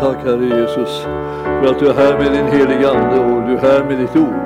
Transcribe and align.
tack 0.00 0.24
Herre 0.24 0.60
Jesus 0.60 1.00
för 1.60 1.66
att 1.70 1.78
du 1.78 1.88
är 1.88 1.94
här 1.94 2.18
med 2.18 2.32
din 2.32 2.46
heliga 2.46 2.90
Ande 2.90 3.20
och 3.20 3.48
du 3.48 3.54
är 3.54 3.72
här 3.72 3.84
med 3.84 3.98
ditt 3.98 4.16
ord. 4.16 4.44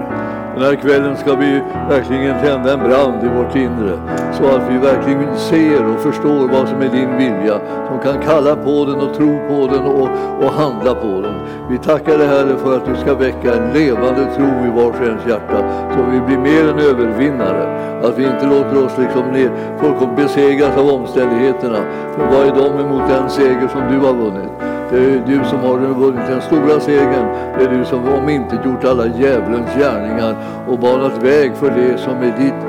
Den 0.54 0.64
här 0.64 0.74
kvällen 0.74 1.16
ska 1.16 1.34
vi 1.34 1.62
verkligen 1.88 2.40
tända 2.40 2.72
en 2.72 2.78
brand 2.78 3.24
i 3.24 3.28
vårt 3.28 3.56
inre 3.56 3.98
så 4.32 4.44
att 4.56 4.70
vi 4.70 4.78
verkligen 4.78 5.36
ser 5.36 5.86
och 5.86 6.00
förstår 6.00 6.48
vad 6.48 6.68
som 6.68 6.82
är 6.82 6.88
din 6.88 7.16
vilja 7.16 7.60
som 7.88 7.98
kan 7.98 8.22
kalla 8.22 8.56
på 8.56 8.84
den 8.84 9.00
och 9.00 9.14
tro 9.14 9.38
på 9.48 9.74
den 9.74 9.84
och, 9.84 10.08
och 10.44 10.52
handla 10.52 10.94
på 10.94 11.20
den. 11.20 11.34
Vi 11.70 11.78
tackar 11.78 12.18
dig 12.18 12.26
Herre 12.26 12.56
för 12.56 12.76
att 12.76 12.86
du 12.86 12.96
ska 12.96 13.14
väcka 13.14 13.54
en 13.54 13.72
levande 13.72 14.24
tro 14.36 14.50
i 14.66 14.70
vars 14.76 15.00
och 15.00 15.06
ens 15.06 15.26
hjärta 15.26 15.58
så 15.94 16.02
vi 16.12 16.20
blir 16.20 16.38
mer 16.38 16.68
än 16.70 16.78
övervinnare. 16.78 17.64
Att 18.02 18.18
vi 18.18 18.24
inte 18.24 18.46
låter 18.46 18.84
oss 18.84 18.98
liksom 18.98 19.30
ner, 19.32 19.50
folk 19.80 20.16
besegras 20.16 20.76
av 20.76 20.88
omständigheterna. 20.88 21.78
För 22.16 22.26
vad 22.26 22.46
är 22.46 22.54
de 22.62 22.84
emot 22.84 23.08
den 23.08 23.30
seger 23.30 23.68
som 23.68 23.82
du 23.92 24.06
har 24.06 24.14
vunnit? 24.14 24.71
Det 24.92 24.98
är 24.98 25.22
du 25.26 25.44
som 25.44 25.58
har 25.58 25.78
vunnit 25.78 26.26
den 26.28 26.40
stora 26.42 26.80
segern. 26.80 27.26
Det 27.58 27.64
är 27.64 27.78
du 27.78 27.84
som 27.84 28.02
har 28.02 28.18
omintetgjort 28.18 28.84
alla 28.84 29.06
djävulens 29.06 29.74
gärningar 29.76 30.36
och 30.68 30.78
banat 30.78 31.22
väg 31.22 31.56
för 31.56 31.70
det 31.70 31.98
som 31.98 32.16
är 32.16 32.38
ditt, 32.38 32.60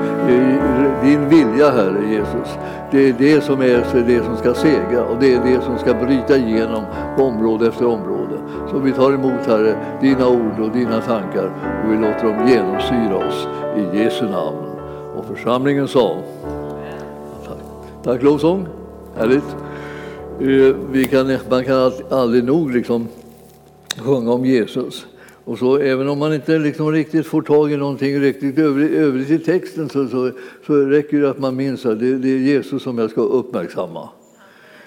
din 1.02 1.28
vilja, 1.28 1.70
Herre 1.70 2.10
Jesus. 2.10 2.58
Det 2.90 3.08
är 3.08 3.12
det 3.12 3.40
som 3.40 3.60
är 3.60 4.04
det 4.06 4.24
som 4.24 4.36
ska 4.36 4.54
segra 4.54 5.04
och 5.04 5.16
det 5.20 5.34
är 5.34 5.40
det 5.44 5.62
som 5.62 5.78
ska 5.78 5.94
bryta 5.94 6.36
igenom 6.36 6.84
på 7.16 7.22
område 7.22 7.68
efter 7.68 7.86
område. 7.86 8.38
Så 8.70 8.78
vi 8.78 8.92
tar 8.92 9.12
emot, 9.12 9.46
Herre, 9.46 9.74
dina 10.00 10.28
ord 10.28 10.60
och 10.60 10.70
dina 10.70 11.00
tankar 11.00 11.50
och 11.84 11.92
vi 11.92 11.96
låter 11.96 12.24
dem 12.24 12.48
genomsyra 12.48 13.28
oss 13.28 13.48
i 13.76 13.98
Jesu 13.98 14.24
namn. 14.24 14.66
Och 15.16 15.24
församlingen 15.24 15.88
sa 15.88 16.16
Tack, 17.46 17.58
Tack 18.02 18.22
lovsång. 18.22 18.66
Härligt. 19.18 19.56
Eh, 20.40 20.76
vi 20.92 21.04
kan, 21.04 21.38
man 21.50 21.64
kan 21.64 21.92
aldrig 22.10 22.44
nog 22.44 22.74
liksom 22.74 23.08
sjunga 23.98 24.32
om 24.32 24.44
Jesus. 24.44 25.06
Och 25.44 25.58
så, 25.58 25.78
även 25.78 26.08
om 26.08 26.18
man 26.18 26.34
inte 26.34 26.58
liksom 26.58 26.92
riktigt 26.92 27.26
får 27.26 27.42
tag 27.42 27.72
i 27.72 27.76
någonting 27.76 28.20
riktigt 28.20 28.58
övrigt, 28.58 28.90
övrigt 28.90 29.30
i 29.30 29.38
texten 29.38 29.88
så, 29.88 30.08
så, 30.08 30.30
så 30.66 30.74
räcker 30.74 31.20
det 31.20 31.30
att 31.30 31.38
man 31.38 31.56
minns 31.56 31.86
att 31.86 32.00
det, 32.00 32.18
det 32.18 32.28
är 32.28 32.38
Jesus 32.38 32.82
som 32.82 32.98
jag 32.98 33.10
ska 33.10 33.20
uppmärksamma. 33.20 34.08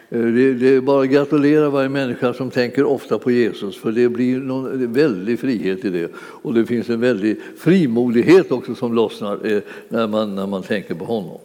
Eh, 0.10 0.22
det, 0.22 0.54
det 0.54 0.76
är 0.76 0.82
bara 0.82 1.04
att 1.04 1.10
gratulera 1.10 1.70
varje 1.70 1.90
människa 1.90 2.34
som 2.34 2.50
tänker 2.50 2.84
ofta 2.84 3.20
på 3.20 3.32
Jesus 3.32 3.78
för 3.78 3.92
det 3.92 4.10
blir 4.10 4.40
någon 4.40 4.72
en 4.72 4.94
väldig 4.94 5.40
frihet 5.40 5.86
i 5.86 5.90
det. 5.90 6.12
Och 6.18 6.54
det 6.54 6.66
finns 6.66 6.90
en 6.90 7.00
väldig 7.00 7.38
frimodighet 7.58 8.52
också 8.52 8.76
som 8.76 8.94
lossnar 8.94 9.52
eh, 9.52 9.62
när 9.90 10.08
man, 10.08 10.36
när 10.36 10.48
man 10.48 10.64
tänker 10.64 10.96
på 10.96 11.06
honom. 11.06 11.38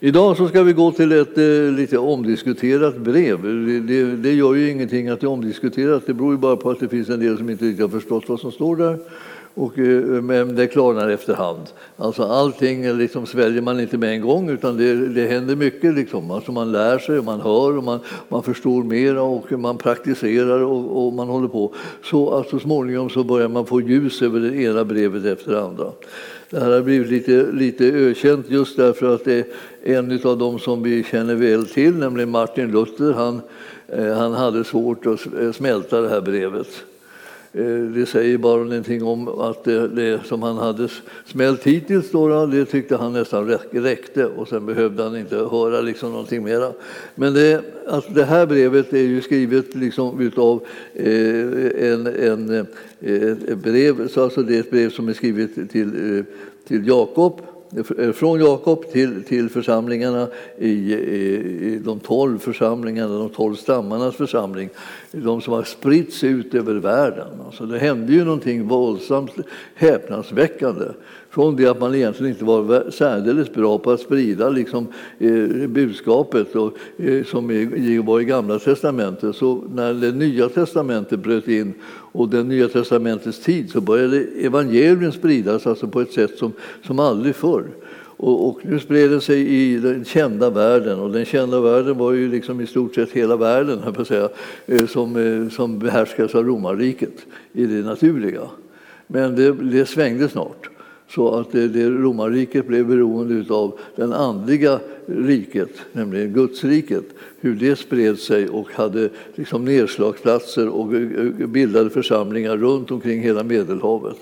Idag 0.00 0.36
så 0.36 0.48
ska 0.48 0.62
vi 0.62 0.72
gå 0.72 0.92
till 0.92 1.12
ett 1.12 1.38
eh, 1.38 1.72
lite 1.76 1.98
omdiskuterat 1.98 2.96
brev. 2.96 3.42
Det, 3.42 3.80
det, 3.80 4.16
det, 4.16 4.32
gör 4.32 4.54
ju 4.54 4.70
ingenting 4.70 5.08
att 5.08 5.20
det 5.20 5.26
är 5.26 5.30
omdiskuterat, 5.30 6.06
det 6.06 6.14
beror 6.14 6.32
ju 6.32 6.38
bara 6.38 6.56
på 6.56 6.70
att 6.70 6.80
det 6.80 6.88
finns 6.88 7.08
en 7.08 7.20
del 7.20 7.38
som 7.38 7.50
inte 7.50 7.64
riktigt 7.64 7.82
har 7.82 7.88
förstått 7.88 8.28
vad 8.28 8.40
som 8.40 8.52
står 8.52 8.76
där. 8.76 8.98
Och, 9.58 9.78
eh, 9.78 10.22
men 10.22 10.56
det 10.56 10.66
klarnar 10.66 11.08
efterhand. 11.08 11.62
Alltså 11.96 12.22
allting 12.22 12.98
liksom 12.98 13.26
sväljer 13.26 13.62
man 13.62 13.80
inte 13.80 13.98
med 13.98 14.10
en 14.10 14.20
gång 14.20 14.50
utan 14.50 14.76
det, 14.76 15.08
det 15.08 15.26
händer 15.26 15.56
mycket. 15.56 15.94
Liksom. 15.94 16.30
Alltså 16.30 16.52
man 16.52 16.72
lär 16.72 16.98
sig, 16.98 17.18
och 17.18 17.24
man 17.24 17.40
hör 17.40 17.76
och 17.76 17.84
man, 17.84 18.00
man 18.28 18.42
förstår 18.42 18.82
mera 18.82 19.22
och 19.22 19.52
man 19.52 19.78
praktiserar 19.78 20.60
och, 20.60 21.06
och 21.06 21.12
man 21.12 21.28
håller 21.28 21.48
på. 21.48 21.74
Så 22.04 22.30
att 22.34 22.48
så 22.48 22.58
småningom 22.58 23.10
så 23.10 23.24
börjar 23.24 23.48
man 23.48 23.66
få 23.66 23.80
ljus 23.80 24.22
över 24.22 24.40
det 24.40 24.56
ena 24.56 24.84
brevet 24.84 25.24
efter 25.24 25.52
det 25.52 25.62
andra. 25.62 25.92
Det 26.50 26.60
här 26.60 26.70
har 26.70 26.82
blivit 26.82 27.10
lite, 27.10 27.46
lite 27.52 27.84
ökänt 27.84 28.46
just 28.48 28.76
därför 28.76 29.14
att 29.14 29.24
det 29.24 29.38
är 29.84 29.98
en 29.98 30.20
av 30.24 30.38
dem 30.38 30.58
som 30.58 30.82
vi 30.82 31.04
känner 31.04 31.34
väl 31.34 31.66
till, 31.66 31.94
nämligen 31.94 32.30
Martin 32.30 32.70
Luther. 32.70 33.12
Han, 33.12 33.40
eh, 33.88 34.16
han 34.16 34.32
hade 34.32 34.64
svårt 34.64 35.06
att 35.06 35.56
smälta 35.56 36.00
det 36.00 36.08
här 36.08 36.20
brevet. 36.20 36.68
Eh, 37.56 37.82
det 37.94 38.06
säger 38.06 38.38
bara 38.38 38.64
någonting 38.64 39.02
om 39.04 39.28
att 39.28 39.64
det, 39.64 39.88
det 39.88 40.20
som 40.24 40.42
han 40.42 40.56
hade 40.56 40.88
smält 41.24 41.64
hittills 41.64 42.10
då, 42.10 42.46
det 42.46 42.64
tyckte 42.64 42.96
han 42.96 43.12
nästan 43.12 43.60
räckte. 43.70 44.26
Och 44.26 44.48
sen 44.48 44.66
behövde 44.66 45.02
han 45.02 45.16
inte 45.16 45.36
höra 45.36 45.80
liksom 45.80 46.10
någonting 46.10 46.44
mera. 46.44 46.72
Men 47.14 47.34
det, 47.34 47.64
alltså 47.88 48.12
det 48.12 48.24
här 48.24 48.46
brevet 48.46 48.92
är 48.92 49.02
ju 49.02 49.22
skrivet 49.22 49.74
liksom 49.74 50.20
utav 50.20 50.66
eh, 50.94 51.92
en, 51.92 52.06
en, 52.06 52.66
eh, 53.00 53.30
ett 53.48 53.58
brev, 53.58 54.08
så 54.08 54.22
alltså 54.22 54.42
det 54.42 54.56
är 54.56 54.60
ett 54.60 54.70
brev 54.70 54.90
som 54.90 55.08
är 55.08 55.12
skrivet 55.12 55.70
till, 55.70 56.24
till 56.68 56.86
Jakob. 56.88 57.40
Eh, 57.76 58.12
från 58.12 58.40
Jakob 58.40 58.92
till, 58.92 59.24
till 59.24 59.48
församlingarna 59.48 60.28
i, 60.58 60.68
i, 60.68 60.96
i, 61.72 61.80
de 61.84 62.00
tolv 62.00 62.38
församlingarna, 62.38 63.18
de 63.18 63.28
tolv 63.28 63.54
stammarnas 63.54 64.16
församling, 64.16 64.68
de 65.12 65.40
som 65.40 65.52
har 65.52 65.62
spritts 65.62 66.24
ut 66.24 66.54
över 66.54 66.74
världen. 66.74 67.28
Alltså 67.46 67.66
det 67.66 67.78
hände 67.78 68.12
ju 68.12 68.24
någonting 68.24 68.68
våldsamt 68.68 69.32
häpnadsväckande 69.74 70.84
från 71.30 71.56
det 71.56 71.66
att 71.66 71.80
man 71.80 71.94
egentligen 71.94 72.32
inte 72.32 72.44
var 72.44 72.90
särdeles 72.90 73.52
bra 73.52 73.78
på 73.78 73.90
att 73.90 74.00
sprida 74.00 74.48
liksom, 74.48 74.86
eh, 75.18 75.68
budskapet 75.68 76.54
och, 76.54 76.72
eh, 76.96 77.24
som 77.24 77.46
var 78.06 78.20
i 78.20 78.24
Gamla 78.24 78.58
testamentet. 78.58 79.36
Så 79.36 79.64
när 79.74 79.94
det 79.94 80.12
Nya 80.12 80.48
testamentet 80.48 81.20
bröt 81.20 81.48
in 81.48 81.74
och 82.16 82.28
den 82.28 82.48
Nya 82.48 82.68
testamentets 82.68 83.40
tid 83.40 83.70
så 83.70 83.80
började 83.80 84.26
evangelien 84.40 85.12
spridas 85.12 85.66
alltså 85.66 85.88
på 85.88 86.00
ett 86.00 86.12
sätt 86.12 86.38
som, 86.38 86.52
som 86.86 86.98
aldrig 86.98 87.34
förr. 87.36 87.64
Och, 88.18 88.48
och, 88.48 88.60
nu 88.62 88.80
spred 88.80 89.10
den 89.10 89.20
sig 89.20 89.48
i 89.48 89.78
den 89.78 90.04
kända 90.04 90.50
världen 90.50 91.00
och 91.00 91.12
den 91.12 91.24
kända 91.24 91.60
världen 91.60 91.98
var 91.98 92.12
ju 92.12 92.30
liksom 92.30 92.60
i 92.60 92.66
stort 92.66 92.94
sett 92.94 93.10
hela 93.10 93.36
världen 93.36 93.78
jag 93.96 94.06
säga, 94.06 94.28
eh, 94.66 94.86
som, 94.86 95.16
eh, 95.16 95.50
som 95.50 95.78
behärskas 95.78 96.34
av 96.34 96.44
romarriket 96.44 97.26
i 97.52 97.66
det 97.66 97.82
naturliga. 97.82 98.42
Men 99.06 99.36
det, 99.36 99.52
det 99.52 99.86
svängde 99.86 100.28
snart. 100.28 100.75
Så 101.08 101.34
att 101.34 101.52
det, 101.52 101.68
det 101.68 101.90
romarriket 101.90 102.66
blev 102.66 102.86
beroende 102.86 103.54
av 103.54 103.78
det 103.96 104.16
andliga 104.16 104.80
riket, 105.06 105.70
nämligen 105.92 106.32
Gudsriket, 106.32 107.04
hur 107.40 107.54
det 107.54 107.76
spred 107.76 108.18
sig 108.18 108.48
och 108.48 108.72
hade 108.72 109.08
liksom 109.34 109.64
nedslagsplatser 109.64 110.68
och 110.68 110.86
bildade 111.48 111.90
församlingar 111.90 112.56
runt 112.56 112.90
omkring 112.90 113.20
hela 113.20 113.42
Medelhavet. 113.42 114.16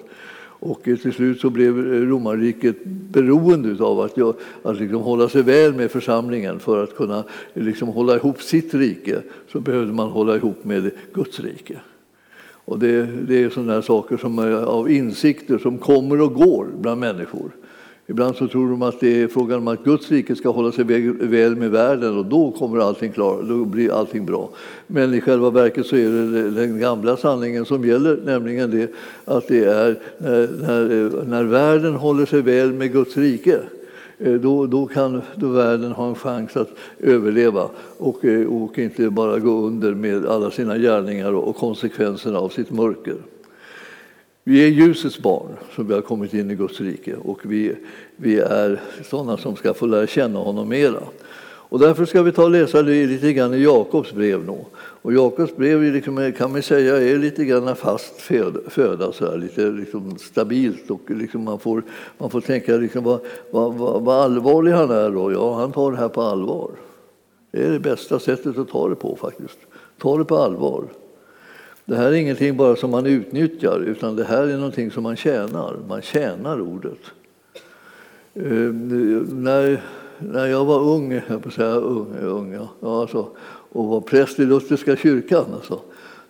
Och 0.64 0.82
till 0.82 1.12
slut 1.12 1.40
så 1.40 1.50
blev 1.50 1.78
eh, 1.78 2.00
romarriket 2.00 2.76
beroende 2.84 3.84
av 3.84 4.00
att, 4.00 4.18
att 4.62 4.80
liksom 4.80 5.02
hålla 5.02 5.28
sig 5.28 5.42
väl 5.42 5.74
med 5.74 5.90
församlingen 5.90 6.60
för 6.60 6.82
att 6.82 6.96
kunna 6.96 7.24
liksom 7.54 7.88
hålla 7.88 8.16
ihop 8.16 8.42
sitt 8.42 8.74
rike 8.74 9.22
så 9.52 9.60
behövde 9.60 9.92
man 9.92 10.08
hålla 10.08 10.36
ihop 10.36 10.64
med 10.64 10.90
Guds 11.12 11.40
rike. 11.40 11.80
Och 12.64 12.78
det, 12.78 13.06
det 13.06 13.42
är 13.42 13.50
sådana 13.50 13.82
saker 13.82 14.16
som 14.16 14.38
är 14.38 14.52
av 14.52 14.90
insikter 14.90 15.58
som 15.58 15.78
kommer 15.78 16.20
och 16.20 16.34
går 16.34 16.66
bland 16.80 17.00
människor. 17.00 17.50
Ibland 18.06 18.36
så 18.36 18.48
tror 18.48 18.70
de 18.70 18.82
att 18.82 19.00
det 19.00 19.22
är 19.22 19.28
frågan 19.28 19.58
om 19.58 19.68
att 19.68 19.84
Guds 19.84 20.10
rike 20.10 20.36
ska 20.36 20.50
hålla 20.50 20.72
sig 20.72 20.84
väl 20.84 21.56
med 21.56 21.70
världen 21.70 22.18
och 22.18 22.26
då 22.26 22.50
kommer 22.50 22.78
allting 22.78 23.12
klar, 23.12 23.42
då 23.48 23.64
blir 23.64 23.92
allting 23.92 24.26
bra. 24.26 24.50
Men 24.86 25.14
i 25.14 25.20
själva 25.20 25.50
verket 25.50 25.86
så 25.86 25.96
är 25.96 26.08
det 26.08 26.50
den 26.50 26.78
gamla 26.78 27.16
sanningen 27.16 27.64
som 27.64 27.84
gäller, 27.84 28.18
nämligen 28.24 28.70
det 28.70 28.90
att 29.24 29.48
det 29.48 29.64
är 29.64 29.98
när, 30.18 30.48
när, 30.60 31.24
när 31.24 31.44
världen 31.44 31.94
håller 31.94 32.26
sig 32.26 32.42
väl 32.42 32.72
med 32.72 32.92
Guds 32.92 33.16
rike 33.16 33.58
Eh, 34.18 34.32
då, 34.32 34.66
då 34.66 34.86
kan 34.86 35.22
då 35.36 35.48
världen 35.48 35.92
ha 35.92 36.08
en 36.08 36.14
chans 36.14 36.56
att 36.56 36.70
överleva 37.00 37.68
och, 37.98 38.24
eh, 38.24 38.46
och 38.46 38.78
inte 38.78 39.10
bara 39.10 39.38
gå 39.38 39.50
under 39.50 39.94
med 39.94 40.26
alla 40.26 40.50
sina 40.50 40.78
gärningar 40.78 41.32
och 41.32 41.56
konsekvenserna 41.56 42.38
av 42.38 42.48
sitt 42.48 42.70
mörker. 42.70 43.16
Vi 44.44 44.64
är 44.64 44.68
ljusets 44.68 45.18
barn 45.18 45.48
som 45.74 45.88
vi 45.88 45.94
har 45.94 46.00
kommit 46.00 46.34
in 46.34 46.50
i 46.50 46.54
Guds 46.54 46.80
rike 46.80 47.14
och 47.14 47.40
vi, 47.42 47.76
vi 48.16 48.38
är 48.38 48.80
sådana 49.04 49.36
som 49.36 49.56
ska 49.56 49.74
få 49.74 49.86
lära 49.86 50.06
känna 50.06 50.38
honom 50.38 50.68
mera. 50.68 51.02
Och 51.68 51.78
därför 51.78 52.04
ska 52.04 52.22
vi 52.22 52.32
ta 52.32 52.44
och 52.44 52.50
läsa 52.50 52.82
lite 52.82 53.32
grann 53.32 53.54
i 53.54 53.62
Jakobs 53.62 54.12
brev 54.12 54.44
nu. 54.46 54.64
Och 54.76 55.12
Jakobs 55.12 55.56
brev 55.56 55.82
liksom, 55.82 56.32
kan 56.38 56.52
man 56.52 56.62
säga 56.62 56.96
är 56.96 57.18
lite 57.18 57.44
grann 57.44 57.76
fast 57.76 58.20
föda, 58.68 59.12
så 59.12 59.30
här, 59.30 59.38
lite 59.38 59.70
liksom 59.70 60.18
stabilt. 60.18 60.90
Och 60.90 61.00
liksom 61.06 61.44
man, 61.44 61.58
får, 61.58 61.82
man 62.18 62.30
får 62.30 62.40
tänka 62.40 62.76
liksom, 62.76 63.04
vad, 63.04 63.20
vad, 63.50 63.74
vad, 63.74 64.02
vad 64.02 64.24
allvarlig 64.24 64.72
han 64.72 64.90
är. 64.90 65.10
Då. 65.10 65.32
Ja, 65.32 65.54
han 65.54 65.72
tar 65.72 65.92
det 65.92 65.98
här 65.98 66.08
på 66.08 66.22
allvar. 66.22 66.70
Det 67.50 67.62
är 67.62 67.70
det 67.70 67.80
bästa 67.80 68.18
sättet 68.18 68.58
att 68.58 68.68
ta 68.68 68.88
det 68.88 68.94
på 68.94 69.16
faktiskt. 69.16 69.58
Ta 69.98 70.18
det 70.18 70.24
på 70.24 70.36
allvar. 70.36 70.84
Det 71.84 71.96
här 71.96 72.06
är 72.06 72.12
ingenting 72.12 72.56
bara 72.56 72.76
som 72.76 72.90
man 72.90 73.06
utnyttjar, 73.06 73.80
utan 73.80 74.16
det 74.16 74.24
här 74.24 74.42
är 74.42 74.56
någonting 74.56 74.90
som 74.90 75.02
man 75.02 75.16
tjänar. 75.16 75.76
Man 75.88 76.02
tjänar 76.02 76.60
ordet. 76.60 76.98
Eh, 78.34 78.72
när, 79.32 79.82
när 80.32 80.46
jag 80.46 80.64
var 80.64 80.80
ung, 80.80 81.22
jag 81.28 81.42
på 81.42 81.50
säga 81.50 81.74
ung, 81.74 82.16
ung 82.22 82.52
ja, 82.80 83.00
alltså, 83.00 83.28
och 83.72 83.86
var 83.86 84.00
präst 84.00 84.38
i 84.38 84.44
Lutherska 84.44 84.96
kyrkan. 84.96 85.44
Alltså. 85.54 85.80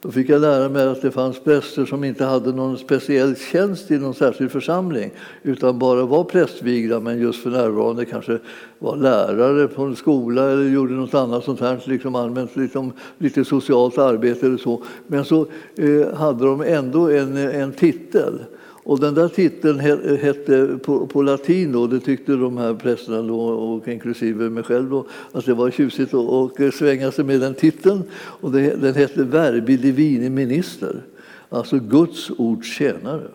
Då 0.04 0.10
fick 0.10 0.28
jag 0.28 0.40
lära 0.40 0.68
mig 0.68 0.86
att 0.86 1.02
det 1.02 1.10
fanns 1.10 1.40
präster 1.40 1.84
som 1.84 2.04
inte 2.04 2.24
hade 2.24 2.52
någon 2.52 2.78
speciell 2.78 3.36
tjänst 3.36 3.90
i 3.90 3.98
någon 3.98 4.14
särskild 4.14 4.50
församling 4.50 5.10
utan 5.42 5.78
bara 5.78 6.06
var 6.06 6.24
prästvigda 6.24 7.00
men 7.00 7.20
just 7.20 7.42
för 7.42 7.50
närvarande 7.50 8.04
kanske 8.04 8.38
var 8.78 8.96
lärare 8.96 9.68
på 9.68 9.82
en 9.82 9.96
skola 9.96 10.50
eller 10.50 10.70
gjorde 10.70 10.94
något 10.94 11.14
annat 11.14 11.44
sånt 11.44 11.60
här, 11.60 11.82
liksom 11.84 12.14
allmänt 12.14 12.56
liksom, 12.56 12.92
lite 13.18 13.44
socialt 13.44 13.98
arbete 13.98 14.46
eller 14.46 14.58
så. 14.58 14.82
Men 15.06 15.24
så 15.24 15.46
eh, 15.76 16.14
hade 16.14 16.44
de 16.44 16.60
ändå 16.60 17.10
en, 17.10 17.36
en 17.36 17.72
titel. 17.72 18.38
Och 18.84 19.00
den 19.00 19.14
där 19.14 19.28
titeln 19.28 19.80
hette 20.20 20.78
på, 20.82 21.06
på 21.06 21.22
latin, 21.22 21.74
och 21.74 21.88
det 21.88 22.00
tyckte 22.00 22.32
de 22.32 22.56
här 22.56 22.74
prästerna 22.74 23.22
då, 23.22 23.40
och 23.40 23.88
inklusive 23.88 24.50
mig 24.50 24.62
själv, 24.62 24.90
då, 24.90 25.06
att 25.32 25.46
det 25.46 25.54
var 25.54 25.70
tjusigt 25.70 26.14
att 26.14 26.74
svänga 26.74 27.12
sig 27.12 27.24
med 27.24 27.40
den 27.40 27.54
titeln. 27.54 28.02
Och 28.14 28.52
det, 28.52 28.76
den 28.76 28.94
hette 28.94 29.24
Verbi 29.24 29.76
Divini 29.76 30.30
Minister, 30.30 31.02
alltså 31.48 31.78
Guds 31.78 32.30
ords 32.30 32.76
tjänare. 32.76 33.28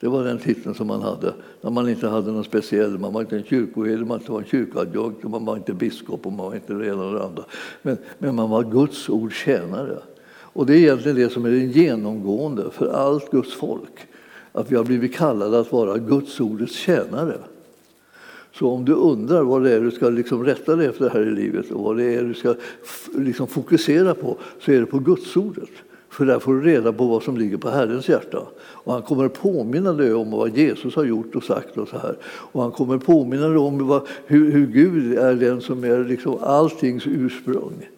Det 0.00 0.08
var 0.08 0.24
den 0.24 0.38
titeln 0.38 0.74
som 0.74 0.86
man 0.86 1.02
hade 1.02 1.34
när 1.60 1.70
man 1.70 1.88
inte 1.88 2.08
hade 2.08 2.32
någon 2.32 2.44
speciell, 2.44 2.98
man 2.98 3.12
var 3.12 3.20
inte 3.20 3.36
en 3.36 3.44
kyrkoherde, 3.44 4.04
man 4.04 4.20
var 4.26 4.38
en 4.38 4.46
kyrkoadjunkt, 4.46 5.24
man 5.24 5.44
var 5.44 5.56
inte 5.56 5.72
biskop 5.72 6.26
och 6.26 6.32
man 6.32 6.46
var 6.46 6.54
inte 6.54 6.74
det 6.74 6.86
ena 6.86 7.04
och 7.04 7.14
det 7.14 7.24
andra. 7.24 7.44
Men, 7.82 7.98
men 8.18 8.34
man 8.34 8.50
var 8.50 8.64
Guds 8.64 9.08
ords 9.08 9.36
tjänare. 9.36 9.98
Och 10.56 10.66
det 10.66 10.72
är 10.72 10.76
egentligen 10.76 11.16
det 11.16 11.30
som 11.30 11.44
är 11.44 11.50
det 11.50 11.58
genomgående 11.58 12.70
för 12.70 12.86
allt 12.86 13.30
Guds 13.30 13.54
folk. 13.54 13.92
Att 14.52 14.72
vi 14.72 14.76
har 14.76 14.84
blivit 14.84 15.14
kallade 15.14 15.60
att 15.60 15.72
vara 15.72 15.98
Guds 15.98 16.40
ordets 16.40 16.74
tjänare. 16.74 17.38
Så 18.52 18.70
om 18.70 18.84
du 18.84 18.92
undrar 18.92 19.42
vad 19.42 19.62
det 19.62 19.72
är 19.72 19.80
du 19.80 19.90
ska 19.90 20.08
liksom 20.08 20.44
rätta 20.44 20.76
dig 20.76 20.86
efter 20.86 21.10
här 21.10 21.22
i 21.26 21.30
livet 21.30 21.70
och 21.70 21.84
vad 21.84 21.96
det 21.96 22.14
är 22.14 22.22
du 22.22 22.34
ska 22.34 22.54
liksom 23.14 23.46
fokusera 23.46 24.14
på 24.14 24.36
så 24.60 24.72
är 24.72 24.80
det 24.80 24.86
på 24.86 24.98
Guds 24.98 25.36
ordet. 25.36 25.70
För 26.08 26.26
där 26.26 26.38
får 26.38 26.54
du 26.54 26.60
reda 26.60 26.92
på 26.92 27.06
vad 27.06 27.22
som 27.22 27.36
ligger 27.36 27.56
på 27.56 27.68
Herrens 27.68 28.08
hjärta. 28.08 28.42
Och 28.58 28.92
han 28.92 29.02
kommer 29.02 29.28
påminna 29.28 29.92
dig 29.92 30.14
om 30.14 30.30
vad 30.30 30.56
Jesus 30.56 30.94
har 30.94 31.04
gjort 31.04 31.34
och 31.34 31.44
sagt. 31.44 31.78
och 31.78 31.88
så 31.88 31.98
här. 31.98 32.16
Och 32.24 32.62
han 32.62 32.70
kommer 32.70 32.98
påminna 32.98 33.48
dig 33.48 33.58
om 33.58 33.86
vad, 33.86 34.08
hur, 34.26 34.52
hur 34.52 34.66
Gud 34.66 35.18
är 35.18 35.34
den 35.34 35.60
som 35.60 35.84
är 35.84 36.04
liksom 36.04 36.38
alltings 36.42 37.06
ursprung. 37.06 37.88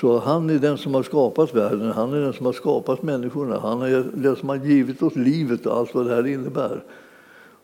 Så 0.00 0.18
han 0.18 0.50
är 0.50 0.58
den 0.58 0.78
som 0.78 0.94
har 0.94 1.02
skapat 1.02 1.54
världen, 1.54 1.90
han 1.90 2.12
är 2.12 2.20
den 2.20 2.32
som 2.32 2.46
har 2.46 2.52
skapat 2.52 3.02
människorna. 3.02 3.58
Han 3.60 3.82
är 3.82 4.04
den 4.14 4.36
som 4.36 4.48
har 4.48 4.56
givit 4.56 5.02
oss 5.02 5.16
livet 5.16 5.66
och 5.66 5.76
allt 5.76 5.94
vad 5.94 6.06
det 6.06 6.14
här 6.14 6.26
innebär. 6.26 6.84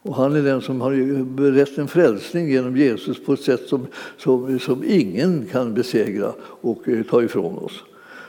Och 0.02 0.14
han 0.14 0.36
är 0.36 0.42
den 0.42 0.60
som 0.60 0.80
har 0.80 1.24
berett 1.24 1.78
en 1.78 1.88
frälsning 1.88 2.48
genom 2.48 2.76
Jesus 2.76 3.24
på 3.24 3.32
ett 3.32 3.40
sätt 3.40 3.68
som, 3.68 3.86
som, 4.18 4.58
som 4.58 4.84
ingen 4.86 5.46
kan 5.52 5.74
besegra 5.74 6.32
och 6.40 6.88
eh, 6.88 7.02
ta 7.02 7.22
ifrån 7.22 7.58
oss. 7.58 7.84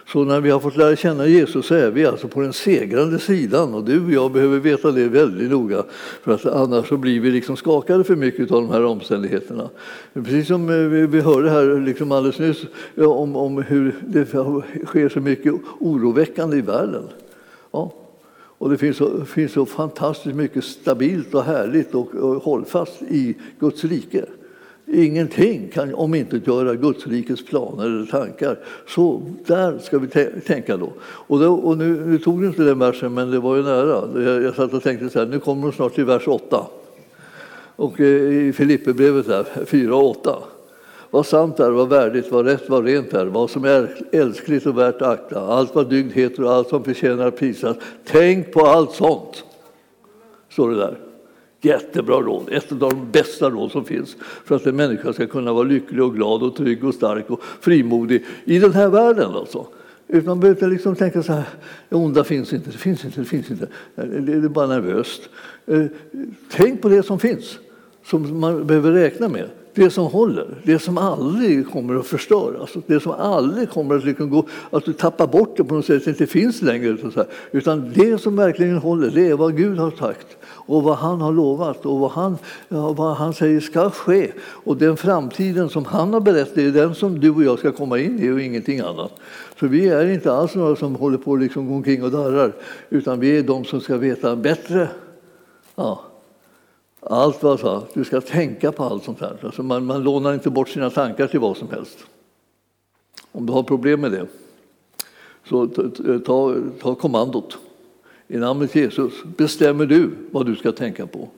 Så 0.08 0.24
när 0.24 0.42
vi 0.42 0.50
har 0.50 0.60
fått 0.60 0.78
lära 0.78 0.96
känna 0.96 1.28
Jesus 1.28 1.66
så 1.66 1.76
är 1.76 1.92
vi 1.92 2.06
alltså 2.06 2.28
på 2.28 2.42
den 2.42 2.54
segrande 2.54 3.20
sidan 3.20 3.74
och 3.74 3.84
du 3.84 4.06
och 4.06 4.12
jag 4.12 4.32
behöver 4.32 4.60
veta 4.60 4.92
det 4.92 5.08
väldigt 5.08 5.52
noga 5.52 5.84
för 6.24 6.32
att 6.32 6.46
annars 6.46 6.88
så 6.88 6.98
blir 6.98 7.20
vi 7.20 7.32
liksom 7.32 7.58
skakade 7.58 8.04
för 8.04 8.16
mycket 8.16 8.52
av 8.52 8.62
de 8.62 8.72
här 8.72 8.86
omständigheterna. 8.86 9.70
Precis 10.14 10.48
som 10.48 10.70
eh, 10.70 11.08
vi 11.08 11.22
hörde 11.22 11.50
här 11.50 11.80
liksom 11.80 12.12
alldeles 12.12 12.40
nyss 12.40 12.66
eh, 12.96 13.12
om, 13.12 13.36
om 13.36 13.64
hur 13.64 13.96
det 14.08 14.26
sker 14.86 15.10
så 15.10 15.20
mycket 15.20 15.54
oroväckande 15.80 16.58
i 16.58 16.62
världen. 16.62 17.04
Ja. 17.72 17.94
Och 18.58 18.70
det 18.70 18.78
finns 18.78 18.98
så, 18.98 19.26
finns 19.26 19.52
så 19.52 19.66
fantastiskt 19.66 20.36
mycket 20.36 20.64
stabilt 20.64 21.34
och 21.34 21.44
härligt 21.44 21.96
och, 21.96 22.16
och 22.16 22.44
hållfast 22.44 23.02
i 23.02 23.36
Guds 23.60 23.84
rike. 23.84 24.26
Ingenting 24.88 25.70
kan 25.74 25.96
om 25.96 26.16
inte 26.16 26.42
göra 26.46 26.76
Guds 26.76 27.08
rikets 27.08 27.46
planer 27.46 27.86
eller 27.86 28.06
tankar. 28.06 28.60
Så 28.88 29.22
där 29.46 29.78
ska 29.78 30.00
vi 30.00 30.08
tänka 30.42 30.78
då. 30.78 30.94
Och, 31.02 31.40
då, 31.40 31.54
och 31.54 31.78
nu, 31.78 32.06
nu, 32.06 32.18
tog 32.18 32.42
du 32.42 32.48
inte 32.48 32.64
den 32.64 32.80
versen, 32.80 33.14
men 33.14 33.32
det 33.32 33.40
var 33.40 33.56
ju 33.56 33.64
nära. 33.64 34.24
Jag, 34.24 34.44
jag 34.44 34.56
satt 34.56 34.74
och 34.74 34.84
tänkte 34.84 35.10
så 35.10 35.20
här, 35.20 35.26
nu 35.26 35.40
kommer 35.40 35.62
de 35.62 35.72
snart 35.72 35.96
till 35.96 36.06
vers 36.06 36.28
8. 36.28 36.66
Och 37.76 38.00
eh, 38.00 38.48
i 38.48 38.54
Filipperbrevet 38.54 39.28
där, 39.28 39.46
4 39.66 39.96
och 39.96 40.10
8. 40.10 40.38
Vad 41.10 41.26
sant 41.26 41.60
är, 41.60 41.70
vad 41.70 41.90
värdigt, 41.90 42.32
vad 42.32 42.46
rätt, 42.46 42.70
vad 42.70 42.86
rent 42.86 43.14
är, 43.14 43.26
vad 43.26 43.50
som 43.50 43.66
är 43.66 43.96
älskligt 44.12 44.66
och 44.66 44.78
värt 44.78 45.02
att 45.02 45.20
akta, 45.20 45.42
allt 45.42 45.76
vad 45.76 45.90
dygd 45.90 46.14
heter 46.14 46.44
och 46.44 46.52
allt 46.52 46.70
som 46.70 46.84
förtjänar 46.84 47.28
att 47.28 47.38
prisas. 47.38 47.78
Tänk 48.06 48.54
på 48.54 48.66
allt 48.66 48.92
sånt, 48.92 49.44
står 50.50 50.70
det 50.70 50.78
där. 50.78 51.05
Jättebra 51.66 52.16
råd, 52.16 52.50
ett 52.52 52.72
av 52.72 52.78
de 52.78 53.12
bästa 53.12 53.50
råd 53.50 53.72
som 53.72 53.86
finns 53.86 54.16
för 54.46 54.56
att 54.56 54.66
en 54.66 54.76
människa 54.76 55.14
ska 55.14 55.28
kunna 55.28 55.54
vara 55.54 55.64
lycklig 55.64 56.04
och 56.04 56.16
glad 56.16 56.44
och 56.44 56.56
trygg 56.56 56.84
och 56.84 56.94
stark 56.94 57.30
och 57.30 57.44
frimodig 57.62 58.26
i 58.44 58.60
den 58.60 58.74
här 58.74 58.90
världen. 58.90 59.32
Alltså. 59.32 59.68
Man 60.26 60.40
behöver 60.40 60.68
liksom 60.68 60.96
tänka 60.96 61.24
så 61.24 61.34
här, 61.34 61.44
det 61.90 61.96
onda 61.96 62.24
finns 62.24 62.54
inte, 62.54 62.70
det 62.70 62.78
finns 62.78 63.06
inte, 63.06 63.20
det 63.20 63.26
finns 63.26 63.52
inte. 63.52 63.68
Det 63.96 64.34
är 64.34 64.50
bara 64.50 64.68
nervöst. 64.68 65.30
Eh, 65.66 65.86
tänk 66.52 66.82
på 66.82 66.90
det 66.90 67.04
som 67.04 67.20
finns, 67.20 67.60
som 68.06 68.40
man 68.40 68.68
behöver 68.68 68.92
räkna 68.92 69.30
med 69.30 69.50
det 69.76 69.90
som 69.90 70.06
håller, 70.06 70.58
det 70.64 70.80
som 70.80 70.98
aldrig 70.98 71.70
kommer 71.72 71.96
att 71.96 72.08
förstöras, 72.08 72.70
det 72.88 73.00
som 73.00 73.12
aldrig 73.12 73.70
kommer 73.70 73.96
att 73.96 74.06
liksom 74.06 74.30
gå, 74.30 74.46
att 74.70 74.86
du 74.86 74.94
tappar 74.94 75.28
bort 75.28 75.58
det 75.58 75.64
på 75.64 75.76
något 75.76 75.86
sätt, 75.86 76.06
det 76.06 76.12
inte 76.12 76.28
finns 76.28 76.62
längre. 76.62 76.98
Utan 77.52 77.92
det 77.96 78.22
som 78.22 78.36
verkligen 78.36 78.78
håller, 78.78 79.10
det 79.10 79.28
är 79.28 79.34
vad 79.34 79.58
Gud 79.58 79.78
har 79.78 79.92
sagt 79.92 80.28
och 80.46 80.84
vad 80.84 80.98
han 80.98 81.22
har 81.22 81.32
lovat 81.32 81.86
och 81.86 82.00
vad 82.00 82.12
han, 82.12 82.38
ja, 82.70 82.94
vad 82.94 83.16
han 83.16 83.34
säger 83.34 83.60
ska 83.60 83.90
ske. 83.90 84.32
Och 84.40 84.78
den 84.78 84.98
framtiden 84.98 85.70
som 85.70 85.86
han 85.86 86.14
har 86.14 86.22
berättat, 86.22 86.56
det 86.56 86.64
är 86.64 86.72
den 86.72 86.96
som 86.96 87.20
du 87.20 87.30
och 87.30 87.44
jag 87.44 87.60
ska 87.60 87.72
komma 87.72 88.00
in 88.00 88.20
i 88.20 88.32
och 88.32 88.42
ingenting 88.42 88.80
annat. 88.80 89.12
Så 89.60 89.68
vi 89.68 89.90
är 89.90 90.08
inte 90.08 90.34
alls 90.34 90.56
några 90.56 90.76
som 90.76 90.96
håller 90.96 91.18
på 91.18 91.32
och 91.32 91.40
liksom 91.40 91.72
omkring 91.72 92.04
och 92.04 92.12
darrar, 92.12 92.54
utan 92.90 93.20
vi 93.20 93.38
är 93.38 93.44
de 93.44 93.66
som 93.66 93.82
ska 93.82 93.98
veta 93.98 94.36
bättre. 94.36 94.88
Ja. 95.76 96.02
Allt 97.10 97.44
vad 97.44 97.60
sa, 97.60 97.84
du 97.94 98.04
ska 98.04 98.22
tänka 98.22 98.72
på 98.72 98.84
allt 98.84 99.04
sånt 99.04 99.22
här. 99.22 99.38
Alltså 99.42 99.64
man, 99.64 99.86
man 99.86 100.04
lånar 100.04 100.34
inte 100.34 100.50
bort 100.50 100.70
sina 100.70 100.90
tankar 100.90 101.28
till 101.28 101.40
vad 101.40 101.58
som 101.58 101.70
helst. 101.70 101.98
Om 103.32 103.46
du 103.46 103.54
har 103.54 103.64
problem 103.64 104.02
med 104.02 104.12
det, 104.12 104.28
så 105.50 105.68
ta, 106.26 106.56
ta 106.82 106.96
kommandot. 106.96 107.58
I 108.28 108.38
namnet 108.38 108.76
Jesus 108.76 109.14
bestämmer 109.24 109.86
du 109.86 110.10
vad 110.32 110.46
du 110.46 110.56
ska 110.56 110.72
tänka 110.72 111.08
på. 111.08 111.30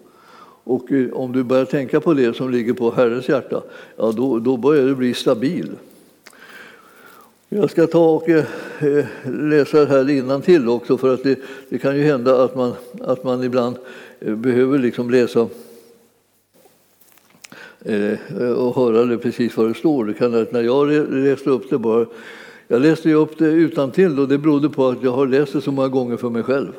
Och 0.63 0.91
eh, 0.91 1.13
om 1.13 1.31
du 1.31 1.43
börjar 1.43 1.65
tänka 1.65 2.01
på 2.01 2.13
det 2.13 2.35
som 2.35 2.51
ligger 2.51 2.73
på 2.73 2.91
Herrens 2.91 3.29
hjärta, 3.29 3.63
ja, 3.95 4.11
då, 4.11 4.39
då 4.39 4.57
börjar 4.57 4.85
du 4.85 4.95
bli 4.95 5.13
stabil. 5.13 5.71
Jag 7.49 7.71
ska 7.71 7.87
ta 7.87 8.09
och 8.09 8.29
eh, 8.29 8.45
eh, 8.79 9.05
läsa 9.25 9.79
det 9.79 9.85
här 9.85 10.09
innan 10.09 10.41
till 10.41 10.69
också 10.69 10.97
för 10.97 11.13
att 11.13 11.23
det, 11.23 11.39
det, 11.69 11.77
kan 11.77 11.97
ju 11.97 12.03
hända 12.03 12.43
att 12.43 12.55
man, 12.55 12.73
att 13.01 13.23
man 13.23 13.43
ibland 13.43 13.75
Eh, 14.19 14.35
behöver 14.35 14.79
liksom 14.79 15.09
läsa 15.09 15.47
eh, 17.85 18.19
och 18.57 18.75
höra 18.75 19.05
det 19.05 19.17
precis 19.17 19.57
vad 19.57 19.67
det 19.67 19.73
står. 19.73 20.05
Det 20.05 20.13
kan, 20.13 20.31
när 20.31 20.61
jag 20.61 20.87
läste 21.13 21.49
upp 21.49 21.69
det 21.69 21.77
bara 21.77 22.05
jag 22.67 22.81
läste 22.81 23.13
upp 23.13 23.37
det 23.37 23.47
utan 23.47 23.91
till 23.91 24.19
och 24.19 24.27
det 24.27 24.37
berodde 24.37 24.69
på 24.69 24.87
att 24.87 25.03
jag 25.03 25.11
har 25.11 25.27
läst 25.27 25.53
det 25.53 25.61
så 25.61 25.71
många 25.71 25.87
gånger 25.87 26.17
för 26.17 26.29
mig 26.29 26.43
själv. 26.43 26.73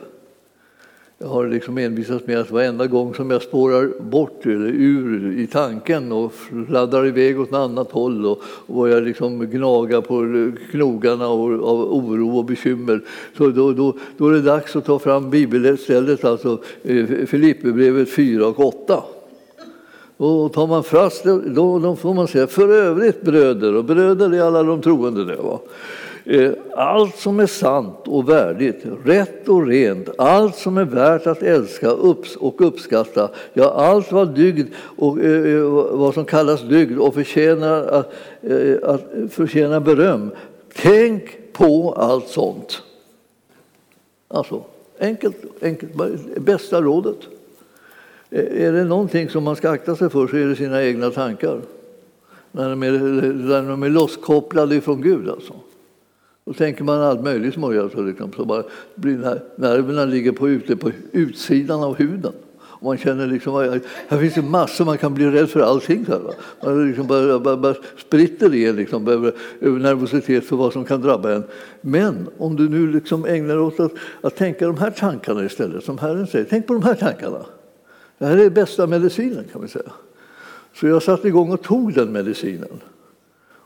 Jag 1.21 1.29
har 1.29 1.47
liksom 1.47 1.79
envisats 1.79 2.27
med 2.27 2.39
att 2.39 2.51
varenda 2.51 2.87
gång 2.87 3.15
som 3.15 3.31
jag 3.31 3.43
spårar 3.43 4.01
bort 4.01 4.47
eller 4.47 4.67
ur 4.67 5.39
i 5.39 5.47
tanken 5.47 6.13
och 6.13 6.33
fladdrar 6.69 7.07
iväg 7.07 7.41
åt 7.41 7.51
något 7.51 7.59
annat 7.59 7.93
håll 7.93 8.27
och, 8.27 8.43
och 8.43 8.75
börjar 8.75 9.01
liksom 9.01 9.47
gnaga 9.47 10.01
på 10.01 10.53
knogarna 10.71 11.29
och, 11.29 11.69
av 11.71 11.81
oro 11.93 12.39
och 12.39 12.45
bekymmer 12.45 13.01
så 13.37 13.49
då, 13.49 13.73
då, 13.73 13.97
då 14.17 14.29
är 14.29 14.33
det 14.33 14.43
dags 14.43 14.77
att 14.77 14.85
ta 14.85 14.99
fram 14.99 15.31
bibelstället, 15.31 16.25
alltså 16.25 16.59
eh, 16.83 17.07
Filipperbrevet 17.27 18.11
4 18.11 18.47
och 18.47 18.61
8. 18.61 19.03
Och 20.17 20.53
tar 20.53 20.67
man 20.67 20.85
fast 20.85 21.25
då, 21.25 21.79
då 21.79 21.97
får 21.97 22.15
man 22.15 22.29
säga 22.29 22.47
för 22.47 22.69
övrigt 22.69 23.23
bröder, 23.23 23.75
och 23.75 23.85
bröder 23.85 24.35
är 24.35 24.43
alla 24.43 24.63
de 24.63 24.83
troende. 24.83 25.25
Det, 25.25 25.37
va? 25.37 25.61
Eh, 26.31 26.53
allt 26.75 27.17
som 27.17 27.41
är 27.41 27.47
sant 27.47 27.99
och 28.05 28.29
värdigt, 28.29 28.83
rätt 29.05 29.49
och 29.49 29.67
rent, 29.67 30.09
allt 30.19 30.57
som 30.57 30.79
är 30.79 30.85
värt 30.85 31.27
att 31.27 31.43
älska 31.43 31.93
och 32.39 32.67
uppskatta, 32.67 33.31
ja, 33.53 33.73
allt 33.73 34.13
vad 34.13 34.35
dygd 34.35 34.75
och 34.77 35.21
eh, 35.21 35.55
eh, 35.55 35.63
vad 35.93 36.15
som 36.15 36.25
kallas 36.25 36.63
dygd 36.63 36.99
och 36.99 37.15
förtjänar, 37.15 37.83
att, 37.83 38.13
att 38.83 39.85
beröm. 39.85 40.31
Tänk 40.75 41.39
på 41.53 41.93
allt 41.93 42.29
sånt. 42.29 42.83
Alltså, 44.29 44.63
enkelt, 44.99 45.37
enkelt 45.63 45.93
bästa 46.37 46.83
rådet. 46.83 47.19
Är 48.31 48.73
det 48.73 48.85
någonting 48.85 49.29
som 49.29 49.45
man 49.45 49.57
ska 49.57 49.71
akta 49.71 49.97
sig 49.97 50.11
för 50.11 50.27
så 50.27 50.37
är 50.37 50.47
det 50.47 50.57
sina 50.57 50.85
egna 50.85 51.11
tankar. 51.11 51.61
När 52.53 52.71
de 52.71 52.83
är, 52.83 52.93
när 53.33 53.71
de 53.71 53.83
är 53.83 53.89
losskopplade 53.89 54.81
från 54.81 55.03
Gud. 55.03 55.29
Alltså. 55.29 55.55
Då 56.49 56.55
tänker 56.55 56.85
man 56.85 57.03
allt 57.03 57.25
möjligt 57.25 57.55
smörja 57.55 57.89
så, 57.89 58.03
liksom, 58.03 58.33
så 58.33 58.45
bara 58.45 58.63
blir 58.95 59.41
nerverna 59.57 60.05
ligger 60.05 60.33
på, 60.33 60.49
ute 60.49 60.77
på 60.77 60.91
utsidan 61.13 61.83
av 61.83 61.97
huden. 61.97 62.33
Och 62.59 62.83
man 62.83 62.99
känner 62.99 63.27
liksom, 63.27 63.81
här 64.09 64.19
finns 64.19 64.35
det 64.35 64.43
massor, 64.43 64.85
man 64.85 64.99
kan 64.99 65.15
bli 65.15 65.31
rädd 65.31 65.51
för 65.51 65.61
allting. 65.61 66.07
Här, 66.09 66.19
va? 66.19 66.33
Man 66.65 66.89
liksom 66.89 67.07
bara, 67.07 67.39
bara, 67.39 67.57
bara 67.57 67.75
spritter 67.97 68.55
i 68.55 68.67
en 68.67 68.77
liksom, 68.77 69.09
över, 69.09 69.33
över 69.61 69.79
nervositet 69.79 70.45
för 70.45 70.57
vad 70.57 70.73
som 70.73 70.85
kan 70.85 71.01
drabba 71.01 71.33
en. 71.33 71.45
Men 71.81 72.29
om 72.39 72.57
du 72.57 72.69
nu 72.69 72.93
liksom 72.93 73.25
ägnar 73.25 73.55
dig 73.55 73.63
åt 73.63 73.81
att, 73.81 73.93
att 74.21 74.37
tänka 74.37 74.67
de 74.67 74.79
här 74.79 74.91
tankarna 74.91 75.45
istället, 75.45 75.85
som 75.85 75.99
Herren 75.99 76.27
säger, 76.27 76.47
tänk 76.51 76.67
på 76.67 76.75
de 76.75 76.83
här 76.83 76.95
tankarna. 76.95 77.47
Det 78.19 78.27
här 78.27 78.37
är 78.37 78.51
bästa 78.51 78.87
medicinen 78.87 79.45
kan 79.53 79.63
vi 79.63 79.69
säga. 79.69 79.93
Så 80.75 80.87
jag 80.87 81.03
satte 81.03 81.29
igång 81.29 81.53
och 81.53 81.63
tog 81.63 81.95
den 81.95 82.13
medicinen. 82.13 82.81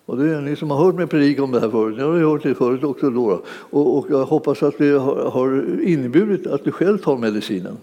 Och 0.06 0.16
det 0.16 0.34
är 0.34 0.40
ni 0.40 0.56
som 0.56 0.70
har 0.70 0.84
hört 0.84 0.94
mig 0.94 1.06
predika 1.06 1.42
om 1.42 1.52
det 1.52 1.60
här 1.60 1.70
förut, 1.70 1.96
ni 1.96 2.02
har 2.02 2.18
hört 2.18 2.42
det 2.42 2.54
förut 2.54 2.84
också. 2.84 3.10
Då. 3.10 3.42
Och, 3.70 3.98
och 3.98 4.06
jag 4.10 4.24
hoppas 4.24 4.62
att 4.62 4.78
det 4.78 4.98
har 5.32 5.80
inneburit 5.82 6.46
att 6.46 6.64
du 6.64 6.72
själv 6.72 6.98
tar 6.98 7.16
medicinen. 7.16 7.76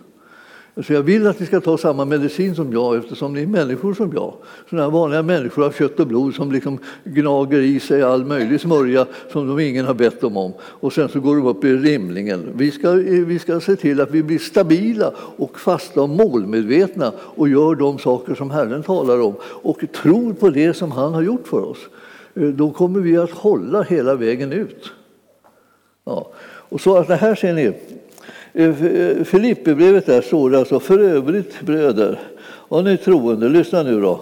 Så 0.84 0.94
jag 0.94 1.02
vill 1.02 1.28
att 1.28 1.40
ni 1.40 1.46
ska 1.46 1.60
ta 1.60 1.78
samma 1.78 2.06
medicin 2.06 2.56
som 2.56 2.74
jag 2.74 2.98
eftersom 2.98 3.34
ni 3.34 3.42
är 3.42 3.48
människor 3.48 3.94
som 3.94 4.14
jag. 4.14 4.34
Sådana 4.70 4.90
vanliga 4.90 5.24
människor 5.24 5.66
av 5.66 5.72
kött 5.72 6.00
och 6.00 6.08
blod 6.08 6.36
som 6.36 6.52
liksom 6.52 6.80
gnager 7.04 7.60
i 7.60 7.80
sig 7.80 8.02
all 8.02 8.26
möjlig 8.26 8.62
smörja 8.62 9.06
som 9.32 9.48
de 9.48 9.60
ingen 9.60 9.86
har 9.86 9.94
bett 9.94 10.22
dem 10.22 10.38
om. 10.38 10.54
Och 10.62 10.94
sen 10.94 11.10
så 11.10 11.20
går 11.20 11.36
de 11.36 11.46
upp 11.46 11.64
i 11.64 11.74
rimlingen. 11.74 12.50
Vi 12.56 12.72
ska, 12.72 12.92
vi 12.92 13.40
ska 13.40 13.60
se 13.60 13.76
till 13.76 14.02
att 14.02 14.12
vi 14.12 14.24
blir 14.24 14.40
stabila 14.40 15.12
och 15.18 15.60
fasta 15.60 16.02
och 16.02 16.10
målmedvetna 16.10 17.12
och 17.20 17.50
gör 17.50 17.76
de 17.76 18.00
saker 18.00 18.36
som 18.36 18.52
Herren 18.52 18.84
talar 18.84 19.22
om 19.22 19.36
och 19.44 19.84
tror 20.02 20.34
på 20.34 20.50
det 20.50 20.74
som 20.74 20.92
han 20.92 21.14
har 21.14 21.22
gjort 21.22 21.48
för 21.48 21.62
oss. 21.62 21.80
Eh, 22.34 22.44
då 22.44 22.72
kommer 22.72 23.00
vi 23.00 23.18
att 23.18 23.32
hålla 23.32 23.82
hela 23.82 24.16
vägen 24.16 24.54
ut. 24.54 24.92
Ja. 26.06 26.32
Och 26.44 26.82
så 26.82 26.98
att 26.98 27.08
det 27.08 27.16
här 27.16 27.36
ser 27.36 27.54
ni, 27.54 27.74
eh, 28.54 28.86
i 28.86 29.16
eh, 29.18 29.24
Filipperbrevet 29.24 30.06
där 30.06 30.22
står 30.22 30.50
det 30.50 30.60
alltså 30.60 30.80
för 30.80 31.00
övrigt 31.00 31.62
bröder 31.62 32.20
och 32.42 32.84
ni 32.84 32.98
troende, 32.98 33.50
lyssna 33.50 33.84
nu 33.84 34.02
då. 34.02 34.22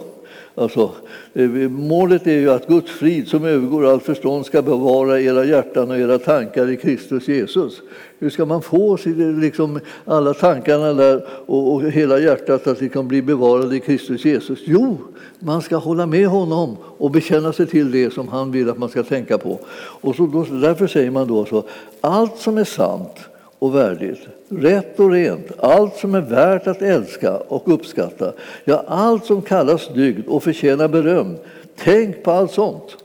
Alltså, 0.60 0.92
eh, 1.34 1.50
målet 1.70 2.28
är 2.28 2.40
ju 2.40 2.52
att 2.52 2.68
Guds 2.68 2.92
frid 2.92 3.28
som 3.28 3.46
övergår 3.46 3.86
allt 3.86 4.04
förstånd 4.04 4.46
ska 4.46 4.62
bevara 4.62 5.22
era 5.22 5.46
hjärtan 5.46 5.92
och 5.92 5.98
era 5.98 6.20
tankar 6.20 6.70
i 6.70 6.78
Kristus 6.78 7.28
Jesus. 7.28 7.82
Hur 8.20 8.30
ska 8.30 8.46
man 8.46 8.62
få 8.62 8.98
liksom, 9.42 9.80
alla 10.06 10.34
tankarna 10.34 10.94
där 10.94 11.26
och, 11.46 11.74
och 11.74 11.92
hela 11.92 12.20
hjärtat 12.20 12.68
att 12.68 12.82
liksom 12.82 13.08
bli 13.08 13.22
bevarade 13.22 13.76
i 13.76 13.80
Kristus 13.80 14.26
Jesus? 14.26 14.60
Jo, 14.66 14.98
man 15.40 15.62
ska 15.62 15.78
hålla 15.78 16.06
med 16.06 16.28
honom 16.28 16.78
och 16.82 17.12
bekänna 17.12 17.54
sig 17.54 17.68
till 17.68 17.92
det 17.92 18.14
som 18.14 18.28
han 18.28 18.52
vill 18.52 18.70
att 18.70 18.78
man 18.78 18.90
ska 18.90 19.04
tänka 19.04 19.38
på. 19.38 19.60
Och 19.76 20.16
så, 20.16 20.26
då, 20.26 20.44
därför 20.44 20.88
säger 20.88 21.12
man 21.12 21.28
då 21.28 21.46
så, 21.46 21.64
allt 22.02 22.38
som 22.38 22.58
är 22.58 22.64
sant 22.64 23.20
och 23.60 23.76
värdigt, 23.76 24.20
rätt 24.50 25.00
och 25.00 25.12
rent, 25.12 25.52
allt 25.60 25.96
som 25.96 26.16
är 26.16 26.22
värt 26.22 26.68
att 26.68 26.82
älska 26.82 27.38
och 27.38 27.74
uppskatta, 27.74 28.34
ja, 28.66 28.84
allt 28.88 29.26
som 29.26 29.42
kallas 29.42 29.88
dygd 29.88 30.28
och 30.28 30.44
förtjänar 30.44 30.88
beröm. 30.88 31.36
Tänk 31.76 32.24
på 32.24 32.32
allt 32.32 32.52
sånt. 32.52 32.98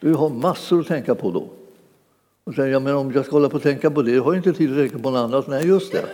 Du 0.00 0.14
har 0.14 0.28
massor 0.28 0.80
att 0.80 0.86
tänka 0.86 1.14
på 1.14 1.30
då. 1.30 1.48
Och 2.44 2.54
säger, 2.54 2.72
ja, 2.72 2.80
men 2.80 2.94
om 2.94 3.12
jag 3.12 3.24
ska 3.24 3.36
hålla 3.36 3.48
på 3.48 3.56
att 3.56 3.62
tänka 3.62 3.90
på 3.90 4.02
det, 4.02 4.10
jag 4.10 4.22
har 4.22 4.34
inte 4.34 4.52
tid 4.52 4.70
att 4.70 4.78
tänka 4.78 4.98
på 4.98 5.10
något 5.10 5.18
annat. 5.18 5.46
Nej, 5.46 5.66
just 5.66 5.92
det. 5.92 6.04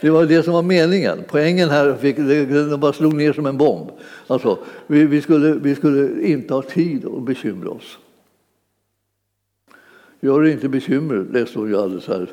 Det 0.00 0.10
var 0.10 0.26
det 0.26 0.42
som 0.42 0.52
var 0.52 0.62
meningen. 0.62 1.18
Poängen 1.28 1.68
här 1.68 1.94
fick, 1.94 2.16
den 2.16 2.80
bara 2.80 2.92
slog 2.92 3.14
ner 3.14 3.32
som 3.32 3.46
en 3.46 3.58
bomb. 3.58 3.90
Alltså, 4.26 4.58
vi, 4.86 5.06
vi, 5.06 5.20
skulle, 5.20 5.52
vi 5.52 5.74
skulle 5.74 6.26
inte 6.26 6.54
ha 6.54 6.62
tid 6.62 7.06
att 7.06 7.22
bekymra 7.22 7.70
oss. 7.70 7.98
Gör 10.20 10.40
dig 10.40 10.52
inte 10.52 10.68
bekymmer, 10.68 11.26
läste 11.32 11.58
hon 11.58 11.68
ju 11.68 11.76
alldeles 11.76 12.08
här 12.08 12.28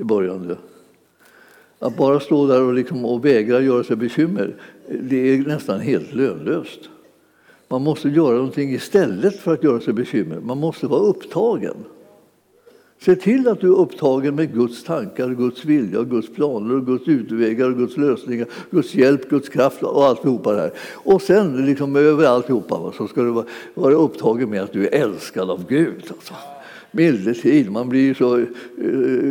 i 0.00 0.04
början. 0.04 0.56
Att 1.78 1.96
bara 1.96 2.20
stå 2.20 2.46
där 2.46 2.62
och, 2.62 2.74
liksom, 2.74 3.04
och 3.04 3.24
vägra 3.24 3.60
göra 3.60 3.84
sig 3.84 3.96
bekymmer, 3.96 4.54
det 5.00 5.16
är 5.16 5.38
nästan 5.38 5.80
helt 5.80 6.14
lönlöst. 6.14 6.80
Man 7.68 7.82
måste 7.82 8.08
göra 8.08 8.36
någonting 8.36 8.74
istället 8.74 9.36
för 9.36 9.54
att 9.54 9.64
göra 9.64 9.80
sig 9.80 9.94
bekymmer. 9.94 10.40
Man 10.40 10.58
måste 10.58 10.86
vara 10.86 11.00
upptagen. 11.00 11.74
Se 13.02 13.16
till 13.16 13.48
att 13.48 13.60
du 13.60 13.66
är 13.66 13.78
upptagen 13.78 14.34
med 14.34 14.54
Guds 14.54 14.84
tankar, 14.84 15.28
Guds 15.28 15.64
vilja, 15.64 16.02
Guds 16.02 16.34
planer, 16.34 16.80
Guds 16.80 17.08
utvägar, 17.08 17.70
Guds 17.70 17.96
lösningar, 17.96 18.46
Guds 18.70 18.94
hjälp, 18.94 19.30
Guds 19.30 19.48
kraft 19.48 19.82
och 19.82 20.04
alltihopa 20.04 20.52
det 20.52 20.60
här. 20.60 20.72
Och 20.92 21.22
sen 21.22 21.66
liksom 21.66 21.96
över 21.96 22.26
alltihopa 22.26 22.92
så 22.96 23.08
ska 23.08 23.22
du 23.22 23.44
vara 23.74 23.94
upptagen 23.94 24.50
med 24.50 24.62
att 24.62 24.72
du 24.72 24.86
är 24.86 25.02
älskad 25.02 25.50
av 25.50 25.66
Gud. 25.68 26.02
Alltså 26.08 26.34
medeltid. 26.90 27.70
Man 27.70 27.88
blir 27.88 28.14
så 28.14 28.38
eh, 28.38 28.44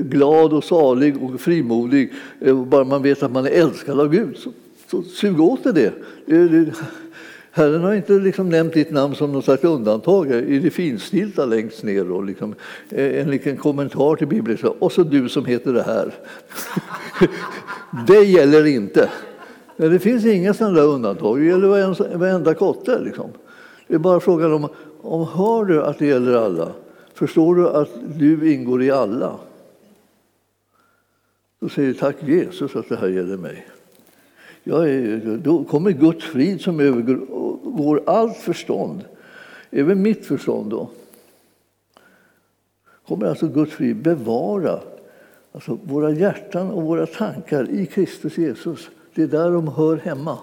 glad 0.03 0.53
och 0.53 0.63
salig 0.63 1.23
och 1.23 1.41
frimodig 1.41 2.13
eh, 2.39 2.65
bara 2.65 2.83
man 2.83 3.03
vet 3.03 3.23
att 3.23 3.31
man 3.31 3.45
är 3.45 3.51
älskad 3.51 3.99
av 3.99 4.11
Gud. 4.11 4.37
Så, 4.37 4.51
så 4.87 5.01
sug 5.01 5.39
åt 5.39 5.63
det. 5.63 5.93
det, 6.25 6.47
det 6.47 6.73
Herren 7.51 7.83
har 7.83 7.93
inte 7.93 8.13
liksom 8.13 8.49
nämnt 8.49 8.73
ditt 8.73 8.91
namn 8.91 9.15
som 9.15 9.31
något 9.31 9.45
slags 9.45 9.63
undantag 9.63 10.31
i 10.31 10.59
det 10.59 10.69
finstilta 10.69 11.45
längst 11.45 11.83
ner. 11.83 12.11
Och 12.11 12.23
liksom, 12.23 12.55
eh, 12.89 13.21
en 13.21 13.31
liten 13.31 13.57
kommentar 13.57 14.15
till 14.15 14.27
Bibeln. 14.27 14.57
Och 14.79 14.91
så 14.91 15.03
du 15.03 15.29
som 15.29 15.45
heter 15.45 15.73
det 15.73 15.83
här. 15.83 16.13
det 18.07 18.23
gäller 18.23 18.65
inte. 18.65 19.09
Det 19.77 19.99
finns 19.99 20.25
inga 20.25 20.53
sådana 20.53 20.81
undantag. 20.81 21.39
Det 21.39 21.45
gäller 21.45 22.17
varenda 22.17 22.53
kotte. 22.53 22.99
Liksom. 22.99 23.29
Det 23.87 23.95
är 23.95 23.99
bara 23.99 24.19
frågan 24.19 24.53
om, 24.53 24.69
om 25.01 25.27
hör 25.27 25.65
du 25.65 25.83
att 25.83 25.99
det 25.99 26.05
gäller 26.05 26.33
alla? 26.33 26.71
Förstår 27.19 27.55
du 27.55 27.69
att 27.69 27.89
du 28.17 28.53
ingår 28.53 28.83
i 28.83 28.91
alla? 28.91 29.39
Då 31.59 31.69
säger 31.69 31.87
du 31.87 31.93
tack 31.93 32.15
Jesus 32.23 32.75
att 32.75 32.89
det 32.89 32.95
här 32.95 33.07
gäller 33.07 33.37
mig. 33.37 33.67
Är, 34.63 35.37
då 35.37 35.63
kommer 35.63 35.91
Guds 35.91 36.25
frid 36.25 36.61
som 36.61 36.79
övergår 36.79 38.03
allt 38.05 38.37
förstånd, 38.37 39.05
även 39.71 40.01
mitt 40.01 40.25
förstånd. 40.25 40.71
Då. 40.71 40.89
kommer 43.07 43.25
alltså 43.25 43.47
Guds 43.47 43.73
frid 43.73 43.95
bevara 43.95 44.79
alltså 45.51 45.79
våra 45.83 46.11
hjärtan 46.11 46.71
och 46.71 46.83
våra 46.83 47.05
tankar 47.05 47.69
i 47.69 47.85
Kristus 47.85 48.37
Jesus. 48.37 48.89
Det 49.15 49.23
är 49.23 49.27
där 49.27 49.51
de 49.51 49.67
hör 49.67 49.97
hemma. 49.97 50.37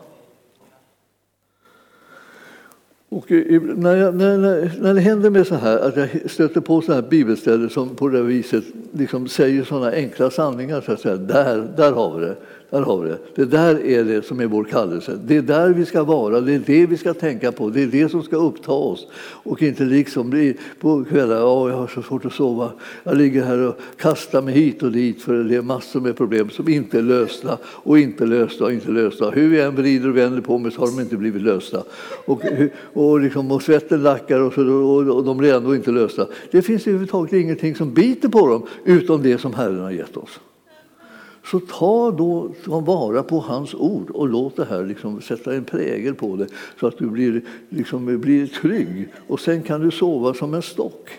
Och 3.08 3.30
när, 3.30 3.96
jag, 3.96 4.14
när, 4.14 4.38
när, 4.80 4.94
det 4.94 5.00
händer 5.00 5.30
mig 5.30 5.44
så 5.44 5.54
här, 5.54 5.78
att 5.78 5.96
jag 5.96 6.30
stöter 6.30 6.60
på 6.60 6.80
sådana 6.80 7.02
här 7.02 7.08
bibelställen 7.08 7.70
som 7.70 7.88
på 7.88 8.08
det 8.08 8.22
viset 8.22 8.64
liksom 8.92 9.28
säger 9.28 9.64
sådana 9.64 9.90
enkla 9.90 10.30
sanningar, 10.30 10.80
så 10.80 10.92
att 10.92 11.00
säga, 11.00 11.16
där, 11.16 11.68
där 11.76 11.92
har 11.92 12.18
vi 12.18 12.26
det. 12.26 12.36
Där 12.70 12.82
har 12.82 13.02
vi 13.02 13.08
det. 13.08 13.18
Det 13.34 13.44
där 13.44 13.86
är 13.86 14.04
det 14.04 14.26
som 14.26 14.40
är 14.40 14.46
vår 14.46 14.64
kallelse. 14.64 15.18
Det 15.24 15.36
är 15.36 15.42
där 15.42 15.68
vi 15.68 15.84
ska 15.84 16.04
vara, 16.04 16.40
det 16.40 16.54
är 16.54 16.62
det 16.66 16.86
vi 16.86 16.96
ska 16.96 17.14
tänka 17.14 17.52
på, 17.52 17.70
det 17.70 17.82
är 17.82 17.86
det 17.86 18.08
som 18.08 18.22
ska 18.22 18.36
uppta 18.36 18.72
oss. 18.72 19.06
Och 19.18 19.62
inte 19.62 19.84
liksom 19.84 20.30
bli 20.30 20.56
på 20.80 21.04
kvällar, 21.04 21.42
oh, 21.42 21.70
jag 21.70 21.76
har 21.76 21.86
så 21.86 22.02
svårt 22.02 22.24
att 22.24 22.32
sova, 22.32 22.72
jag 23.04 23.16
ligger 23.16 23.44
här 23.44 23.58
och 23.58 23.76
kastar 23.96 24.42
mig 24.42 24.54
hit 24.54 24.82
och 24.82 24.92
dit 24.92 25.22
för 25.22 25.44
det 25.44 25.56
är 25.56 25.62
massor 25.62 26.00
med 26.00 26.16
problem 26.16 26.50
som 26.50 26.68
inte 26.68 26.98
är 26.98 27.02
lösta 27.02 27.58
och 27.64 27.98
inte 27.98 28.26
lösta 28.26 28.64
och 28.64 28.72
inte 28.72 28.90
lösta. 28.90 29.30
Hur 29.30 29.56
jag 29.56 29.66
än 29.66 29.76
vrider 29.76 30.08
och 30.08 30.16
vänder 30.16 30.40
på 30.40 30.58
mig 30.58 30.72
så 30.72 30.80
har 30.80 30.86
de 30.86 31.00
inte 31.00 31.16
blivit 31.16 31.42
lösta. 31.42 31.82
Och, 32.24 32.42
och, 32.92 33.20
liksom, 33.20 33.50
och 33.52 33.62
svetten 33.62 34.02
lackar 34.02 34.40
och, 34.40 34.52
så, 34.52 34.72
och, 34.72 35.16
och 35.16 35.24
de 35.24 35.36
blir 35.36 35.54
ändå 35.54 35.74
inte 35.74 35.90
lösta. 35.90 36.26
Det 36.50 36.62
finns 36.62 36.82
överhuvudtaget 36.82 37.32
ingenting 37.32 37.74
som 37.74 37.94
biter 37.94 38.28
på 38.28 38.48
dem 38.48 38.66
utom 38.84 39.22
det 39.22 39.38
som 39.38 39.54
Herren 39.54 39.80
har 39.80 39.90
gett 39.90 40.16
oss. 40.16 40.40
Så 41.50 41.60
ta 41.60 42.10
då 42.10 42.54
ta 42.64 42.80
vara 42.80 43.22
på 43.22 43.38
hans 43.38 43.74
ord 43.74 44.10
och 44.10 44.28
låt 44.28 44.56
det 44.56 44.64
här 44.64 44.84
liksom 44.84 45.20
sätta 45.20 45.54
en 45.54 45.64
prägel 45.64 46.14
på 46.14 46.36
det 46.36 46.46
så 46.80 46.86
att 46.86 46.98
du 46.98 47.06
blir, 47.06 47.42
liksom, 47.68 48.20
blir 48.20 48.46
trygg. 48.46 49.08
Och 49.26 49.40
sen 49.40 49.62
kan 49.62 49.80
du 49.80 49.90
sova 49.90 50.34
som 50.34 50.54
en 50.54 50.62
stock. 50.62 51.10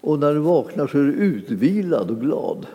Och 0.00 0.18
när 0.18 0.34
du 0.34 0.40
vaknar 0.40 0.86
så 0.86 0.98
är 0.98 1.02
du 1.02 1.12
utvilad 1.12 2.10
och 2.10 2.20
glad 2.20 2.66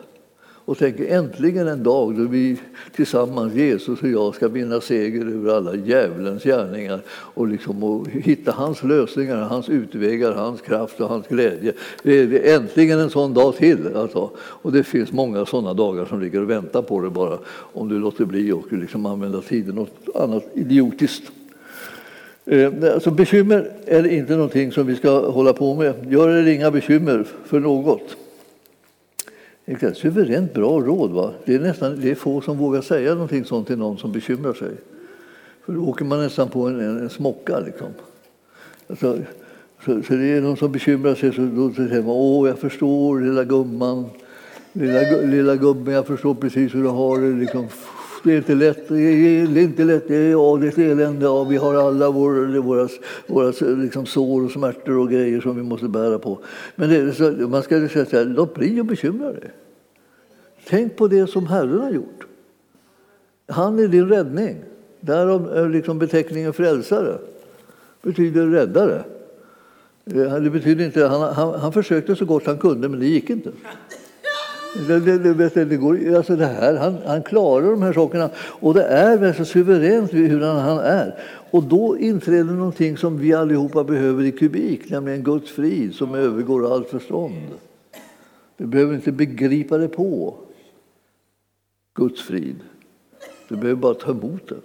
och 0.65 0.77
tänker 0.77 1.05
äntligen 1.05 1.67
en 1.67 1.83
dag 1.83 2.15
då 2.17 2.23
vi 2.23 2.57
tillsammans, 2.95 3.53
Jesus 3.53 4.01
och 4.01 4.09
jag, 4.09 4.35
ska 4.35 4.47
vinna 4.47 4.81
seger 4.81 5.25
över 5.25 5.55
alla 5.55 5.75
djävulens 5.75 6.43
gärningar 6.43 6.99
och, 7.09 7.47
liksom, 7.47 7.83
och 7.83 8.07
hitta 8.09 8.51
hans 8.51 8.83
lösningar, 8.83 9.37
hans 9.37 9.69
utvägar, 9.69 10.31
hans 10.31 10.61
kraft 10.61 11.01
och 11.01 11.09
hans 11.09 11.27
glädje. 11.27 11.73
Det 12.03 12.19
är 12.19 12.55
äntligen 12.55 12.99
en 12.99 13.09
sån 13.09 13.33
dag 13.33 13.55
till. 13.55 13.95
Alltså. 13.95 14.29
Och 14.37 14.71
det 14.71 14.83
finns 14.83 15.11
många 15.11 15.45
sådana 15.45 15.73
dagar 15.73 16.05
som 16.05 16.21
ligger 16.21 16.41
och 16.41 16.49
väntar 16.49 16.81
på 16.81 17.01
dig 17.01 17.09
bara 17.09 17.37
om 17.49 17.89
du 17.89 17.99
låter 17.99 18.25
bli 18.25 18.51
och 18.51 18.73
liksom 18.73 19.05
använda 19.05 19.41
tiden 19.41 19.75
något 19.75 20.15
annat 20.15 20.45
idiotiskt. 20.53 21.31
Eh, 22.45 22.71
alltså 22.93 23.11
bekymmer 23.11 23.71
är 23.85 24.07
inte 24.07 24.35
någonting 24.35 24.71
som 24.71 24.87
vi 24.87 24.95
ska 24.95 25.29
hålla 25.31 25.53
på 25.53 25.75
med. 25.75 26.11
Gör 26.11 26.29
er 26.29 26.47
inga 26.47 26.71
bekymmer 26.71 27.25
för 27.45 27.59
något. 27.59 28.15
Det 29.65 29.83
är 29.83 29.87
ett 29.87 29.97
suveränt 29.97 30.53
bra 30.53 30.79
råd. 30.79 31.11
Va? 31.11 31.33
Det, 31.45 31.55
är 31.55 31.59
nästan, 31.59 32.01
det 32.01 32.11
är 32.11 32.15
få 32.15 32.41
som 32.41 32.57
vågar 32.57 32.81
säga 32.81 33.13
någonting 33.13 33.45
sånt 33.45 33.67
till 33.67 33.77
någon 33.77 33.97
som 33.97 34.11
bekymrar 34.11 34.53
sig. 34.53 34.71
För 35.65 35.73
då 35.73 35.81
åker 35.81 36.05
man 36.05 36.19
nästan 36.19 36.49
på 36.49 36.67
en, 36.67 36.79
en, 36.79 36.97
en 36.97 37.09
smocka. 37.09 37.59
Liksom. 37.59 37.87
Alltså, 38.87 39.17
så, 39.85 40.03
så, 40.03 40.13
det 40.13 40.25
är 40.25 40.41
någon 40.41 40.57
som 40.57 40.71
bekymrar 40.71 41.15
sig 41.15 41.33
så 41.33 41.41
då 41.41 41.73
säger 41.73 42.01
man 42.01 42.11
åh, 42.11 42.47
jag 42.47 42.59
förstår 42.59 43.19
lilla 43.19 43.43
gumman. 43.43 44.05
Lilla, 44.73 45.01
lilla 45.21 45.55
gubben, 45.55 45.93
jag 45.93 46.07
förstår 46.07 46.35
precis 46.35 46.75
hur 46.75 46.83
du 46.83 46.89
har 46.89 47.19
det. 47.19 47.39
Liksom, 47.39 47.67
det 48.25 48.33
är 48.33 48.37
inte 48.37 48.55
lätt, 48.55 48.87
det 48.87 49.01
är 49.01 49.57
inte 49.57 49.83
lätt, 49.83 50.07
det 50.07 50.15
är 50.15 50.53
adligt 50.53 50.77
elände, 50.77 51.25
ja, 51.25 51.43
vi 51.43 51.57
har 51.57 51.75
alla 51.75 52.09
våra, 52.09 52.61
våra, 52.61 52.89
våra 53.27 53.53
liksom 53.75 54.05
sår 54.05 54.45
och 54.45 54.51
smärtor 54.51 54.97
och 54.97 55.09
grejer 55.09 55.41
som 55.41 55.55
vi 55.55 55.63
måste 55.63 55.87
bära 55.87 56.19
på. 56.19 56.39
Men 56.75 56.89
det, 56.89 57.13
så, 57.13 57.31
man 57.31 57.63
ska 57.63 57.89
säga 57.89 58.05
så 58.05 58.17
här, 58.17 58.25
låt 58.25 58.53
bli 58.53 58.79
att 58.79 58.85
bekymra 58.85 59.31
dig. 59.31 59.51
Tänk 60.67 60.95
på 60.95 61.07
det 61.07 61.27
som 61.27 61.47
Herren 61.47 61.79
har 61.79 61.91
gjort. 61.91 62.27
Han 63.47 63.79
är 63.79 63.87
din 63.87 64.09
räddning. 64.09 64.57
Därav 64.99 65.57
är 65.57 65.69
liksom 65.69 65.99
beteckningen 65.99 66.53
frälsare. 66.53 67.17
betyder 68.01 68.47
räddare. 68.47 69.03
Eh, 70.05 70.35
det 70.35 70.49
betyder 70.49 70.85
inte, 70.85 71.05
han, 71.05 71.33
han, 71.33 71.59
han 71.59 71.73
försökte 71.73 72.15
så 72.15 72.25
gott 72.25 72.45
han 72.45 72.57
kunde, 72.57 72.89
men 72.89 72.99
det 72.99 73.05
gick 73.05 73.29
inte. 73.29 73.51
Det, 74.75 74.99
det, 74.99 75.33
det, 75.33 75.65
det, 75.65 75.77
går, 75.77 76.15
alltså 76.15 76.35
det 76.35 76.45
här, 76.45 76.75
han, 76.75 76.97
han 77.05 77.23
klarar 77.23 77.71
de 77.71 77.81
här 77.81 77.93
sakerna 77.93 78.29
och 78.37 78.73
det 78.73 78.83
är 78.83 79.33
så 79.33 79.45
suveränt 79.45 80.13
hur 80.13 80.41
han, 80.41 80.79
är. 80.79 81.15
Och 81.51 81.63
då 81.63 81.97
inträder 81.97 82.53
någonting 82.53 82.97
som 82.97 83.17
vi 83.17 83.33
allihopa 83.33 83.83
behöver 83.83 84.23
i 84.23 84.31
kubik, 84.31 84.89
nämligen 84.89 85.23
Guds 85.23 85.51
frid 85.51 85.95
som 85.95 86.15
övergår 86.15 86.73
allt 86.73 86.89
förstånd. 86.89 87.47
Du 88.57 88.65
behöver 88.65 88.95
inte 88.95 89.11
begripa 89.11 89.77
det 89.77 89.87
på 89.87 90.33
Guds 91.93 92.21
frid. 92.21 92.59
Du 93.47 93.55
behöver 93.55 93.81
bara 93.81 93.93
ta 93.93 94.11
emot 94.11 94.49
den. 94.49 94.61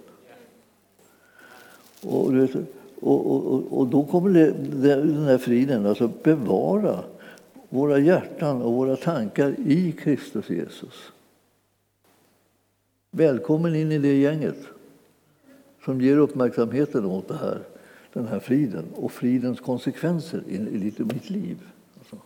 Och, 2.01 2.33
och, 2.99 3.53
och, 3.53 3.79
och 3.79 3.87
då 3.87 4.03
kommer 4.03 4.29
det, 4.29 4.51
den 4.87 5.25
här 5.25 5.37
friden 5.37 5.85
alltså 5.85 6.11
bevara 6.23 6.99
våra 7.71 7.99
hjärtan 7.99 8.61
och 8.61 8.73
våra 8.73 8.95
tankar 8.95 9.55
i 9.65 9.91
Kristus 9.91 10.49
Jesus. 10.49 11.11
Välkommen 13.11 13.75
in 13.75 13.91
i 13.91 13.97
det 13.97 14.13
gänget 14.13 14.57
som 15.85 16.01
ger 16.01 16.17
uppmärksamheten 16.17 17.05
åt 17.05 17.27
det 17.27 17.37
här, 17.37 17.61
den 18.13 18.27
här 18.27 18.39
friden 18.39 18.85
och 18.95 19.11
fridens 19.11 19.59
konsekvenser 19.59 20.43
i, 20.47 20.55
i 20.55 20.93
mitt 20.97 21.29
liv. 21.29 21.57
Alltså. 21.99 22.17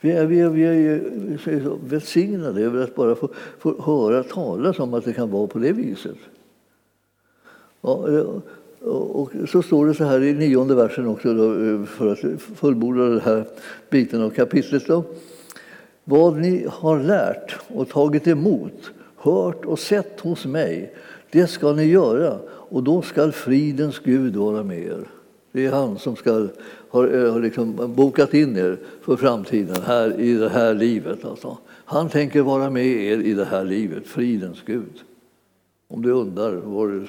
Vi 0.00 0.12
är, 0.12 0.26
vi, 0.26 0.40
är, 0.40 0.50
vi 0.50 0.64
är 0.64 1.88
välsignade 1.88 2.60
över 2.60 2.84
att 2.84 2.94
bara 2.94 3.14
få, 3.14 3.30
få 3.58 3.82
höra 3.82 4.22
talas 4.22 4.78
om 4.78 4.94
att 4.94 5.04
det 5.04 5.12
kan 5.12 5.30
vara 5.30 5.46
på 5.46 5.58
det 5.58 5.72
viset. 5.72 6.18
Ja, 7.80 8.08
eh, 8.08 8.40
och 8.84 9.32
så 9.48 9.62
står 9.62 9.86
det 9.86 9.94
så 9.94 10.04
här 10.04 10.22
i 10.22 10.34
nionde 10.34 10.74
versen 10.74 11.06
också 11.06 11.34
då, 11.34 11.64
eh, 11.64 11.84
för 11.84 12.12
att 12.12 12.18
fullborda 12.40 13.02
den 13.02 13.20
här 13.20 13.44
biten 13.90 14.22
av 14.22 14.30
kapitlet. 14.30 14.86
Då. 14.86 15.04
Vad 16.04 16.36
ni 16.36 16.66
har 16.70 17.00
lärt 17.00 17.56
och 17.68 17.88
tagit 17.88 18.26
emot, 18.26 18.90
hört 19.16 19.64
och 19.64 19.78
sett 19.78 20.20
hos 20.20 20.46
mig, 20.46 20.94
det 21.30 21.46
ska 21.46 21.72
ni 21.72 21.84
göra 21.84 22.38
och 22.48 22.82
då 22.82 23.02
skall 23.02 23.32
fridens 23.32 23.98
Gud 23.98 24.36
vara 24.36 24.62
med 24.62 24.78
er. 24.78 25.08
Det 25.52 25.66
är 25.66 25.72
han 25.72 25.98
som 25.98 26.16
ska, 26.16 26.48
har, 26.88 27.24
eh, 27.24 27.32
har 27.32 27.40
liksom 27.40 27.94
bokat 27.94 28.34
in 28.34 28.56
er 28.56 28.78
för 29.00 29.16
framtiden 29.16 29.82
här 29.86 30.20
i 30.20 30.34
det 30.34 30.48
här 30.48 30.74
livet. 30.74 31.24
Alltså. 31.24 31.58
Han 31.68 32.08
tänker 32.08 32.42
vara 32.42 32.70
med 32.70 32.86
er 32.86 33.18
i 33.18 33.34
det 33.34 33.44
här 33.44 33.64
livet, 33.64 34.06
fridens 34.06 34.62
Gud. 34.66 35.02
Om 35.92 36.02
du 36.02 36.10
undrar 36.10 36.56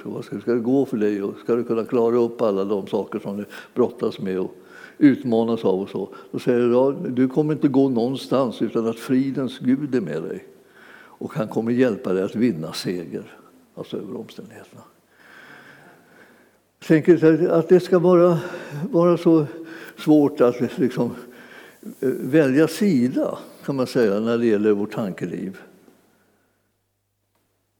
vad 0.03 0.25
ska, 0.25 0.39
ska 0.39 0.53
det 0.53 0.59
gå 0.59 0.85
för 0.85 0.97
dig 0.97 1.23
och 1.23 1.35
ska 1.43 1.55
du 1.55 1.63
kunna 1.63 1.85
klara 1.85 2.15
upp 2.15 2.41
alla 2.41 2.65
de 2.65 2.87
saker 2.87 3.19
som 3.19 3.37
du 3.37 3.45
brottas 3.73 4.19
med 4.19 4.39
och 4.39 4.55
utmanas 4.97 5.65
av 5.65 5.81
och 5.81 5.89
så. 5.89 6.09
Då 6.31 6.39
säger 6.39 6.59
du 6.59 7.09
du 7.09 7.27
kommer 7.27 7.53
inte 7.53 7.67
gå 7.67 7.89
någonstans 7.89 8.61
utan 8.61 8.87
att 8.87 8.99
fridens 8.99 9.59
Gud 9.59 9.95
är 9.95 10.01
med 10.01 10.23
dig. 10.23 10.45
Och 10.95 11.33
han 11.33 11.47
kommer 11.47 11.71
hjälpa 11.71 12.13
dig 12.13 12.23
att 12.23 12.35
vinna 12.35 12.73
seger, 12.73 13.37
alltså 13.75 13.97
över 13.97 14.17
omständigheterna. 14.17 14.81
Jag 16.79 16.87
tänker 16.87 17.49
att 17.49 17.69
det 17.69 17.79
ska 17.79 17.99
vara, 17.99 18.39
vara 18.91 19.17
så 19.17 19.45
svårt 19.97 20.41
att 20.41 20.77
liksom 20.77 21.11
eh, 21.99 22.09
välja 22.09 22.67
sida 22.67 23.37
kan 23.65 23.75
man 23.75 23.87
säga 23.87 24.19
när 24.19 24.37
det 24.37 24.45
gäller 24.45 24.71
vårt 24.71 24.93
tankeliv. 24.93 25.57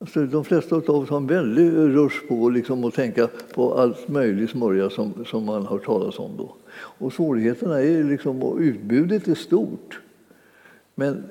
Alltså, 0.04 0.26
de 0.26 0.44
flesta 0.44 0.76
av 0.76 0.90
oss 0.90 1.10
har 1.10 1.18
en 1.18 1.28
väldig 1.28 1.72
rush 1.74 2.28
på 2.28 2.50
liksom, 2.50 2.84
att 2.84 2.94
tänka 2.94 3.30
på 3.54 3.74
allt 3.74 4.08
möjligt 4.08 4.50
smörja 4.50 4.90
som, 4.90 5.26
som 5.26 5.46
man 5.46 5.66
har 5.66 5.80
talat 5.80 6.20
om. 6.20 6.32
Då. 6.38 6.56
Och 6.76 7.14
svårigheterna 7.14 7.82
är 7.82 8.04
liksom, 8.04 8.44
och 8.44 8.58
utbudet 8.58 9.28
är 9.28 9.36
stort. 9.36 10.00
Men 10.96 11.24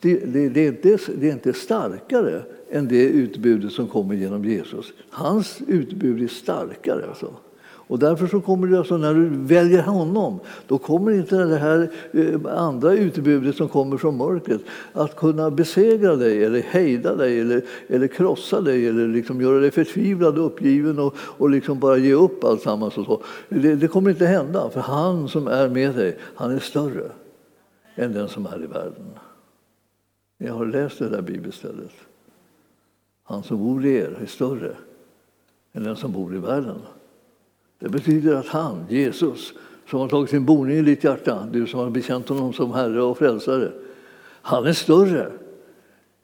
det, 0.00 0.18
det, 0.18 0.48
det, 0.48 0.60
är 0.60 0.68
inte, 0.68 0.98
det 1.16 1.28
är 1.28 1.32
inte 1.32 1.52
starkare 1.52 2.42
än 2.70 2.88
det 2.88 3.02
utbudet 3.02 3.72
som 3.72 3.86
kommer 3.86 4.14
genom 4.14 4.44
Jesus. 4.44 4.92
Hans 5.10 5.58
utbud 5.66 6.22
är 6.22 6.28
starkare. 6.28 7.06
Alltså. 7.08 7.34
Och 7.90 7.98
därför 7.98 8.26
så 8.26 8.40
kommer 8.40 8.66
det 8.66 8.78
alltså, 8.78 8.96
när 8.96 9.14
du 9.14 9.28
väljer 9.28 9.82
honom, 9.82 10.40
då 10.66 10.78
kommer 10.78 11.12
inte 11.12 11.36
det 11.36 11.56
här 11.56 11.90
eh, 12.12 12.58
andra 12.58 12.92
utbudet 12.92 13.56
som 13.56 13.68
kommer 13.68 13.96
från 13.96 14.16
mörkret 14.16 14.60
att 14.92 15.16
kunna 15.16 15.50
besegra 15.50 16.16
dig 16.16 16.44
eller 16.44 16.60
hejda 16.60 17.16
dig 17.16 17.40
eller, 17.40 17.62
eller 17.88 18.06
krossa 18.06 18.60
dig 18.60 18.88
eller 18.88 19.08
liksom 19.08 19.40
göra 19.40 19.60
dig 19.60 19.70
förtvivlad 19.70 20.38
och 20.38 20.46
uppgiven 20.46 20.98
och, 20.98 21.14
och 21.18 21.50
liksom 21.50 21.78
bara 21.78 21.96
ge 21.96 22.12
upp 22.12 22.44
alltsammans. 22.44 22.98
Och 22.98 23.06
så. 23.06 23.22
Det, 23.48 23.74
det 23.74 23.88
kommer 23.88 24.10
inte 24.10 24.26
hända, 24.26 24.70
för 24.70 24.80
han 24.80 25.28
som 25.28 25.48
är 25.48 25.68
med 25.68 25.94
dig, 25.94 26.18
han 26.34 26.50
är 26.50 26.58
större 26.58 27.10
än 27.94 28.12
den 28.12 28.28
som 28.28 28.46
är 28.46 28.62
i 28.64 28.66
världen. 28.66 29.10
Jag 30.38 30.54
har 30.54 30.66
läst 30.66 30.98
det 30.98 31.08
där 31.08 31.22
bibelstället. 31.22 31.92
Han 33.22 33.42
som 33.42 33.58
bor 33.58 33.86
i 33.86 33.94
er 33.94 34.18
är 34.22 34.26
större 34.26 34.76
än 35.72 35.84
den 35.84 35.96
som 35.96 36.12
bor 36.12 36.34
i 36.34 36.38
världen. 36.38 36.78
Det 37.80 37.88
betyder 37.88 38.34
att 38.34 38.46
han, 38.46 38.84
Jesus, 38.88 39.52
som 39.90 40.00
har 40.00 40.08
tagit 40.08 40.30
sin 40.30 40.44
boning 40.44 40.76
i 40.76 40.82
ditt 40.82 41.04
hjärta, 41.04 41.48
du 41.52 41.66
som 41.66 41.80
har 41.80 41.90
bekänt 41.90 42.28
honom 42.28 42.52
som 42.52 42.72
Herre 42.72 43.02
och 43.02 43.18
Frälsare, 43.18 43.72
han 44.42 44.66
är 44.66 44.72
större 44.72 45.32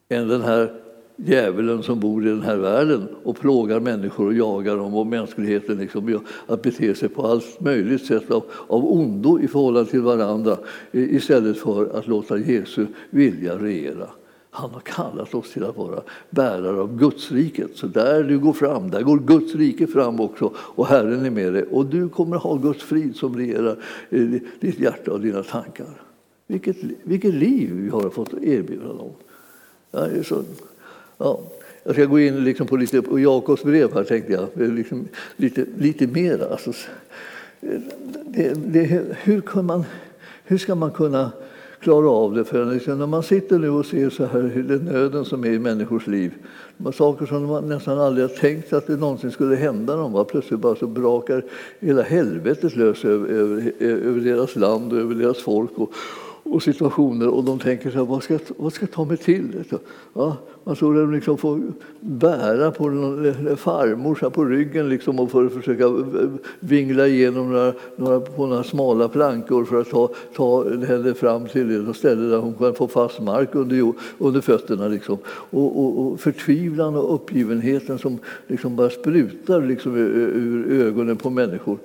än 0.08 0.28
den 0.28 0.42
här 0.42 0.72
djävulen 1.16 1.82
som 1.82 2.00
bor 2.00 2.26
i 2.26 2.28
den 2.28 2.42
här 2.42 2.56
världen 2.56 3.08
och 3.24 3.36
plågar 3.36 3.80
människor 3.80 4.26
och 4.26 4.34
jagar 4.34 4.76
dem 4.76 4.94
och 4.94 5.06
mänskligheten 5.06 5.78
liksom, 5.78 6.20
att 6.46 6.62
bete 6.62 6.94
sig 6.94 7.08
på 7.08 7.26
allt 7.26 7.60
möjligt 7.60 8.06
sätt 8.06 8.30
av, 8.30 8.44
av 8.68 8.92
ondo 8.92 9.40
i 9.40 9.48
förhållande 9.48 9.90
till 9.90 10.00
varandra 10.00 10.56
istället 10.92 11.58
för 11.58 11.98
att 11.98 12.06
låta 12.06 12.38
Jesu 12.38 12.86
vilja 13.10 13.58
regera. 13.58 14.08
Han 14.56 14.70
har 14.70 14.80
kallat 14.80 15.34
oss 15.34 15.52
till 15.52 15.64
att 15.64 15.76
vara 15.76 16.02
bärare 16.30 16.80
av 16.80 16.98
Guds 16.98 17.32
riket. 17.32 17.70
Så 17.74 17.86
där 17.86 18.24
du 18.24 18.38
går 18.38 18.52
fram, 18.52 18.90
där 18.90 19.02
går 19.02 19.18
Guds 19.18 19.54
rike 19.54 19.86
fram 19.86 20.20
också 20.20 20.52
och 20.56 20.86
Herren 20.86 21.24
är 21.24 21.30
med 21.30 21.52
dig. 21.52 21.62
Och 21.62 21.86
du 21.86 22.08
kommer 22.08 22.36
ha 22.36 22.56
Guds 22.56 22.82
frid 22.82 23.16
som 23.16 23.36
regerar 23.36 23.76
eh, 24.10 24.28
ditt 24.60 24.78
hjärta 24.78 25.12
och 25.12 25.20
dina 25.20 25.42
tankar. 25.42 25.86
Vilket, 26.46 26.76
vilket 27.02 27.34
liv 27.34 27.70
vi 27.72 27.88
har 27.88 28.10
fått 28.10 28.34
erbjuda 28.34 28.88
dem. 28.88 29.10
Ja, 29.90 30.22
så, 30.24 30.42
ja. 31.18 31.40
Jag 31.84 31.94
ska 31.94 32.04
gå 32.04 32.20
in 32.20 32.44
liksom 32.44 32.66
på 32.66 32.76
lite 32.76 33.02
på 33.02 33.18
Jakobs 33.18 33.62
brev 33.62 33.94
här 33.94 34.04
tänkte 34.04 34.32
jag. 34.32 34.72
Liksom 34.72 35.08
lite, 35.36 35.66
lite 35.78 36.06
mer. 36.06 36.48
Alltså, 36.52 36.72
det, 38.26 38.54
det, 38.54 39.04
hur, 39.22 39.40
kan 39.40 39.66
man, 39.66 39.84
hur 40.44 40.58
ska 40.58 40.74
man 40.74 40.90
kunna 40.90 41.32
klara 41.86 42.10
av 42.10 42.34
det. 42.34 42.44
För 42.44 42.94
när 42.94 43.06
man 43.06 43.22
sitter 43.22 43.58
nu 43.58 43.70
och 43.70 43.86
ser 43.86 44.10
så 44.10 44.24
här 44.24 44.64
den 44.68 44.84
nöden 44.84 45.24
som 45.24 45.44
är 45.44 45.48
i 45.48 45.58
människors 45.58 46.06
liv, 46.06 46.34
de 46.76 46.92
saker 46.92 47.26
som 47.26 47.46
man 47.46 47.68
nästan 47.68 47.98
aldrig 47.98 48.28
har 48.28 48.36
tänkt 48.36 48.72
att 48.72 48.86
det 48.86 48.96
någonsin 48.96 49.30
skulle 49.30 49.56
hända 49.56 49.96
dem, 49.96 50.24
plötsligt 50.28 50.60
bara 50.60 50.76
så 50.76 50.86
brakar 50.86 51.44
hela 51.80 52.02
helvetet 52.02 52.76
lös 52.76 53.04
över, 53.04 53.28
över, 53.28 53.72
över 53.80 54.20
deras 54.20 54.56
land 54.56 54.92
och 54.92 54.98
över 54.98 55.14
deras 55.14 55.38
folk. 55.38 55.70
Och, 55.74 55.92
och 56.42 56.62
situationer 56.62 57.28
och 57.28 57.44
de 57.44 57.58
tänker 57.58 57.90
så 57.90 57.98
här, 57.98 58.04
vad 58.04 58.22
ska, 58.22 58.38
vad 58.56 58.72
ska 58.72 58.82
jag 58.82 58.92
ta 58.92 59.04
mig 59.04 59.16
till? 59.16 59.64
Ja, 60.12 60.36
Alltså, 60.68 60.84
man 60.84 60.94
såg 60.94 61.02
dem 61.02 61.12
liksom 61.12 61.38
få 61.38 61.60
bära 62.00 62.70
på 62.70 62.88
någon 62.88 63.56
farmor 63.56 64.30
på 64.30 64.44
ryggen 64.44 64.88
liksom 64.88 65.20
och 65.20 65.30
för 65.30 65.46
att 65.46 65.52
försöka 65.52 65.84
vingla 66.60 67.06
igenom 67.06 67.52
några, 67.52 67.72
några, 67.96 68.20
på 68.20 68.46
några 68.46 68.62
smala 68.62 69.08
plankor 69.08 69.64
för 69.64 69.80
att 69.80 69.90
ta, 69.90 70.10
ta 70.36 70.64
henne 70.68 71.14
fram 71.14 71.46
till 71.46 71.90
ett 71.90 71.96
ställe 71.96 72.28
där 72.28 72.38
hon 72.38 72.54
kan 72.54 72.74
få 72.74 72.88
fast 72.88 73.20
mark 73.20 73.54
under, 73.54 73.92
under 74.18 74.40
fötterna. 74.40 74.88
Liksom. 74.88 75.18
Och, 75.28 75.80
och, 75.80 76.06
och 76.06 76.20
förtvivlan 76.20 76.96
och 76.96 77.14
uppgivenheten 77.14 77.98
som 77.98 78.18
liksom 78.46 78.76
bara 78.76 78.90
sprutar 78.90 79.60
liksom 79.60 79.96
ur, 79.96 80.82
ögonen 80.82 81.16
på 81.16 81.30
människor. 81.30 81.78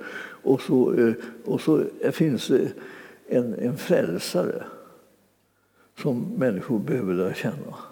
Och 0.44 0.62
så, 0.62 0.94
eh, 0.94 1.14
och 1.46 1.62
så 1.62 1.84
finns 2.12 2.48
det 2.48 2.68
en, 3.28 3.54
en 3.54 3.78
frälsare 3.78 4.64
som 6.02 6.26
människor 6.38 6.80
behöver 6.80 7.14
lära 7.14 7.34
känna. 7.34 7.91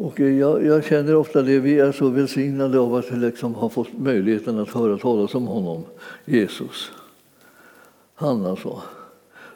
Och 0.00 0.20
jag, 0.20 0.64
jag, 0.64 0.84
känner 0.84 1.14
ofta 1.14 1.42
det, 1.42 1.58
vi 1.58 1.78
är 1.78 1.92
så 1.92 2.08
välsignade 2.08 2.78
av 2.78 2.94
att 2.94 3.10
liksom 3.10 3.54
ha 3.54 3.68
fått 3.68 3.98
möjligheten 3.98 4.58
att 4.58 4.68
höra 4.68 4.98
talas 4.98 5.34
om 5.34 5.46
honom, 5.46 5.84
Jesus. 6.24 6.90
Han 8.14 8.46
alltså. 8.46 8.82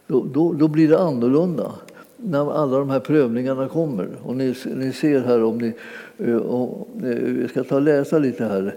Då, 0.07 0.24
då, 0.35 0.52
då 0.52 0.68
blir 0.68 0.88
det 0.88 0.98
annorlunda. 0.98 1.72
när 2.16 2.52
alla 2.52 2.78
de 2.78 2.90
här 2.90 3.00
prövningarna 3.00 3.68
kommer. 3.68 4.09
Och 4.22 4.37
ni, 4.37 4.55
ni 4.76 4.92
ser 4.92 5.20
här 5.20 5.42
om 5.42 5.59
ni... 5.59 5.72
Eh, 6.18 6.68
vi 6.94 7.42
eh, 7.42 7.48
ska 7.48 7.64
ta 7.64 7.74
och 7.74 7.83
läsa 7.83 8.18
lite 8.18 8.44
här. 8.44 8.74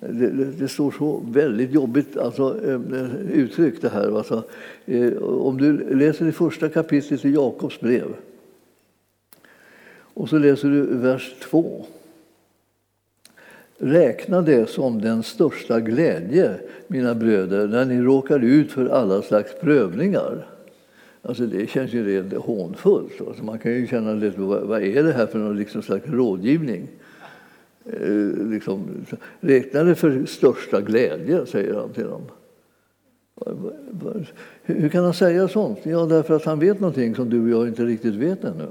Det, 0.00 0.30
det, 0.58 0.68
står 0.68 0.94
så 0.98 1.22
väldigt 1.28 1.72
jobbigt 1.72 2.16
alltså, 2.16 2.56
eh, 2.66 2.80
uttryckt 3.32 3.82
det 3.82 3.88
här. 3.88 4.16
Alltså, 4.16 4.42
om 5.20 5.58
du 5.58 5.94
läser 5.94 6.24
det 6.24 6.32
första 6.32 6.68
kapitlet 6.68 7.24
i 7.24 7.30
Jakobs 7.30 7.80
brev 7.80 8.14
och 10.18 10.28
så 10.28 10.38
läser 10.38 10.68
du 10.68 10.82
vers 10.82 11.34
2. 11.42 11.86
Räkna 13.78 14.42
det 14.42 14.68
som 14.68 15.00
den 15.00 15.22
största 15.22 15.80
glädje, 15.80 16.54
mina 16.86 17.14
bröder, 17.14 17.68
när 17.68 17.84
ni 17.84 18.00
råkar 18.00 18.44
ut 18.44 18.72
för 18.72 18.86
alla 18.86 19.22
slags 19.22 19.60
prövningar. 19.60 20.46
Alltså 21.22 21.46
det 21.46 21.70
känns 21.70 21.92
ju 21.92 22.06
rent 22.06 22.32
hånfullt. 22.34 23.20
Alltså 23.28 23.44
man 23.44 23.58
kan 23.58 23.72
ju 23.72 23.86
känna 23.86 24.12
lite, 24.12 24.40
vad, 24.40 24.82
är 24.82 25.02
det 25.02 25.12
här 25.12 25.26
för 25.26 25.38
någon 25.38 25.56
liksom 25.56 25.82
slags 25.82 26.06
rådgivning? 26.06 26.88
Eh, 27.84 28.50
liksom, 28.50 28.86
räkna 29.40 29.82
det 29.82 29.94
för 29.94 30.26
största 30.26 30.80
glädje, 30.80 31.46
säger 31.46 31.74
han 31.74 31.92
till 31.92 32.06
dem. 32.06 32.22
Hur 34.62 34.88
kan 34.88 35.04
han 35.04 35.14
säga 35.14 35.48
sånt? 35.48 35.78
Ja, 35.82 36.06
därför 36.06 36.36
att 36.36 36.44
han 36.44 36.58
vet 36.58 36.80
någonting 36.80 37.14
som 37.14 37.30
du 37.30 37.42
och 37.42 37.48
jag 37.48 37.68
inte 37.68 37.84
riktigt 37.84 38.14
vet 38.14 38.44
ännu. 38.44 38.66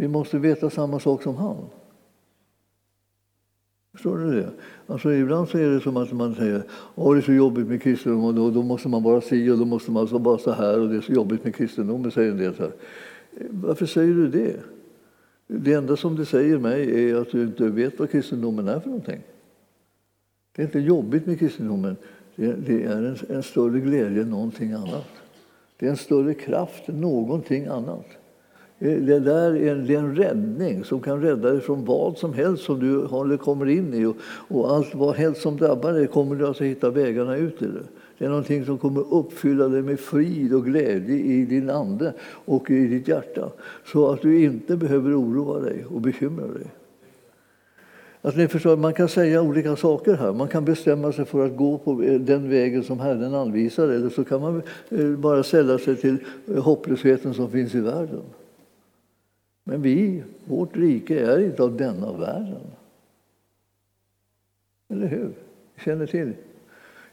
Vi 0.00 0.08
måste 0.08 0.38
veta 0.38 0.70
samma 0.70 1.00
sak 1.00 1.22
som 1.22 1.36
han. 1.36 1.56
Förstår 3.92 4.18
du 4.18 4.40
det? 4.40 4.50
Alltså, 4.86 5.12
ibland 5.12 5.48
så 5.48 5.58
är 5.58 5.70
det 5.70 5.80
som 5.80 5.96
att 5.96 6.12
man 6.12 6.34
säger 6.34 6.56
att 6.56 6.66
det 6.94 7.18
är 7.18 7.20
så 7.20 7.32
jobbigt 7.32 7.66
med 7.66 7.82
kristendom 7.82 8.24
och 8.24 8.34
då, 8.34 8.50
då 8.50 8.62
måste 8.62 8.88
man 8.88 9.02
vara 9.02 9.20
si 9.20 9.50
och 9.50 9.58
då 9.58 9.64
måste 9.64 9.90
man 9.90 10.06
vara 10.06 10.38
så 10.38 10.52
här 10.52 10.80
och 10.80 10.88
det 10.88 10.96
är 10.96 11.00
så 11.00 11.12
jobbigt 11.12 11.44
med 11.44 11.54
kristendomen, 11.54 12.10
säger 12.10 12.30
en 12.30 12.36
del. 12.36 12.54
Så 12.54 12.62
här. 12.62 12.72
Varför 13.50 13.86
säger 13.86 14.14
du 14.14 14.28
det? 14.28 14.56
Det 15.46 15.72
enda 15.72 15.96
som 15.96 16.16
det 16.16 16.26
säger 16.26 16.58
mig 16.58 17.10
är 17.10 17.16
att 17.16 17.30
du 17.30 17.42
inte 17.42 17.68
vet 17.68 17.98
vad 17.98 18.10
kristendomen 18.10 18.68
är 18.68 18.80
för 18.80 18.88
någonting. 18.88 19.20
Det 20.56 20.62
är 20.62 20.66
inte 20.66 20.80
jobbigt 20.80 21.26
med 21.26 21.38
kristendomen. 21.38 21.96
Det, 22.36 22.52
det 22.52 22.84
är 22.84 22.96
en, 22.96 23.16
en 23.28 23.42
större 23.42 23.80
glädje 23.80 24.22
än 24.22 24.30
någonting 24.30 24.72
annat. 24.72 25.10
Det 25.76 25.86
är 25.86 25.90
en 25.90 25.96
större 25.96 26.34
kraft 26.34 26.88
än 26.88 27.00
någonting 27.00 27.66
annat. 27.66 28.06
Eh, 28.80 28.98
det 28.98 29.20
där 29.20 29.56
är 29.56 29.72
en, 29.72 29.86
det 29.86 29.94
är 29.94 29.98
en 29.98 30.16
räddning 30.16 30.84
som 30.84 31.00
kan 31.00 31.22
rädda 31.22 31.50
dig 31.50 31.60
från 31.60 31.84
vad 31.84 32.18
som 32.18 32.32
helst 32.32 32.64
som 32.64 32.80
du 32.80 33.04
håller, 33.04 33.36
kommer 33.36 33.66
in 33.66 33.94
i. 33.94 34.06
Och, 34.06 34.16
och 34.48 34.70
allt 34.70 34.94
vad 34.94 35.14
helst 35.14 35.42
som 35.42 35.56
drabbar 35.56 35.92
dig 35.92 36.06
kommer 36.06 36.36
du 36.36 36.46
alltså 36.46 36.64
hitta 36.64 36.90
vägarna 36.90 37.36
ut 37.36 37.62
ur 37.62 37.72
det. 37.72 38.00
Det 38.18 38.24
är 38.24 38.28
någonting 38.28 38.64
som 38.64 38.78
kommer 38.78 39.14
uppfylla 39.14 39.68
dig 39.68 39.82
med 39.82 40.00
frid 40.00 40.54
och 40.54 40.64
glädje 40.64 41.16
i 41.16 41.44
din 41.44 41.70
ande 41.70 42.12
och 42.44 42.70
i 42.70 42.86
ditt 42.86 43.08
hjärta. 43.08 43.50
Så 43.92 44.08
att 44.08 44.22
du 44.22 44.42
inte 44.42 44.76
behöver 44.76 45.20
oroa 45.20 45.60
dig 45.60 45.84
och 45.90 46.00
bekymra 46.00 46.46
dig. 46.46 46.66
Att 48.22 48.36
ni 48.36 48.48
förstår, 48.48 48.76
man 48.76 48.94
kan 48.94 49.08
säga 49.08 49.42
olika 49.42 49.76
saker 49.76 50.14
här. 50.14 50.32
Man 50.32 50.48
kan 50.48 50.64
bestämma 50.64 51.12
sig 51.12 51.24
för 51.24 51.46
att 51.46 51.56
gå 51.56 51.78
på 51.78 52.02
eh, 52.02 52.20
den 52.20 52.50
vägen 52.50 52.82
som 52.82 53.00
Herren 53.00 53.34
anvisar 53.34 53.88
eller 53.88 54.08
så 54.08 54.24
kan 54.24 54.40
man 54.40 54.62
eh, 54.88 55.08
bara 55.08 55.42
sälja 55.42 55.78
sig 55.78 55.96
till 55.96 56.16
hopplösheten 56.58 57.34
som 57.34 57.50
finns 57.50 57.74
i 57.74 57.80
världen. 57.80 58.22
Men 59.64 59.82
vi, 59.82 60.22
vårt 60.44 60.76
rike, 60.76 61.26
är 61.26 61.38
inte 61.38 61.62
av 61.62 61.76
denna 61.76 62.12
världen. 62.12 62.60
Eller 64.88 65.06
hur? 65.06 65.32
känner 65.84 66.06
till. 66.06 66.32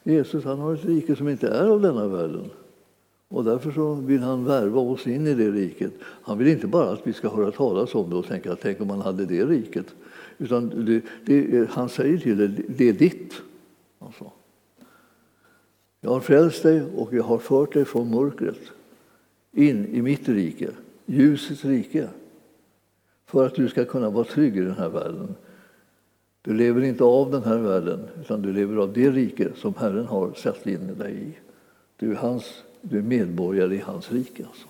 Jesus 0.04 0.44
han 0.44 0.60
har 0.60 0.74
ett 0.74 0.86
rike 0.86 1.16
som 1.16 1.30
inte 1.30 1.48
är 1.48 1.68
av 1.68 1.82
denna 1.82 2.08
världen. 2.08 2.50
Och 3.28 3.44
därför 3.44 3.72
så 3.72 3.94
vill 3.94 4.22
han 4.22 4.46
värva 4.46 4.82
oss 4.82 5.08
in 5.08 5.28
i 5.28 5.34
det 5.34 5.52
riket. 5.52 5.92
Han 6.02 6.38
vill 6.38 6.48
inte 6.48 6.68
bara 6.68 6.92
att 6.92 7.08
vi 7.08 7.14
ska 7.14 7.30
höra 7.30 7.52
talas 7.52 7.96
om 7.96 8.10
det 8.10 8.16
och 8.16 8.26
tänka 8.26 8.52
att 8.52 8.62
tänk 8.62 8.82
om 8.82 8.88
man 8.88 9.02
hade 9.02 9.26
det 9.26 9.46
riket. 9.46 9.96
Utan 10.38 10.86
det, 10.86 11.02
det, 11.26 11.70
han 11.70 11.90
säger 11.90 12.18
till 12.18 12.38
det, 12.38 12.48
det 12.48 12.90
är 12.90 12.94
ditt. 12.94 13.34
Alltså. 14.00 14.32
Jag 16.02 16.10
har 16.10 16.20
frälst 16.20 16.64
dig 16.64 16.84
och 16.96 17.14
jag 17.14 17.24
har 17.24 17.38
fört 17.38 17.74
dig 17.74 17.86
från 17.86 18.10
mörkret 18.10 18.60
in 19.52 19.86
i 19.86 20.02
mitt 20.02 20.30
rike, 20.30 20.70
ljusets 21.06 21.66
rike 21.66 22.10
för 23.28 23.46
att 23.46 23.56
du 23.56 23.68
ska 23.68 23.86
kunna 23.86 24.10
vara 24.10 24.26
trygg 24.26 24.58
i 24.58 24.60
den 24.60 24.76
här 24.76 24.90
världen. 24.90 25.36
Du 26.42 26.54
lever 26.54 26.82
inte 26.82 27.04
av 27.04 27.32
den 27.32 27.44
här 27.44 27.58
världen, 27.58 28.00
utan 28.22 28.42
du 28.42 28.54
lever 28.54 28.78
av 28.78 28.94
det 28.94 29.10
rike 29.10 29.50
som 29.56 29.74
Herren 29.78 30.06
har 30.06 30.34
satt 30.34 30.68
in 30.68 30.98
dig 30.98 31.14
i. 31.14 31.38
Du 31.98 32.12
är, 32.12 32.16
hans, 32.16 32.64
du 32.82 32.98
är 32.98 33.02
medborgare 33.02 33.76
i 33.76 33.80
hans 33.80 34.12
rike. 34.12 34.46
Alltså. 34.46 34.68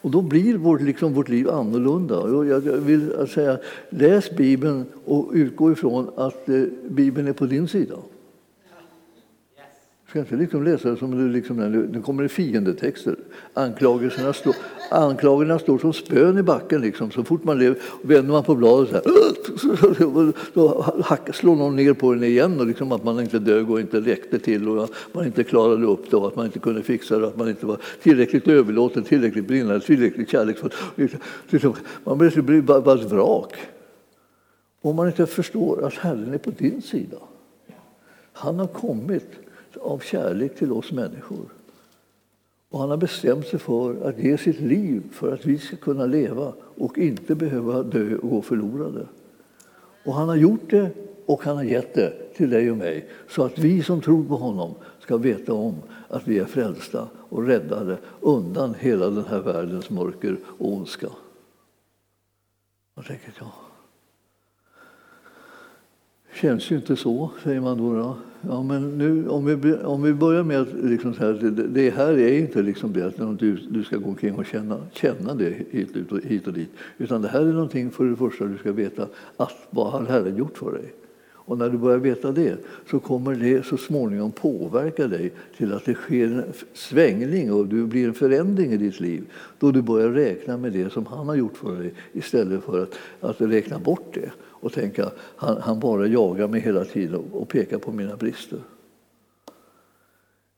Och 0.00 0.10
då 0.10 0.22
blir 0.22 0.56
vårt, 0.56 0.80
liksom, 0.80 1.14
vårt 1.14 1.28
liv 1.28 1.50
annorlunda. 1.50 2.14
Jag 2.48 2.60
vill 2.60 3.28
säga, 3.28 3.58
läs 3.90 4.30
Bibeln 4.30 4.84
och 5.04 5.30
utgå 5.32 5.72
ifrån 5.72 6.10
att 6.16 6.48
eh, 6.48 6.62
Bibeln 6.88 7.28
är 7.28 7.32
på 7.32 7.46
din 7.46 7.68
sida. 7.68 7.96
Du 10.04 10.10
ska 10.10 10.18
inte 10.18 10.36
liksom 10.36 10.64
läsa 10.64 10.90
det 10.90 10.96
som 10.96 11.32
liksom, 11.32 11.56
nu 11.92 12.02
kommer 12.02 12.22
det 12.22 12.28
fiendetexter. 12.28 13.16
Anklagelserna, 13.54 14.32
står, 14.32 14.54
anklagelserna 14.90 15.58
står 15.58 15.78
som 15.78 15.92
spön 15.92 16.38
i 16.38 16.42
backen. 16.42 16.80
Liksom. 16.80 17.10
Så 17.10 17.24
fort 17.24 17.44
man 17.44 17.58
lever, 17.58 17.78
vänder 18.02 18.32
man 18.32 18.44
på 18.44 18.54
bladet 18.54 18.88
så, 18.88 18.94
här, 18.94 20.32
då 20.54 21.32
slår 21.32 21.56
någon 21.56 21.76
ner 21.76 21.92
på 21.92 22.12
en 22.12 22.24
igen. 22.24 22.60
Och 22.60 22.66
liksom 22.66 22.92
att 22.92 23.04
man 23.04 23.20
inte 23.20 23.38
dög 23.38 23.70
och 23.70 23.80
inte 23.80 24.00
räckte 24.00 24.38
till 24.38 24.68
och 24.68 24.90
man 25.12 25.26
inte 25.26 25.44
klarade 25.44 25.86
upp 25.86 26.10
det 26.10 26.16
och 26.16 26.28
att 26.28 26.36
man 26.36 26.46
inte 26.46 26.58
kunde 26.58 26.82
fixa 26.82 27.18
det. 27.18 27.26
Att 27.26 27.36
man 27.36 27.48
inte 27.48 27.66
var 27.66 27.78
tillräckligt 28.02 28.48
överlåten, 28.48 29.02
tillräckligt 29.02 29.46
brinnande, 29.46 29.80
tillräckligt 29.80 30.30
kärleksfull. 30.30 30.72
Liksom, 31.50 31.74
man 32.04 32.18
blir 32.18 32.60
bara 32.60 32.94
ett 32.94 33.12
vrak. 33.12 33.54
Om 34.82 34.96
man 34.96 35.06
inte 35.06 35.26
förstår 35.26 35.86
att 35.86 35.94
Herren 35.94 36.34
är 36.34 36.38
på 36.38 36.50
din 36.50 36.82
sida. 36.82 37.16
Han 38.32 38.58
har 38.58 38.66
kommit 38.66 39.30
av 39.80 39.98
kärlek 39.98 40.56
till 40.56 40.72
oss 40.72 40.92
människor. 40.92 41.57
Och 42.70 42.80
han 42.80 42.90
har 42.90 42.96
bestämt 42.96 43.46
sig 43.46 43.58
för 43.58 44.08
att 44.08 44.18
ge 44.18 44.38
sitt 44.38 44.60
liv 44.60 45.02
för 45.12 45.32
att 45.32 45.46
vi 45.46 45.58
ska 45.58 45.76
kunna 45.76 46.06
leva 46.06 46.52
och 46.76 46.98
inte 46.98 47.34
behöva 47.34 47.82
dö 47.82 48.16
och 48.16 48.30
gå 48.30 48.42
förlorade. 48.42 49.06
Och 50.04 50.14
han 50.14 50.28
har 50.28 50.36
gjort 50.36 50.70
det 50.70 50.90
och 51.26 51.42
han 51.42 51.56
har 51.56 51.64
gett 51.64 51.94
det 51.94 52.34
till 52.34 52.50
dig 52.50 52.70
och 52.70 52.76
mig 52.76 53.08
så 53.28 53.44
att 53.44 53.58
vi 53.58 53.82
som 53.82 54.00
tror 54.00 54.24
på 54.24 54.36
honom 54.36 54.74
ska 55.00 55.16
veta 55.16 55.52
om 55.52 55.74
att 56.08 56.28
vi 56.28 56.38
är 56.38 56.44
frälsta 56.44 57.08
och 57.14 57.46
räddade 57.46 57.98
undan 58.20 58.74
hela 58.78 59.10
den 59.10 59.24
här 59.24 59.40
världens 59.40 59.90
mörker 59.90 60.36
och 60.44 60.72
ondska. 60.72 61.08
Vad 62.94 63.06
tänker 63.06 63.32
jag? 63.38 63.67
Känns 66.34 66.70
ju 66.70 66.76
inte 66.76 66.96
så, 66.96 67.30
säger 67.44 67.60
man 67.60 67.78
då. 67.78 67.92
då. 67.92 68.16
Ja, 68.48 68.62
men 68.62 68.98
nu, 68.98 69.28
om, 69.28 69.60
vi, 69.60 69.74
om 69.74 70.02
vi 70.02 70.12
börjar 70.12 70.42
med 70.42 70.60
att 70.60 70.68
liksom 70.72 71.14
så 71.14 71.20
här, 71.20 71.32
det, 71.32 71.50
det, 71.50 71.90
här 71.90 72.18
är 72.18 72.38
inte 72.38 72.62
liksom 72.62 72.92
det 72.92 73.06
att 73.06 73.38
du, 73.38 73.56
du 73.70 73.84
ska 73.84 73.96
gå 73.96 74.08
omkring 74.08 74.34
och 74.34 74.46
känna, 74.46 74.80
känna 74.92 75.34
det 75.34 75.56
hit, 75.70 76.12
och, 76.12 76.20
hit 76.20 76.46
och 76.46 76.52
dit. 76.52 76.70
Utan 76.98 77.22
det 77.22 77.28
här 77.28 77.40
är 77.40 77.52
någonting 77.52 77.90
för 77.90 78.04
det 78.04 78.16
första 78.16 78.44
du 78.44 78.58
ska 78.58 78.72
veta 78.72 79.06
att 79.36 79.66
vad 79.70 79.92
har 79.92 80.04
Herren 80.06 80.36
gjort 80.36 80.58
för 80.58 80.72
dig. 80.72 80.92
Och 81.48 81.58
när 81.58 81.70
du 81.70 81.78
börjar 81.78 81.98
veta 81.98 82.32
det 82.32 82.56
så 82.90 83.00
kommer 83.00 83.34
det 83.34 83.66
så 83.66 83.76
småningom 83.76 84.32
påverka 84.32 85.06
dig 85.06 85.32
till 85.56 85.72
att 85.72 85.84
det 85.84 85.94
sker 85.94 86.24
en 86.24 86.44
svängning 86.72 87.52
och 87.52 87.66
du 87.66 87.86
blir 87.86 88.08
en 88.08 88.14
förändring 88.14 88.72
i 88.72 88.76
ditt 88.76 89.00
liv. 89.00 89.24
Då 89.58 89.70
du 89.70 89.82
börjar 89.82 90.08
räkna 90.08 90.56
med 90.56 90.72
det 90.72 90.92
som 90.92 91.06
han 91.06 91.28
har 91.28 91.34
gjort 91.34 91.56
för 91.56 91.76
dig 91.76 91.92
istället 92.12 92.64
för 92.64 92.82
att, 92.82 92.98
att 93.20 93.40
räkna 93.40 93.78
bort 93.78 94.14
det 94.14 94.30
och 94.60 94.72
tänka 94.72 95.10
han, 95.36 95.60
han 95.60 95.80
bara 95.80 96.06
jagar 96.06 96.48
mig 96.48 96.60
hela 96.60 96.84
tiden 96.84 97.20
och, 97.32 97.48
pekar 97.48 97.78
på 97.78 97.92
mina 97.92 98.16
brister. 98.16 98.58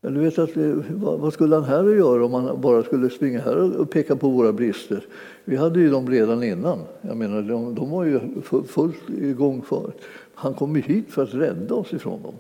Du 0.01 0.21
vet 0.21 0.39
att, 0.39 0.51
vad 0.95 1.33
skulle 1.33 1.55
han 1.55 1.65
här 1.65 1.85
göra 1.85 2.25
om 2.25 2.35
han 2.35 2.61
bara 2.61 2.83
skulle 2.83 3.11
springa 3.11 3.41
här 3.41 3.81
och 3.81 3.91
peka 3.91 4.17
på 4.17 4.29
våra 4.29 4.53
brister? 4.53 5.07
Vi 5.45 5.57
hade 5.57 5.81
ju 5.81 5.91
dem 5.91 6.11
redan 6.11 6.43
innan. 6.43 6.79
Jag 7.01 7.17
menar, 7.17 7.43
de, 7.43 7.75
de 7.75 7.91
var 7.91 8.05
ju 8.05 8.21
fullt 8.67 9.11
igång 9.11 9.63
för. 9.63 9.93
Han 10.35 10.55
kom 10.55 10.75
hit 10.75 11.05
för 11.09 11.23
att 11.23 11.35
rädda 11.35 11.75
oss 11.75 11.93
ifrån 11.93 12.23
dem. 12.23 12.35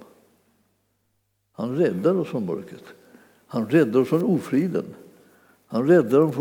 Han 1.52 1.76
räddar 1.76 2.14
oss 2.14 2.28
från 2.28 2.46
mörkret. 2.46 2.84
Han 3.46 3.68
räddar 3.68 4.00
oss 4.00 4.08
från 4.08 4.24
ofriden. 4.24 4.84
Han 5.72 5.88
räddar 5.88 6.20
dem 6.20 6.32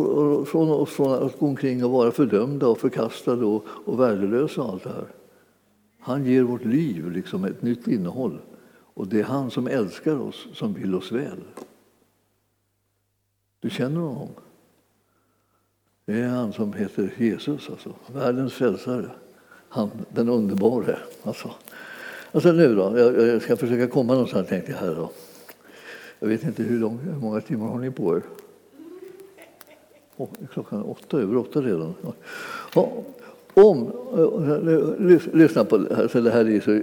från 0.46 0.70
oss 0.70 0.90
från 0.90 1.24
att 1.24 1.40
gå 1.40 1.48
omkring 1.48 1.86
och 1.86 1.92
vara 1.92 2.12
fördömda 2.12 2.68
och 2.68 2.78
förkastade 2.78 3.46
och, 3.46 3.66
och 3.86 4.00
värdelösa 4.00 4.62
och 4.62 4.70
allt 4.70 4.84
det 4.84 4.90
här. 4.90 5.08
Han 6.00 6.26
ger 6.26 6.44
vårt 6.44 6.66
liv 6.66 7.12
liksom 7.12 7.44
ett 7.44 7.62
nytt 7.62 7.88
innehåll. 7.88 8.40
Och 8.94 9.08
det 9.08 9.20
är 9.20 9.24
han 9.24 9.52
som 9.52 9.68
älskar 9.68 10.20
oss, 10.20 10.48
som 10.54 10.74
vill 10.74 10.96
oss 10.96 11.12
väl. 11.12 11.44
Du 13.60 13.70
känner 13.70 14.02
honom? 14.02 14.30
Det 16.06 16.20
är 16.20 16.28
han 16.28 16.54
som 16.54 16.74
heter 16.74 17.14
Jesus, 17.18 17.70
alltså. 17.70 17.94
världens 18.14 18.54
frälsare. 18.54 19.10
Han, 19.70 19.90
den 20.10 20.30
underbare. 20.30 21.00
Alltså. 21.24 21.52
Alltså 22.32 22.52
nu 22.52 22.76
då, 22.76 22.98
jag, 22.98 23.28
jag 23.28 23.42
ska 23.42 23.58
försöka 23.58 23.88
komma 23.88 24.14
någonstans 24.14 24.48
tänkte 24.48 24.72
jag 24.72 24.80
här. 24.80 24.96
Då. 24.96 25.12
Jag 26.20 26.28
vet 26.28 26.44
inte 26.44 26.64
hur, 26.64 26.80
lång, 26.80 26.98
hur 26.98 27.16
många 27.16 27.42
timmar 27.42 27.68
har 27.68 27.80
ni 27.80 27.92
på 27.92 28.18
er? 28.18 28.22
Klockan 30.54 30.84
åtta, 30.84 31.18
över 31.18 31.38
åtta 31.38 31.62
redan. 31.62 31.94
Ja. 32.76 32.88
Om, 33.54 33.92
eh, 34.14 34.74
eh, 34.74 35.20
lyssna 35.34 35.66
på 35.66 35.78
det 35.78 35.96
här, 35.96 36.08
för 36.08 36.22
det 36.22 36.32
här 36.32 36.50
är 36.50 36.60
så, 36.60 36.82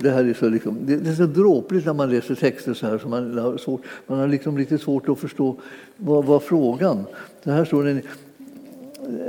det 0.00 0.10
här 0.10 0.24
är 0.24 0.34
så, 0.34 0.48
liksom, 0.48 0.78
det 0.86 1.10
är 1.10 1.14
så 1.14 1.26
dråpligt 1.26 1.86
när 1.86 1.92
man 1.92 2.10
läser 2.10 2.34
texter 2.34 2.74
så 2.74 2.86
här 2.86 2.98
så 2.98 3.08
man 3.08 3.38
har, 3.38 3.56
svårt, 3.56 3.82
man 4.06 4.18
har 4.18 4.28
liksom 4.28 4.58
lite 4.58 4.78
svårt 4.78 5.08
att 5.08 5.18
förstå 5.18 5.56
vad, 5.96 6.24
vad 6.24 6.42
frågan. 6.42 7.04
Det 7.42 7.50
här 7.50 7.64
står 7.64 7.84
det 7.84 8.02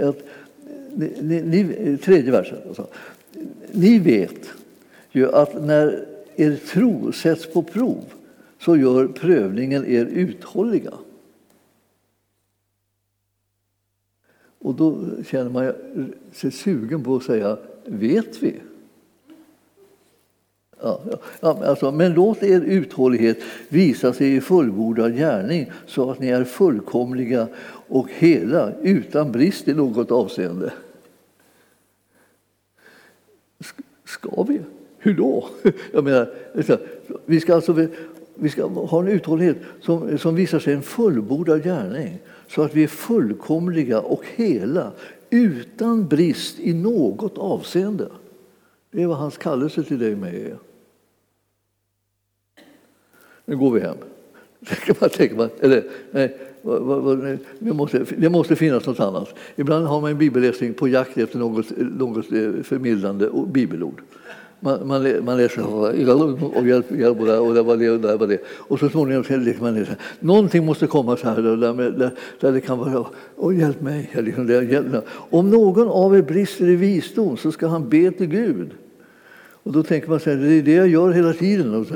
att, 0.08 0.18
ni, 1.22 1.42
ni, 1.42 1.98
tredje 1.98 2.32
versen. 2.32 2.58
Alltså. 2.68 2.88
Ni 3.72 4.00
vet 4.00 4.50
ju 5.12 5.32
att 5.32 5.66
när 5.66 6.06
er 6.36 6.60
tro 6.74 7.12
sätts 7.12 7.54
på 7.54 7.62
prov 7.62 8.04
så 8.60 8.78
gör 8.78 9.08
prövningen 9.08 9.86
er 9.86 10.06
uthålliga. 10.06 10.92
Och 14.66 14.76
då 14.76 14.98
känner 15.26 15.50
man 15.50 15.74
sig 16.32 16.52
sugen 16.52 17.04
på 17.04 17.16
att 17.16 17.24
säga, 17.24 17.58
vet 17.86 18.44
vi? 18.44 18.56
Ja, 20.82 21.02
ja, 21.40 21.66
alltså, 21.66 21.92
men 21.92 22.14
låt 22.14 22.44
er 22.44 22.62
uthållighet 22.62 23.38
visa 23.70 24.14
sig 24.14 24.36
i 24.36 24.42
fullbordad 24.42 25.16
gärning 25.16 25.72
så 25.86 26.12
att 26.12 26.20
ni 26.20 26.28
är 26.28 26.44
fullkomliga 26.44 27.48
och 27.88 28.08
hela 28.12 28.74
utan 28.82 29.32
brist 29.32 29.68
i 29.68 29.74
något 29.74 30.12
avseende. 30.12 30.74
Ska 34.06 34.44
vi? 34.44 34.62
Hur 34.98 35.14
då? 35.14 35.48
Jag 35.94 36.04
menar, 36.04 36.34
vi 37.26 37.40
ska 37.40 37.56
alltså 37.56 37.88
vi 38.36 38.50
ska 38.50 38.68
ha 38.68 39.02
en 39.02 39.08
uthållighet 39.08 39.58
som, 39.82 40.18
som 40.18 40.36
visar 40.36 40.60
sig 40.60 40.74
i 40.74 40.76
en 40.76 40.82
fullbordad 40.82 41.64
gärning 41.64 42.20
så 42.48 42.62
att 42.62 42.74
vi 42.74 42.84
är 42.84 42.88
fullkomliga 42.88 44.00
och 44.00 44.24
hela 44.36 44.92
utan 45.30 46.08
brist 46.08 46.60
i 46.60 46.74
något 46.74 47.38
avseende. 47.38 48.10
Det 48.92 49.04
är 49.04 49.08
vad 49.08 49.18
hans 49.18 49.38
kallelse 49.38 49.84
till 49.84 50.00
dig 50.00 50.14
och 50.14 50.20
mig 50.20 50.46
är. 50.46 50.58
Nu 53.46 53.58
går 53.58 53.72
vi 53.72 53.80
hem. 53.80 53.98
Tänker 55.12 55.36
man, 55.36 55.50
eller, 55.60 55.84
nej, 56.12 56.38
det, 57.60 57.74
måste, 57.74 58.06
det 58.18 58.30
måste 58.30 58.56
finnas 58.56 58.86
något 58.86 59.00
annat. 59.00 59.36
Ibland 59.56 59.86
har 59.86 60.02
man 60.02 60.12
en 60.12 60.18
bibelläsning 60.18 60.74
på 60.74 60.88
jakt 60.88 61.18
efter 61.18 61.40
något, 61.40 61.66
något 61.78 62.32
eh, 62.32 62.52
förmildrande 62.64 63.30
bibelord. 63.48 64.02
Man, 64.66 64.88
man, 64.88 65.26
man 65.26 65.38
läser 65.38 65.76
och 65.76 66.68
hjälp, 66.68 66.92
hjälp 66.92 67.20
och, 67.20 67.26
det, 67.26 67.38
och 67.38 67.54
det 67.54 67.62
var 67.62 67.78
det 67.78 67.90
och 67.90 68.00
det 68.00 68.18
var 68.18 68.28
det. 68.28 68.42
Och 68.48 68.80
så 68.80 68.90
småningom 68.90 69.24
lägger 69.30 69.46
liksom 69.46 69.64
man 69.64 69.76
läser. 69.76 69.96
Någonting 70.20 70.66
måste 70.66 70.88
komma 70.88 71.18
så 71.18 71.30
här 71.30 71.42
där, 71.42 71.58
där, 71.92 72.12
där 72.40 72.52
det 72.52 72.62
kan 72.62 72.78
vara 72.78 73.06
och 73.36 73.54
hjälp 73.54 73.82
mig. 73.82 74.10
Liksom, 74.14 74.48
där, 74.48 74.62
hjälp 74.62 74.88
mig. 74.88 75.02
Om 75.10 75.50
någon 75.50 75.88
av 75.88 76.18
er 76.18 76.22
brister 76.22 76.68
i 76.68 76.76
visdom 76.76 77.38
så 77.38 77.52
ska 77.52 77.68
han 77.68 77.90
be 77.90 78.12
till 78.12 78.28
Gud. 78.28 78.70
Och 79.64 79.72
då 79.72 79.84
tänker 79.84 80.10
man 80.10 80.20
så 80.20 80.30
här, 80.30 80.38
det 80.38 80.54
är 80.54 80.64
det 80.64 80.74
jag 80.74 80.88
gör 80.88 81.12
hela 81.12 81.34
tiden. 81.34 81.76
Och, 81.76 81.88
så, 81.88 81.96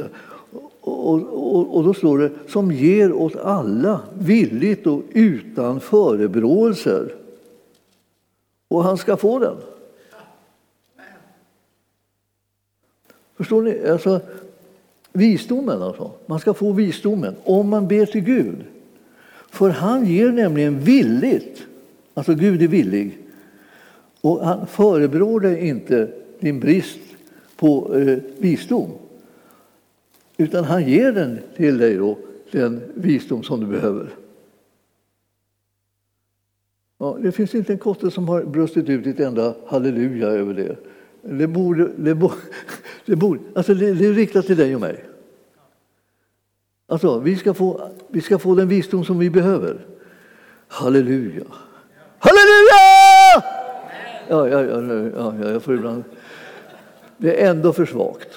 och, 0.81 1.15
och, 1.55 1.75
och 1.75 1.83
då 1.83 1.93
står 1.93 2.17
det 2.17 2.31
som 2.47 2.71
ger 2.71 3.13
åt 3.13 3.35
alla 3.35 4.01
villigt 4.19 4.87
och 4.87 5.03
utan 5.13 5.79
förebråelser. 5.79 7.13
Och 8.67 8.83
han 8.83 8.97
ska 8.97 9.17
få 9.17 9.39
den. 9.39 9.55
Förstår 13.39 13.61
ni? 13.61 13.87
Alltså, 13.87 14.21
visdomen 15.13 15.81
alltså. 15.81 16.11
Man 16.25 16.39
ska 16.39 16.53
få 16.53 16.71
visdomen 16.71 17.35
om 17.43 17.69
man 17.69 17.87
ber 17.87 18.05
till 18.05 18.21
Gud. 18.21 18.63
För 19.49 19.69
han 19.69 20.05
ger 20.05 20.31
nämligen 20.31 20.79
villigt. 20.79 21.63
Alltså 22.13 22.33
Gud 22.35 22.61
är 22.61 22.67
villig. 22.67 23.17
Och 24.21 24.45
han 24.45 24.67
förebrår 24.67 25.39
dig 25.39 25.67
inte 25.67 26.11
din 26.39 26.59
brist 26.59 26.99
på 27.55 27.95
eh, 27.95 28.17
visdom. 28.37 28.91
Utan 30.37 30.63
han 30.63 30.87
ger 30.87 31.11
den 31.11 31.39
till 31.55 31.77
dig 31.77 31.95
då, 31.95 32.17
den 32.51 32.81
visdom 32.93 33.43
som 33.43 33.59
du 33.59 33.65
behöver. 33.65 34.09
Ja, 36.97 37.17
det 37.21 37.31
finns 37.31 37.55
inte 37.55 37.73
en 37.73 37.79
kotte 37.79 38.11
som 38.11 38.29
har 38.29 38.43
brustit 38.43 38.89
ut 38.89 39.07
ett 39.07 39.19
enda 39.19 39.55
halleluja 39.67 40.27
över 40.27 40.53
det. 40.53 40.75
Det 41.31 41.47
borde, 41.47 41.89
det 41.97 42.15
borde, 42.15 42.35
det, 43.05 43.15
borde, 43.15 43.39
alltså 43.55 43.73
det, 43.73 43.93
det 43.93 44.05
är 44.05 44.13
riktat 44.13 44.45
till 44.45 44.57
dig 44.57 44.75
och 44.75 44.81
mig. 44.81 45.05
Alltså, 46.87 47.19
vi, 47.19 47.35
ska 47.35 47.53
få, 47.53 47.89
vi 48.07 48.21
ska 48.21 48.39
få 48.39 48.55
den 48.55 48.67
visdom 48.67 49.05
som 49.05 49.19
vi 49.19 49.29
behöver. 49.29 49.85
Halleluja! 50.67 51.43
Halleluja! 52.19 52.79
Ja, 54.27 54.47
ja, 54.47 54.63
ja, 54.63 55.33
ja, 55.41 55.51
jag 55.51 55.63
får 55.63 55.75
ibland... 55.75 56.03
Det 57.17 57.43
är 57.43 57.49
ändå 57.49 57.73
för 57.73 57.85
svagt. 57.85 58.29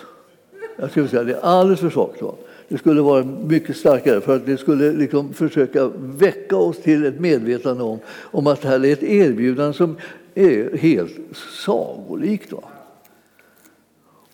Jag 0.76 0.90
skulle 0.90 1.08
säga 1.08 1.24
det 1.24 1.32
är 1.32 1.40
alldeles 1.40 1.80
för 1.80 1.90
svagt. 1.90 2.22
Va? 2.22 2.34
Det 2.68 2.78
skulle 2.78 3.00
vara 3.00 3.24
mycket 3.24 3.76
starkare 3.76 4.20
för 4.20 4.36
att 4.36 4.46
det 4.46 4.56
skulle 4.56 4.92
liksom 4.92 5.32
försöka 5.32 5.90
väcka 5.96 6.56
oss 6.56 6.82
till 6.82 7.04
ett 7.04 7.20
medvetande 7.20 7.84
om, 7.84 7.98
om 8.06 8.46
att 8.46 8.62
det 8.62 8.68
här 8.68 8.84
är 8.84 8.92
ett 8.92 9.02
erbjudande 9.02 9.74
som 9.74 9.96
är 10.34 10.76
helt 10.76 11.12
sagolikt. 11.64 12.52
Va? 12.52 12.62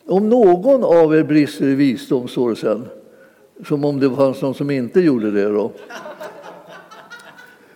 Om 0.09 0.29
någon 0.29 0.85
av 0.85 1.14
er 1.14 1.23
brister 1.23 1.66
i 1.66 1.75
visdom, 1.75 2.29
står 2.29 2.51
det 2.51 2.57
sen, 2.57 2.85
som 3.66 3.85
om 3.85 4.01
det 4.01 4.11
fanns 4.11 4.42
någon 4.42 4.55
som 4.55 4.71
inte 4.71 5.01
gjorde 5.01 5.31
det, 5.31 5.44
då, 5.44 5.73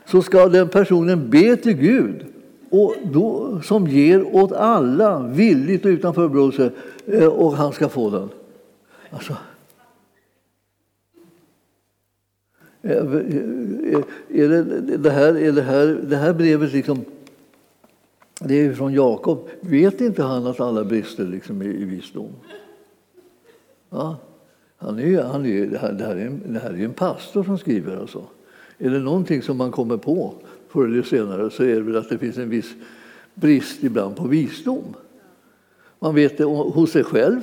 så 0.06 0.22
ska 0.22 0.48
den 0.48 0.68
personen 0.68 1.30
be 1.30 1.56
till 1.56 1.72
Gud. 1.72 2.24
Och 2.70 2.94
då, 3.04 3.60
som 3.64 3.86
ger 3.86 4.36
åt 4.36 4.52
alla 4.52 5.18
villigt 5.18 5.84
och 5.84 5.88
utan 5.88 6.14
förebråelse 6.14 6.70
eh, 7.06 7.26
och 7.26 7.52
han 7.52 7.72
ska 7.72 7.88
få 7.88 8.10
den. 8.10 8.28
Alltså, 9.10 9.36
eh, 12.82 12.96
eh, 12.96 14.02
är 14.28 14.48
det, 14.48 14.62
det, 14.96 15.10
här, 15.10 15.38
är 15.38 15.52
det, 15.52 15.62
här, 15.62 15.98
det 16.02 16.16
här 16.16 16.32
brevet 16.32 16.72
liksom 16.72 17.04
det 18.40 18.54
är 18.54 18.74
från 18.74 18.92
Jakob. 18.92 19.48
Vet 19.60 20.00
inte 20.00 20.22
han 20.22 20.46
att 20.46 20.60
alla 20.60 20.84
brister 20.84 21.24
liksom 21.24 21.62
i, 21.62 21.66
i 21.66 21.84
visdom? 21.84 22.32
Ja. 23.90 24.16
Han 24.76 24.98
är, 24.98 25.22
han 25.22 25.46
är, 25.46 25.66
det, 25.66 25.78
här, 25.78 25.92
det, 25.92 26.04
här 26.04 26.16
är 26.16 26.26
en, 26.26 26.52
det 26.52 26.58
här 26.58 26.70
är 26.70 26.84
en 26.84 26.92
pastor 26.92 27.44
som 27.44 27.58
skriver. 27.58 27.96
Alltså. 27.96 28.24
Är 28.78 28.90
det 28.90 28.98
någonting 28.98 29.42
som 29.42 29.56
man 29.56 29.70
kommer 29.70 29.96
på 29.96 30.34
förr 30.68 30.84
eller 30.84 31.02
senare 31.02 31.50
så 31.50 31.62
är 31.62 31.74
det 31.74 31.80
väl 31.80 31.96
att 31.96 32.08
det 32.08 32.18
finns 32.18 32.38
en 32.38 32.50
viss 32.50 32.74
brist 33.34 33.84
ibland 33.84 34.16
på 34.16 34.28
visdom. 34.28 34.94
Man 35.98 36.14
vet 36.14 36.38
det 36.38 36.44
hos 36.44 36.90
sig 36.90 37.04
själv 37.04 37.40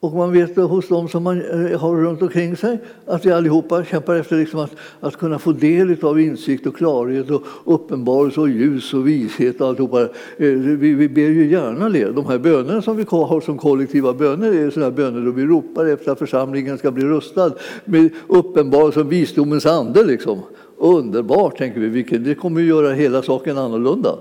och 0.00 0.12
man 0.12 0.32
vet 0.32 0.56
hos 0.56 0.88
dem 0.88 1.08
som 1.08 1.22
man 1.22 1.42
eh, 1.42 1.80
har 1.80 1.96
runt 1.96 2.22
omkring 2.22 2.56
sig 2.56 2.78
att 3.06 3.26
vi 3.26 3.32
allihopa 3.32 3.84
kämpar 3.84 4.14
efter 4.14 4.36
liksom 4.36 4.60
att, 4.60 4.70
att 5.00 5.16
kunna 5.16 5.38
få 5.38 5.52
del 5.52 6.04
av 6.04 6.20
insikt 6.20 6.66
och 6.66 6.76
klarhet 6.76 7.30
och 7.30 7.42
uppenbarelse 7.64 8.40
och 8.40 8.48
ljus 8.48 8.94
och 8.94 9.08
vishet. 9.08 9.60
Och 9.60 9.68
alltihopa. 9.68 10.02
Eh, 10.02 10.08
vi, 10.38 10.94
vi 10.94 11.08
ber 11.08 11.22
ju 11.22 11.50
gärna 11.50 11.88
det. 11.88 12.04
De 12.04 12.26
här 12.26 12.38
bönerna 12.38 12.82
som 12.82 12.96
vi 12.96 13.06
har 13.08 13.40
som 13.40 13.58
kollektiva 13.58 14.14
böner 14.14 14.52
är 14.52 14.70
sådana 14.70 14.90
böner 14.90 15.20
då 15.20 15.30
vi 15.30 15.46
ropar 15.46 15.86
efter 15.86 16.12
att 16.12 16.18
församlingen 16.18 16.78
ska 16.78 16.90
bli 16.90 17.04
rustad 17.04 17.52
med 17.84 18.10
uppenbarelse 18.26 19.00
och 19.00 19.12
visdomens 19.12 19.66
ande. 19.66 20.04
Liksom. 20.04 20.40
Underbart, 20.76 21.58
tänker 21.58 21.80
vi. 21.80 22.02
Det 22.02 22.34
kommer 22.34 22.60
ju 22.60 22.66
göra 22.66 22.92
hela 22.92 23.22
saken 23.22 23.58
annorlunda. 23.58 24.18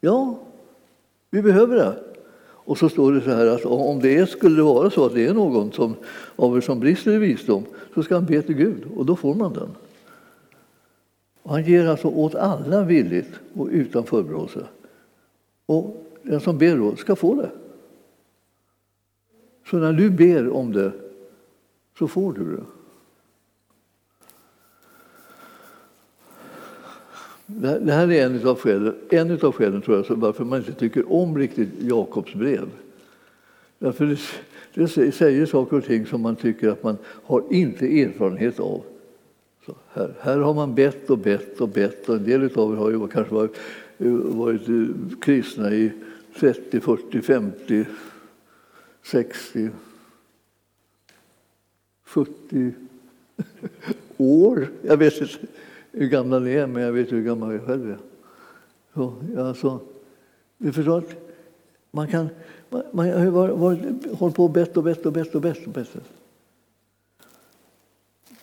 Ja, 0.00 0.38
vi 1.30 1.42
behöver 1.42 1.76
det. 1.76 2.05
Och 2.66 2.78
så 2.78 2.88
står 2.88 3.12
det 3.12 3.20
så 3.20 3.30
här 3.30 3.46
att 3.46 3.64
om 3.64 4.00
det 4.00 4.30
skulle 4.30 4.62
vara 4.62 4.90
så 4.90 5.06
att 5.06 5.14
det 5.14 5.26
är 5.26 5.34
någon 5.34 5.72
som, 5.72 5.94
av 6.36 6.56
er 6.56 6.60
som 6.60 6.80
brister 6.80 7.12
i 7.12 7.18
visdom 7.18 7.64
så 7.94 8.02
ska 8.02 8.14
han 8.14 8.26
be 8.26 8.42
till 8.42 8.54
Gud 8.54 8.84
och 8.96 9.06
då 9.06 9.16
får 9.16 9.34
man 9.34 9.52
den. 9.52 9.68
Och 11.42 11.50
han 11.50 11.64
ger 11.64 11.86
alltså 11.86 12.08
åt 12.08 12.34
alla 12.34 12.84
villigt 12.84 13.30
och 13.54 13.68
utan 13.70 14.04
förebråelse. 14.04 14.66
Och 15.66 16.06
den 16.22 16.40
som 16.40 16.58
ber 16.58 16.76
då 16.76 16.96
ska 16.96 17.16
få 17.16 17.34
det. 17.34 17.50
Så 19.70 19.76
när 19.76 19.92
du 19.92 20.10
ber 20.10 20.48
om 20.48 20.72
det 20.72 20.92
så 21.98 22.08
får 22.08 22.32
du 22.32 22.56
det. 22.56 22.64
Det 27.46 27.92
här 27.92 28.12
är 28.12 28.26
en 28.26 28.48
av 28.48 28.58
skälen, 28.58 28.94
en 29.10 29.40
av 29.42 29.52
skälen 29.52 29.82
tror 29.82 30.04
jag, 30.08 30.16
varför 30.16 30.44
man 30.44 30.58
inte 30.58 30.72
tycker 30.72 31.12
om 31.12 31.38
riktigt 31.38 31.68
Jakobs 31.80 32.34
brev. 32.34 32.68
Därför 33.78 34.06
det, 34.06 34.18
det 34.74 35.12
säger 35.12 35.46
saker 35.46 35.76
och 35.76 35.84
ting 35.84 36.06
som 36.06 36.20
man 36.20 36.36
tycker 36.36 36.68
att 36.68 36.82
man 36.82 36.96
har 37.04 37.42
inte 37.50 38.02
erfarenhet 38.02 38.60
av. 38.60 38.82
Så 39.66 39.74
här, 39.92 40.14
här 40.20 40.38
har 40.38 40.54
man 40.54 40.74
bett 40.74 41.10
och 41.10 41.18
bett 41.18 41.60
och 41.60 41.68
bett 41.68 42.08
och 42.08 42.16
en 42.16 42.24
del 42.24 42.58
av 42.58 42.72
er 42.72 42.76
har 42.76 42.90
ju 42.90 43.08
kanske 43.08 43.34
varit, 43.34 43.56
varit 44.34 44.68
eh, 44.68 45.18
kristna 45.20 45.72
i 45.72 45.92
30, 46.40 46.80
40, 46.80 47.22
50, 47.22 47.84
60, 49.02 49.70
70 52.04 52.72
år. 54.16 54.68
Jag 54.82 54.96
vet 54.96 55.20
inte 55.20 55.46
hur 55.96 56.08
gamla 56.08 56.38
ni 56.38 56.52
är, 56.52 56.66
men 56.66 56.82
jag 56.82 56.92
vet 56.92 57.12
hur 57.12 57.22
gammal 57.22 57.52
jag 57.52 57.66
själv 57.66 57.90
är. 57.90 57.98
Så, 58.94 59.14
alltså, 59.38 59.80
du 60.58 60.72
förstår 60.72 60.98
att 60.98 61.14
man 61.90 62.08
kan 62.08 62.28
man, 62.70 62.82
man 62.92 63.08
har 63.08 64.16
hållit 64.16 64.36
på 64.36 64.44
och 64.44 64.50
bett 64.50 64.76
och 64.76 64.82
bett 64.82 65.06
och 65.06 65.12
bett 65.12 65.34
och 65.34 65.40
bett. 65.40 65.66
Och 65.66 65.72
bett. 65.72 65.96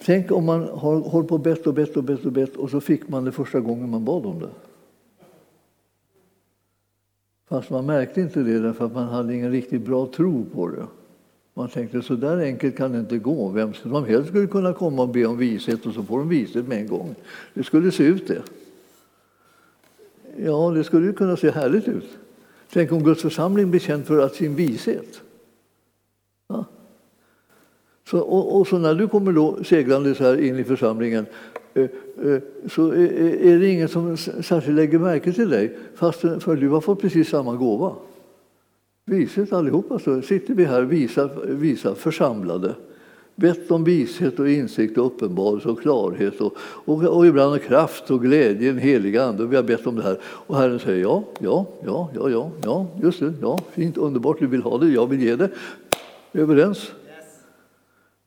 Tänk 0.05 0.31
om 0.31 0.45
man 0.45 0.61
har 0.61 0.99
hållit 0.99 1.29
på 1.29 1.35
och 1.35 1.41
bett 1.41 1.67
och 1.67 1.73
bett 1.73 1.97
och 1.97 2.03
bett 2.03 2.25
och 2.25 2.31
bett 2.31 2.55
och 2.55 2.69
så 2.69 2.81
fick 2.81 3.07
man 3.07 3.25
det 3.25 3.31
första 3.31 3.59
gången 3.59 3.89
man 3.89 4.05
bad 4.05 4.25
om 4.25 4.39
det. 4.39 4.49
Fast 7.47 7.69
man 7.69 7.85
märkte 7.85 8.21
inte 8.21 8.39
det 8.39 8.59
därför 8.59 8.85
att 8.85 8.93
man 8.93 9.07
hade 9.07 9.35
ingen 9.35 9.51
riktigt 9.51 9.85
bra 9.85 10.07
tro 10.07 10.45
på 10.53 10.67
det. 10.67 10.87
Man 11.53 11.69
tänkte 11.69 12.01
så 12.01 12.15
där 12.15 12.37
enkelt 12.37 12.77
kan 12.77 12.91
det 12.91 12.99
inte 12.99 13.17
gå. 13.17 13.49
Vem 13.49 13.73
som 13.73 14.05
helst 14.05 14.29
skulle 14.29 14.47
kunna 14.47 14.73
komma 14.73 15.01
och 15.01 15.09
be 15.09 15.25
om 15.25 15.37
vishet 15.37 15.85
och 15.85 15.93
så 15.93 16.03
får 16.03 16.19
de 16.19 16.29
vishet 16.29 16.67
med 16.67 16.77
en 16.77 16.87
gång. 16.87 17.15
Det 17.53 17.63
skulle 17.63 17.91
se 17.91 18.03
ut 18.03 18.27
det. 18.27 18.41
Ja, 20.37 20.71
det 20.71 20.83
skulle 20.83 21.07
ju 21.07 21.13
kunna 21.13 21.37
se 21.37 21.51
härligt 21.51 21.87
ut. 21.87 22.17
Tänk 22.73 22.91
om 22.91 23.03
Guds 23.03 23.21
församling 23.21 23.69
blir 23.69 23.79
känd 23.79 24.05
för 24.05 24.19
att 24.19 24.35
sin 24.35 24.55
vishet. 24.55 25.21
Ja. 26.47 26.65
Så, 28.09 28.19
och, 28.19 28.59
och, 28.59 28.67
så 28.67 28.77
när 28.77 28.95
du 28.95 29.07
kommer 29.07 29.31
då 29.31 29.63
seglande 29.63 30.15
så 30.15 30.23
här 30.23 30.41
in 30.41 30.59
i 30.59 30.63
församlingen 30.63 31.25
eh, 31.73 31.83
eh, 31.83 32.41
så 32.69 32.91
är, 32.91 33.11
är 33.45 33.59
det 33.59 33.69
ingen 33.69 33.89
som 33.89 34.17
särskilt 34.17 34.75
lägger 34.75 34.99
märke 34.99 35.33
till 35.33 35.49
dig 35.49 35.77
fast 35.95 36.19
för 36.19 36.55
du 36.55 36.69
har 36.69 36.81
fått 36.81 37.01
precis 37.01 37.29
samma 37.29 37.55
gåva. 37.55 37.95
Vishet 39.05 39.53
allihopa 39.53 39.99
så 39.99 40.21
sitter 40.21 40.53
vi 40.53 40.65
här 40.65 40.81
visa, 40.81 41.29
visa 41.45 41.95
församlade 41.95 42.75
bett 43.35 43.71
om 43.71 43.83
vishet 43.83 44.39
och 44.39 44.49
insikt 44.49 44.97
och 44.97 45.05
uppenbarelse 45.05 45.69
och 45.69 45.81
klarhet 45.81 46.41
och, 46.41 46.57
och, 46.59 47.03
och 47.03 47.25
ibland 47.25 47.61
kraft 47.61 48.11
och 48.11 48.21
glädje, 48.21 48.69
en 48.69 48.77
helig 48.77 49.17
ande. 49.17 49.45
Vi 49.45 49.55
har 49.55 49.63
bett 49.63 49.87
om 49.87 49.95
det 49.95 50.03
här. 50.03 50.17
Och 50.23 50.57
Herren 50.57 50.79
säger 50.79 51.01
ja, 51.01 51.23
ja, 51.39 51.65
ja, 51.85 52.09
ja, 52.15 52.29
ja, 52.29 52.51
ja, 52.63 52.87
just 53.01 53.19
det, 53.19 53.33
ja, 53.41 53.59
fint, 53.71 53.97
underbart, 53.97 54.39
du 54.39 54.47
vill 54.47 54.61
ha 54.61 54.77
det, 54.77 54.89
jag 54.89 55.09
vill 55.09 55.21
ge 55.21 55.35
det. 55.35 55.49
Vi 56.31 56.39
är 56.39 56.43
överens. 56.43 56.77
Yes. 56.77 56.91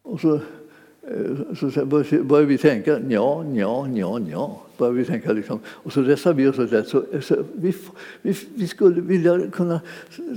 Och 0.03 0.21
så, 0.21 0.41
Eh, 1.11 1.55
så 1.71 1.85
börjar 2.25 2.47
vi 2.47 2.59
tänka, 2.59 3.01
ja, 3.09 3.45
ja, 3.55 3.89
ja, 3.95 4.21
ja. 4.31 4.63
Börjar 4.79 4.93
vi 4.93 5.05
tänka 5.05 5.33
liksom. 5.33 5.59
Och 5.67 5.93
så 5.93 6.03
reser 6.03 6.33
vi 6.33 6.49
oss 6.49 6.59
rätt. 6.59 6.89
Så, 6.89 7.03
så 7.23 7.37
vi, 7.53 7.75
vi, 8.23 8.37
vi, 8.55 8.69
skulle 8.69 9.01
vilja 9.01 9.41
kunna 9.53 9.81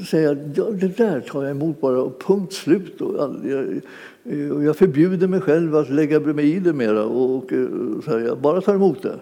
säga, 0.10 0.38
ja, 0.56 0.64
det 0.64 0.98
där 0.98 1.22
tar 1.22 1.44
jag 1.44 1.52
emot 1.52 1.82
bara, 1.82 2.02
och 2.02 2.24
punkt 2.24 2.54
slut. 2.54 3.02
Och, 3.02 3.36
jag, 3.46 3.82
eh, 4.24 4.50
och 4.50 4.64
jag 4.64 4.76
förbjuder 4.76 5.28
mig 5.28 5.42
själv 5.42 5.76
att 5.76 5.90
lägga 5.90 6.20
mig 6.20 6.54
i 6.54 6.60
det 6.60 6.74
mera 6.74 7.06
och, 7.06 7.38
och 7.38 7.54
eh, 7.54 7.68
så 8.06 8.12
här, 8.12 8.20
jag 8.20 8.38
bara 8.38 8.62
tar 8.62 8.76
emot 8.76 9.02
det. 9.02 9.20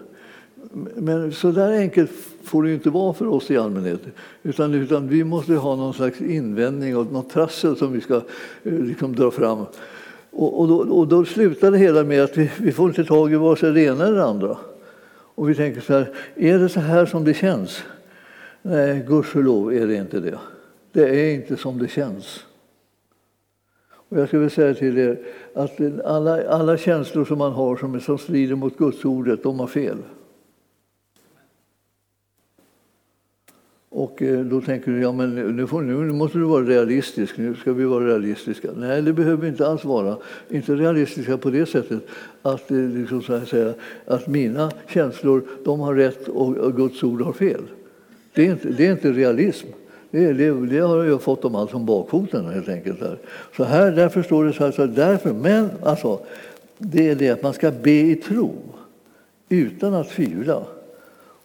Men 0.95 1.31
så 1.31 1.51
där 1.51 1.71
enkelt 1.71 2.11
får 2.43 2.63
det 2.63 2.73
inte 2.73 2.89
vara 2.89 3.13
för 3.13 3.27
oss 3.27 3.51
i 3.51 3.57
allmänhet. 3.57 4.01
Utan, 4.43 4.73
utan 4.73 5.07
vi 5.07 5.23
måste 5.23 5.53
ha 5.53 5.75
någon 5.75 5.93
slags 5.93 6.21
invändning 6.21 6.97
och 6.97 7.11
något 7.11 7.29
trassel 7.29 7.75
som 7.75 7.93
vi 7.93 8.01
ska 8.01 8.21
liksom, 8.63 9.15
dra 9.15 9.31
fram. 9.31 9.65
Och, 10.37 10.59
och, 10.59 10.67
då, 10.67 10.77
och 10.77 11.07
då 11.07 11.25
slutar 11.25 11.71
det 11.71 11.77
hela 11.77 12.03
med 12.03 12.23
att 12.23 12.37
vi, 12.37 12.51
vi 12.59 12.71
får 12.71 12.89
inte 12.89 13.05
tag 13.05 13.33
i 13.33 13.35
vare 13.35 13.55
sig 13.55 13.71
det 13.71 13.81
ena 13.81 14.05
eller 14.05 14.17
det 14.17 14.25
andra. 14.25 14.57
Och 15.09 15.49
vi 15.49 15.55
tänker 15.55 15.81
så 15.81 15.93
här, 15.93 16.09
är 16.35 16.59
det 16.59 16.69
så 16.69 16.79
här 16.79 17.05
som 17.05 17.23
det 17.23 17.33
känns? 17.33 17.83
Nej, 18.61 19.05
gudskelov 19.07 19.73
är 19.73 19.87
det 19.87 19.95
inte 19.95 20.19
det. 20.19 20.39
Det 20.91 21.09
är 21.09 21.33
inte 21.33 21.57
som 21.57 21.77
det 21.77 21.87
känns. 21.87 22.45
Och 23.89 24.17
jag 24.17 24.27
skulle 24.27 24.39
vilja 24.39 24.55
säga 24.55 24.73
till 24.73 24.97
er 24.97 25.19
att 25.53 26.05
alla, 26.05 26.49
alla 26.49 26.77
känslor 26.77 27.25
som 27.25 27.37
man 27.37 27.51
har 27.51 27.75
som, 27.75 28.01
som 28.01 28.17
strider 28.17 28.55
mot 28.55 28.77
Guds 28.77 29.05
ordet, 29.05 29.43
de 29.43 29.59
har 29.59 29.67
fel. 29.67 29.97
Och 33.97 34.21
eh, 34.21 34.39
då 34.39 34.61
tänker 34.61 34.91
du, 34.91 35.01
ja 35.01 35.11
men 35.11 35.35
nu, 35.35 35.67
får, 35.67 35.81
nu 35.81 36.13
måste 36.13 36.37
du 36.37 36.43
vara 36.43 36.63
realistisk, 36.63 37.37
nu 37.37 37.55
ska 37.55 37.73
vi 37.73 37.85
vara 37.85 38.07
realistiska. 38.07 38.67
Nej, 38.75 39.01
det 39.01 39.13
behöver 39.13 39.41
vi 39.41 39.47
inte 39.47 39.67
alls 39.67 39.85
vara. 39.85 40.17
Inte 40.49 40.75
realistiska 40.75 41.37
på 41.37 41.49
det 41.49 41.65
sättet 41.65 42.07
att, 42.41 42.71
eh, 42.71 42.77
liksom 42.77 43.21
så 43.21 43.39
säga, 43.45 43.73
att 44.05 44.27
mina 44.27 44.71
känslor 44.87 45.43
de 45.65 45.79
har 45.79 45.95
rätt 45.95 46.27
och 46.27 46.75
Guds 46.75 47.03
ord 47.03 47.21
har 47.21 47.33
fel. 47.33 47.61
Det 48.33 48.47
är 48.47 48.51
inte, 48.51 48.69
det 48.69 48.87
är 48.87 48.91
inte 48.91 49.11
realism. 49.11 49.67
Det, 50.11 50.33
det, 50.33 50.65
det, 50.65 50.79
har 50.79 51.03
jag 51.03 51.21
fått 51.21 51.41
dem 51.41 51.55
allt 51.55 51.73
om 51.73 51.85
bakfoten 51.85 52.45
helt 52.45 52.69
enkelt. 52.69 52.99
Där. 52.99 53.17
Så 53.57 53.63
här, 53.63 53.91
därför 53.91 54.23
står 54.23 54.45
det 54.45 54.53
så 54.53 54.63
här, 54.63 54.71
så 54.71 54.85
därför, 54.85 55.33
men 55.33 55.69
alltså, 55.83 56.19
det 56.77 57.09
är 57.09 57.15
det 57.15 57.29
att 57.29 57.43
man 57.43 57.53
ska 57.53 57.71
be 57.71 57.91
i 57.91 58.15
tro 58.15 58.53
utan 59.49 59.93
att 59.93 60.09
tvivla. 60.09 60.63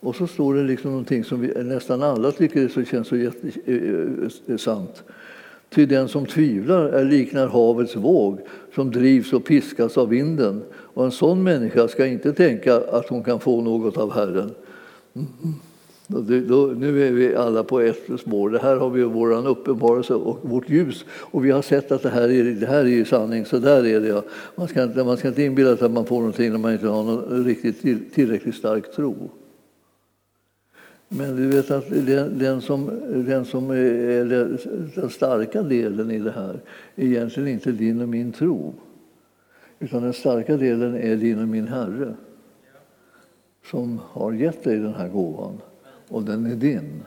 Och 0.03 0.17
så 0.17 0.27
står 0.27 0.55
det 0.55 0.63
liksom 0.63 0.91
någonting 0.91 1.25
som 1.25 1.41
vi, 1.41 1.65
nästan 1.65 2.03
alla 2.03 2.33
tycker 2.33 2.69
så 2.69 2.85
känns 2.85 3.09
så 3.09 3.17
jätte, 3.17 3.51
eh, 3.65 4.53
eh, 4.53 4.57
sant. 4.57 5.03
Ty 5.75 5.87
den 5.87 6.09
som 6.09 6.27
tvivlar 6.27 6.85
är 6.85 7.05
liknar 7.05 7.47
havets 7.47 7.97
våg 7.97 8.39
som 8.75 8.91
drivs 8.91 9.33
och 9.33 9.45
piskas 9.45 9.99
av 9.99 10.09
vinden. 10.09 10.63
Och 10.73 11.05
en 11.05 11.11
sån 11.11 11.43
människa 11.43 11.89
ska 11.89 12.07
inte 12.07 12.33
tänka 12.33 12.77
att 12.77 13.09
hon 13.09 13.23
kan 13.23 13.41
få 13.41 13.61
något 13.61 13.97
av 13.97 14.13
Herren. 14.13 14.51
Mm. 15.15 16.47
Då, 16.49 16.67
nu 16.77 17.09
är 17.09 17.13
vi 17.13 17.37
alla 17.37 17.65
på 17.65 17.81
ett 17.81 18.21
spår. 18.21 18.51
Det 18.51 18.59
här 18.59 18.77
har 18.77 18.91
vi 18.91 19.03
vår 19.03 19.49
uppenbarelse 19.49 20.15
och 20.15 20.39
vårt 20.43 20.71
ljus. 20.71 21.05
Och 21.11 21.45
vi 21.45 21.51
har 21.51 21.63
sett 21.63 21.93
att 21.93 22.03
det 22.03 22.11
här 22.11 22.29
är, 22.31 22.45
det 22.45 22.67
här 22.67 22.87
är 22.87 23.05
sanning, 23.05 23.45
så 23.45 23.59
där 23.59 23.87
är 23.87 24.01
det. 24.01 24.23
Man 24.57 24.69
ska, 24.69 24.83
inte, 24.83 25.05
man 25.05 25.17
ska 25.17 25.29
inte 25.29 25.43
inbilla 25.43 25.77
sig 25.77 25.87
att 25.87 25.93
man 25.93 26.07
får 26.07 26.17
någonting 26.17 26.51
när 26.51 26.59
man 26.59 26.73
inte 26.73 26.89
har 26.89 27.03
någon 27.03 27.45
riktigt 27.45 28.15
tillräckligt 28.15 28.55
stark 28.55 28.95
tro. 28.97 29.31
Men 31.15 31.37
du 31.37 31.49
vet 31.49 31.71
att 31.71 31.89
den, 31.91 32.39
den 32.39 32.61
som, 32.61 32.87
den 33.27 33.45
som 33.45 33.71
är 33.71 34.25
den 35.01 35.11
starka 35.11 35.63
delen 35.63 36.11
i 36.11 36.19
det 36.19 36.31
här 36.31 36.61
är 36.97 37.05
egentligen 37.05 37.49
inte 37.49 37.73
din 37.73 38.01
och 38.01 38.09
min 38.09 38.33
tro. 38.33 38.75
Utan 39.79 40.03
den 40.03 40.13
starka 40.13 40.57
delen 40.57 40.95
är 40.95 41.17
din 41.17 41.43
och 41.43 41.49
min 41.49 41.69
Herre 41.69 42.15
som 43.71 44.01
har 44.05 44.33
gett 44.33 44.65
dig 44.65 44.79
den 44.79 44.95
här 44.95 45.09
gåvan 45.09 45.61
och 46.09 46.23
den 46.23 46.47
är 46.47 46.57
din. 46.57 47.03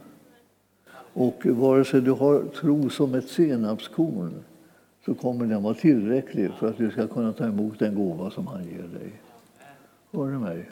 Och 1.14 1.46
vare 1.46 1.86
sig 1.86 2.02
du 2.02 2.12
har 2.12 2.44
tro 2.44 2.90
som 2.90 3.14
ett 3.14 3.28
senapskorn 3.28 4.34
så 5.06 5.14
kommer 5.14 5.46
den 5.46 5.64
vara 5.64 5.74
tillräcklig 5.74 6.52
för 6.60 6.68
att 6.68 6.78
du 6.78 6.92
ska 6.92 7.08
kunna 7.08 7.34
ta 7.34 7.46
emot 7.46 7.80
den 7.80 7.96
gåva 7.96 8.32
som 8.32 8.48
han 8.48 8.64
ger 8.64 9.00
dig. 9.00 9.12
Hör 10.12 10.32
du 10.32 10.38
mig? 10.38 10.70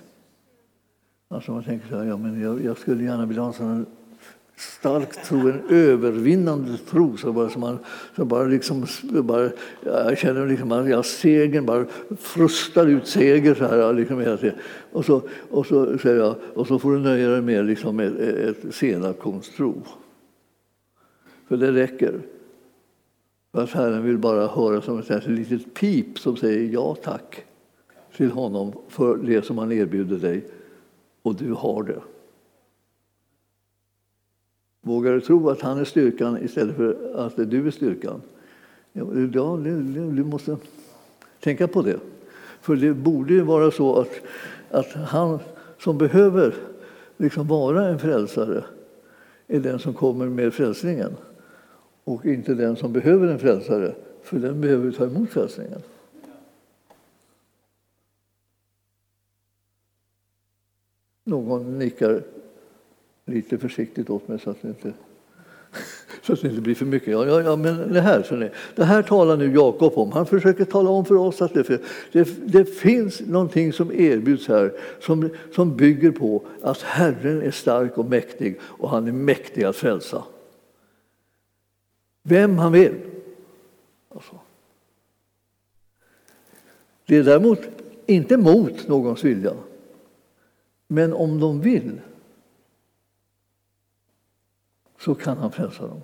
Alltså 1.27 1.51
man 1.51 1.63
tänker 1.63 1.87
så 1.87 1.97
här, 1.97 2.05
ja, 2.05 2.17
men 2.17 2.41
jag, 2.41 2.65
jag 2.65 2.77
skulle 2.77 3.03
gärna 3.03 3.25
vilja 3.25 3.41
ha 3.41 3.47
en 3.47 3.53
sån 3.53 3.85
stark 4.55 5.23
tro, 5.23 5.49
en 5.49 5.61
övervinnande 5.69 6.77
tro. 6.77 7.17
Så 7.17 7.33
bara, 7.33 7.49
så 7.49 7.59
man, 7.59 7.79
så 8.15 8.25
bara 8.25 8.43
liksom, 8.43 8.85
bara, 9.23 9.49
jag 9.83 10.17
känner 10.17 10.47
liksom 10.47 10.71
att 10.71 10.89
jag 10.89 11.05
segern 11.05 11.65
bara 11.65 11.85
frustar 12.17 12.87
ut 12.87 13.07
seger 13.07 13.55
så 13.55 13.65
här. 13.65 13.93
Liksom 13.93 14.19
hela 14.19 14.37
tiden. 14.37 14.55
Och, 14.91 15.05
så, 15.05 15.21
och, 15.49 15.65
så, 15.65 15.97
säger 15.97 16.17
jag, 16.17 16.35
och 16.53 16.67
så 16.67 16.79
får 16.79 16.91
du 16.91 16.99
nöja 16.99 17.29
dig 17.29 17.41
med 17.41 17.65
liksom 17.65 17.99
ett, 17.99 18.19
ett 18.19 18.75
senapkonstro. 18.75 19.81
För 21.47 21.57
det 21.57 21.71
räcker. 21.71 22.21
För 23.51 23.63
att 23.63 23.71
Herren 23.71 24.03
vill 24.03 24.17
bara 24.17 24.47
höra 24.47 24.81
som 24.81 24.99
ett 24.99 25.27
litet 25.27 25.73
pip 25.73 26.19
som 26.19 26.35
säger 26.35 26.73
ja 26.73 26.95
tack 27.03 27.43
till 28.17 28.31
honom 28.31 28.73
för 28.87 29.17
det 29.17 29.45
som 29.45 29.57
han 29.57 29.71
erbjuder 29.71 30.17
dig. 30.17 30.45
Och 31.23 31.35
du 31.35 31.51
har 31.51 31.83
det. 31.83 32.01
Vågar 34.81 35.11
du 35.11 35.21
tro 35.21 35.49
att 35.49 35.61
han 35.61 35.77
är 35.77 35.85
styrkan 35.85 36.43
istället 36.43 36.75
för 36.75 37.13
att 37.15 37.51
du 37.51 37.67
är 37.67 37.71
styrkan? 37.71 38.21
Ja, 38.93 39.03
du 39.03 40.23
måste 40.23 40.57
tänka 41.39 41.67
på 41.67 41.81
det. 41.81 41.99
För 42.61 42.75
det 42.75 42.93
borde 42.93 43.33
ju 43.33 43.41
vara 43.41 43.71
så 43.71 43.99
att, 43.99 44.11
att 44.71 44.93
han 44.93 45.39
som 45.79 45.97
behöver 45.97 46.55
liksom 47.17 47.47
vara 47.47 47.87
en 47.87 47.99
frälsare 47.99 48.63
är 49.47 49.59
den 49.59 49.79
som 49.79 49.93
kommer 49.93 50.25
med 50.25 50.53
frälsningen 50.53 51.15
och 52.03 52.25
inte 52.25 52.53
den 52.53 52.75
som 52.75 52.93
behöver 52.93 53.27
en 53.27 53.39
frälsare, 53.39 53.95
för 54.23 54.39
den 54.39 54.61
behöver 54.61 54.91
ta 54.91 55.05
emot 55.05 55.29
frälsningen. 55.29 55.81
Någon 61.23 61.79
nickar 61.79 62.23
lite 63.25 63.57
försiktigt 63.57 64.09
åt 64.09 64.27
mig 64.27 64.39
så 64.39 64.49
att 64.49 64.61
det 64.61 64.67
inte, 64.67 64.93
så 66.21 66.33
att 66.33 66.41
det 66.41 66.47
inte 66.47 66.61
blir 66.61 66.75
för 66.75 66.85
mycket. 66.85 67.07
Ja, 67.07 67.25
ja, 67.25 67.41
ja 67.41 67.55
men 67.55 67.93
det 67.93 68.01
här, 68.01 68.23
så 68.23 68.35
ni, 68.35 68.49
det 68.75 68.83
här 68.83 69.03
talar 69.03 69.37
nu 69.37 69.53
Jakob 69.53 69.93
om. 69.97 70.11
Han 70.11 70.25
försöker 70.25 70.65
tala 70.65 70.89
om 70.89 71.05
för 71.05 71.15
oss 71.15 71.41
att 71.41 71.53
det, 71.53 71.81
det, 72.11 72.27
det 72.45 72.65
finns 72.65 73.21
någonting 73.21 73.73
som 73.73 73.91
erbjuds 73.91 74.47
här 74.47 74.73
som, 74.99 75.29
som 75.55 75.75
bygger 75.77 76.11
på 76.11 76.41
att 76.61 76.81
Herren 76.81 77.41
är 77.41 77.51
stark 77.51 77.97
och 77.97 78.09
mäktig 78.09 78.59
och 78.61 78.89
han 78.89 79.07
är 79.07 79.11
mäktig 79.11 79.63
att 79.63 79.75
frälsa. 79.75 80.23
Vem 82.23 82.57
han 82.57 82.71
vill. 82.71 82.95
Alltså. 84.09 84.39
Det 87.05 87.17
är 87.17 87.23
däremot 87.23 87.59
inte 88.05 88.37
mot 88.37 88.87
någons 88.87 89.23
vilja. 89.23 89.53
Men 90.93 91.13
om 91.13 91.39
de 91.39 91.61
vill 91.61 92.01
så 94.99 95.15
kan 95.15 95.37
han 95.37 95.51
frälsa 95.51 95.87
dem. 95.87 96.01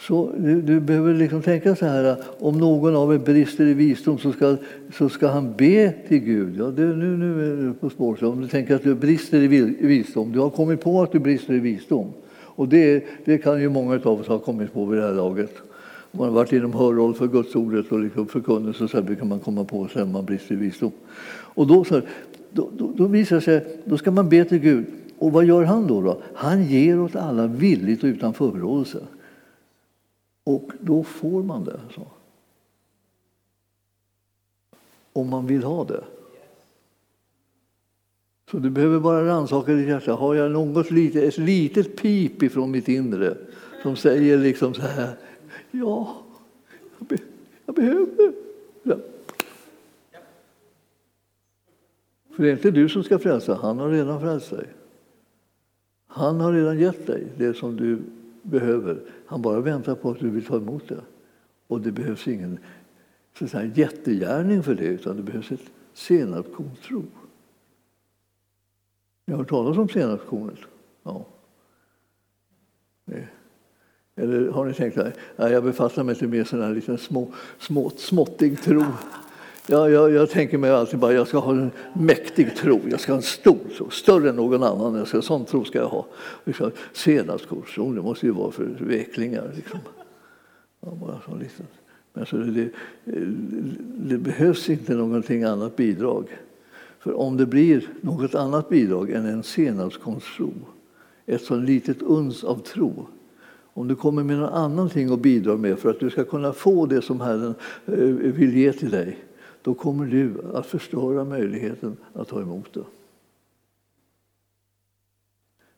Så 0.00 0.32
du, 0.38 0.62
du, 0.62 0.80
behöver 0.80 1.14
liksom 1.14 1.42
tänka 1.42 1.76
så 1.76 1.86
här, 1.86 2.16
om 2.38 2.58
någon 2.58 2.96
av 2.96 3.14
er 3.14 3.18
brister 3.18 3.66
i 3.66 3.74
visdom 3.74 4.18
så 4.18 4.32
ska, 4.32 4.56
så 4.92 5.08
ska 5.08 5.28
han 5.28 5.56
be 5.56 5.92
till 6.08 6.18
Gud. 6.18 6.56
Ja, 6.56 6.64
det, 6.64 6.82
nu, 6.82 7.16
nu 7.16 7.52
är 7.52 7.56
du 7.56 7.74
på 7.74 7.90
spår. 7.90 8.24
Om 8.24 8.40
du 8.40 8.48
tänker 8.48 8.74
att 8.74 8.82
du 8.82 8.94
brister 8.94 9.40
i 9.40 9.46
visdom, 9.86 10.32
du 10.32 10.38
har 10.38 10.50
kommit 10.50 10.80
på 10.80 11.02
att 11.02 11.12
du 11.12 11.18
brister 11.18 11.54
i 11.54 11.58
visdom. 11.58 12.12
Och 12.32 12.68
det, 12.68 13.04
det 13.24 13.38
kan 13.38 13.60
ju 13.60 13.68
många 13.68 13.94
av 13.94 14.20
oss 14.20 14.26
ha 14.26 14.38
kommit 14.38 14.72
på 14.72 14.84
vid 14.84 15.00
det 15.00 15.06
här 15.06 15.14
laget. 15.14 15.52
Om 16.14 16.18
man 16.18 16.28
har 16.28 16.34
varit 16.34 16.52
inom 16.52 16.72
hörhåll 16.72 17.14
för 17.14 17.26
Guds 17.26 17.54
ordet 17.54 17.92
och 17.92 18.00
liksom 18.00 18.26
förkunnelsen 18.26 18.88
så 18.88 19.02
brukar 19.02 19.24
man 19.24 19.40
komma 19.40 19.64
på 19.64 19.88
sig 19.88 20.02
att 20.02 20.08
man 20.08 20.24
brister 20.24 20.54
i 20.54 20.56
visdom. 20.56 20.92
Och 21.26 21.66
då, 21.66 21.84
så, 21.84 22.00
då, 22.50 22.70
då, 22.72 22.92
då 22.96 23.06
visar 23.06 23.40
sig, 23.40 23.80
då 23.84 23.98
ska 23.98 24.10
man 24.10 24.28
be 24.28 24.44
till 24.44 24.58
Gud. 24.58 24.86
Och 25.18 25.32
vad 25.32 25.44
gör 25.44 25.64
han 25.64 25.86
då? 25.86 26.00
då? 26.00 26.22
Han 26.34 26.64
ger 26.64 27.00
åt 27.00 27.16
alla 27.16 27.46
villigt 27.46 28.02
och 28.02 28.06
utan 28.06 28.34
förebråelse. 28.34 29.06
Och 30.44 30.70
då 30.80 31.04
får 31.04 31.42
man 31.42 31.64
det. 31.64 31.80
Så. 31.94 32.06
Om 35.12 35.28
man 35.28 35.46
vill 35.46 35.62
ha 35.62 35.84
det. 35.84 36.04
Så 38.50 38.58
du 38.58 38.70
behöver 38.70 39.00
bara 39.00 39.26
rannsaka 39.26 39.72
ditt 39.72 39.88
hjärta. 39.88 40.12
Har 40.12 40.34
jag 40.34 40.50
något 40.50 40.90
litet, 40.90 41.24
ett 41.24 41.38
litet 41.38 41.96
pip 41.96 42.42
ifrån 42.42 42.70
mitt 42.70 42.88
inre 42.88 43.36
som 43.82 43.96
säger 43.96 44.38
liksom 44.38 44.74
så 44.74 44.82
här. 44.82 45.16
Ja, 45.76 46.22
jag, 46.98 47.08
be, 47.08 47.18
jag 47.66 47.74
behöver 47.74 48.32
det. 48.82 49.00
För 52.30 52.42
det 52.42 52.48
är 52.48 52.52
inte 52.52 52.70
du 52.70 52.88
som 52.88 53.04
ska 53.04 53.18
frälsa, 53.18 53.54
han 53.54 53.78
har 53.78 53.90
redan 53.90 54.20
frälst 54.20 54.50
dig. 54.50 54.66
Han 56.06 56.40
har 56.40 56.52
redan 56.52 56.78
gett 56.78 57.06
dig 57.06 57.26
det 57.36 57.54
som 57.54 57.76
du 57.76 58.02
behöver. 58.42 59.02
Han 59.26 59.42
bara 59.42 59.60
väntar 59.60 59.94
på 59.94 60.10
att 60.10 60.18
du 60.18 60.30
vill 60.30 60.44
ta 60.46 60.56
emot 60.56 60.88
det. 60.88 61.00
Och 61.66 61.80
det 61.80 61.92
behövs 61.92 62.28
ingen 62.28 62.58
så 63.38 63.48
säga, 63.48 63.72
jättegärning 63.74 64.62
för 64.62 64.74
det, 64.74 64.86
utan 64.86 65.16
det 65.16 65.22
behövs 65.22 65.52
ett 65.52 65.70
senapskorn, 65.92 66.70
tro. 66.82 67.04
Ni 69.24 69.32
har 69.32 69.38
hört 69.38 69.48
talas 69.48 69.78
om 69.78 69.88
senapskornet? 69.88 70.58
Ja. 71.02 71.26
Eh. 73.06 73.24
Eller 74.16 74.48
har 74.48 74.64
ni 74.64 74.74
tänkt 74.74 74.98
att 74.98 75.14
jag 75.36 75.64
befattar 75.64 76.02
mig 76.02 76.14
inte 76.14 76.26
med 76.26 76.46
sån 76.46 76.62
här 76.62 76.74
liten 76.74 76.98
små, 76.98 77.32
små, 77.58 77.90
småttig 77.96 78.62
tro? 78.62 78.84
Ja, 79.66 79.88
jag, 79.88 80.10
jag, 80.10 80.30
tänker 80.30 80.58
mig 80.58 80.70
alltid 80.70 80.98
bara 80.98 81.12
jag 81.12 81.28
ska 81.28 81.38
ha 81.38 81.52
en 81.52 81.70
mäktig 81.92 82.56
tro. 82.56 82.80
Jag 82.90 83.00
ska 83.00 83.12
ha 83.12 83.16
en 83.16 83.22
stor 83.22 83.58
tro, 83.76 83.90
större 83.90 84.28
än 84.28 84.36
någon 84.36 84.62
annan. 84.62 84.94
Jag 84.94 85.08
ska, 85.08 85.22
sån 85.22 85.44
tro 85.44 85.64
ska 85.64 85.78
jag 85.78 85.88
ha. 85.88 86.06
Liksom, 86.44 86.70
Senapskorstro, 86.92 87.92
det 87.92 88.02
måste 88.02 88.26
ju 88.26 88.32
vara 88.32 88.50
för 88.50 88.64
veklingar. 88.80 89.52
Liksom. 89.56 89.78
Ja, 90.80 90.90
bara 91.00 91.20
så 91.26 91.36
liten. 91.36 91.66
Men 92.12 92.20
alltså, 92.20 92.44
så 92.44 92.50
det, 92.50 92.68
det, 94.08 94.18
behövs 94.18 94.70
inte 94.70 94.94
någonting 94.94 95.44
annat 95.44 95.76
bidrag. 95.76 96.38
För 96.98 97.14
om 97.18 97.36
det 97.36 97.46
blir 97.46 97.88
något 98.00 98.34
annat 98.34 98.68
bidrag 98.68 99.10
än 99.10 99.26
en 99.26 99.42
senapskornstro, 99.42 100.52
ett 101.26 101.42
sånt 101.42 101.68
litet 101.68 102.02
uns 102.02 102.44
av 102.44 102.56
tro, 102.56 103.06
om 103.74 103.88
du 103.88 103.96
kommer 103.96 104.24
med 104.24 104.38
något 104.38 104.52
annat 104.52 104.96
att 104.96 105.20
bidra 105.20 105.56
med 105.56 105.78
för 105.78 105.90
att 105.90 106.00
du 106.00 106.10
ska 106.10 106.24
kunna 106.24 106.52
få 106.52 106.86
det 106.86 107.02
som 107.02 107.20
Herren 107.20 107.54
eh, 107.86 107.94
vill 108.32 108.56
ge 108.56 108.72
till 108.72 108.90
dig, 108.90 109.18
då 109.62 109.74
kommer 109.74 110.06
du 110.06 110.34
att 110.54 110.66
förstöra 110.66 111.24
möjligheten 111.24 111.96
att 112.12 112.28
ta 112.28 112.40
emot 112.40 112.74
det. 112.74 112.84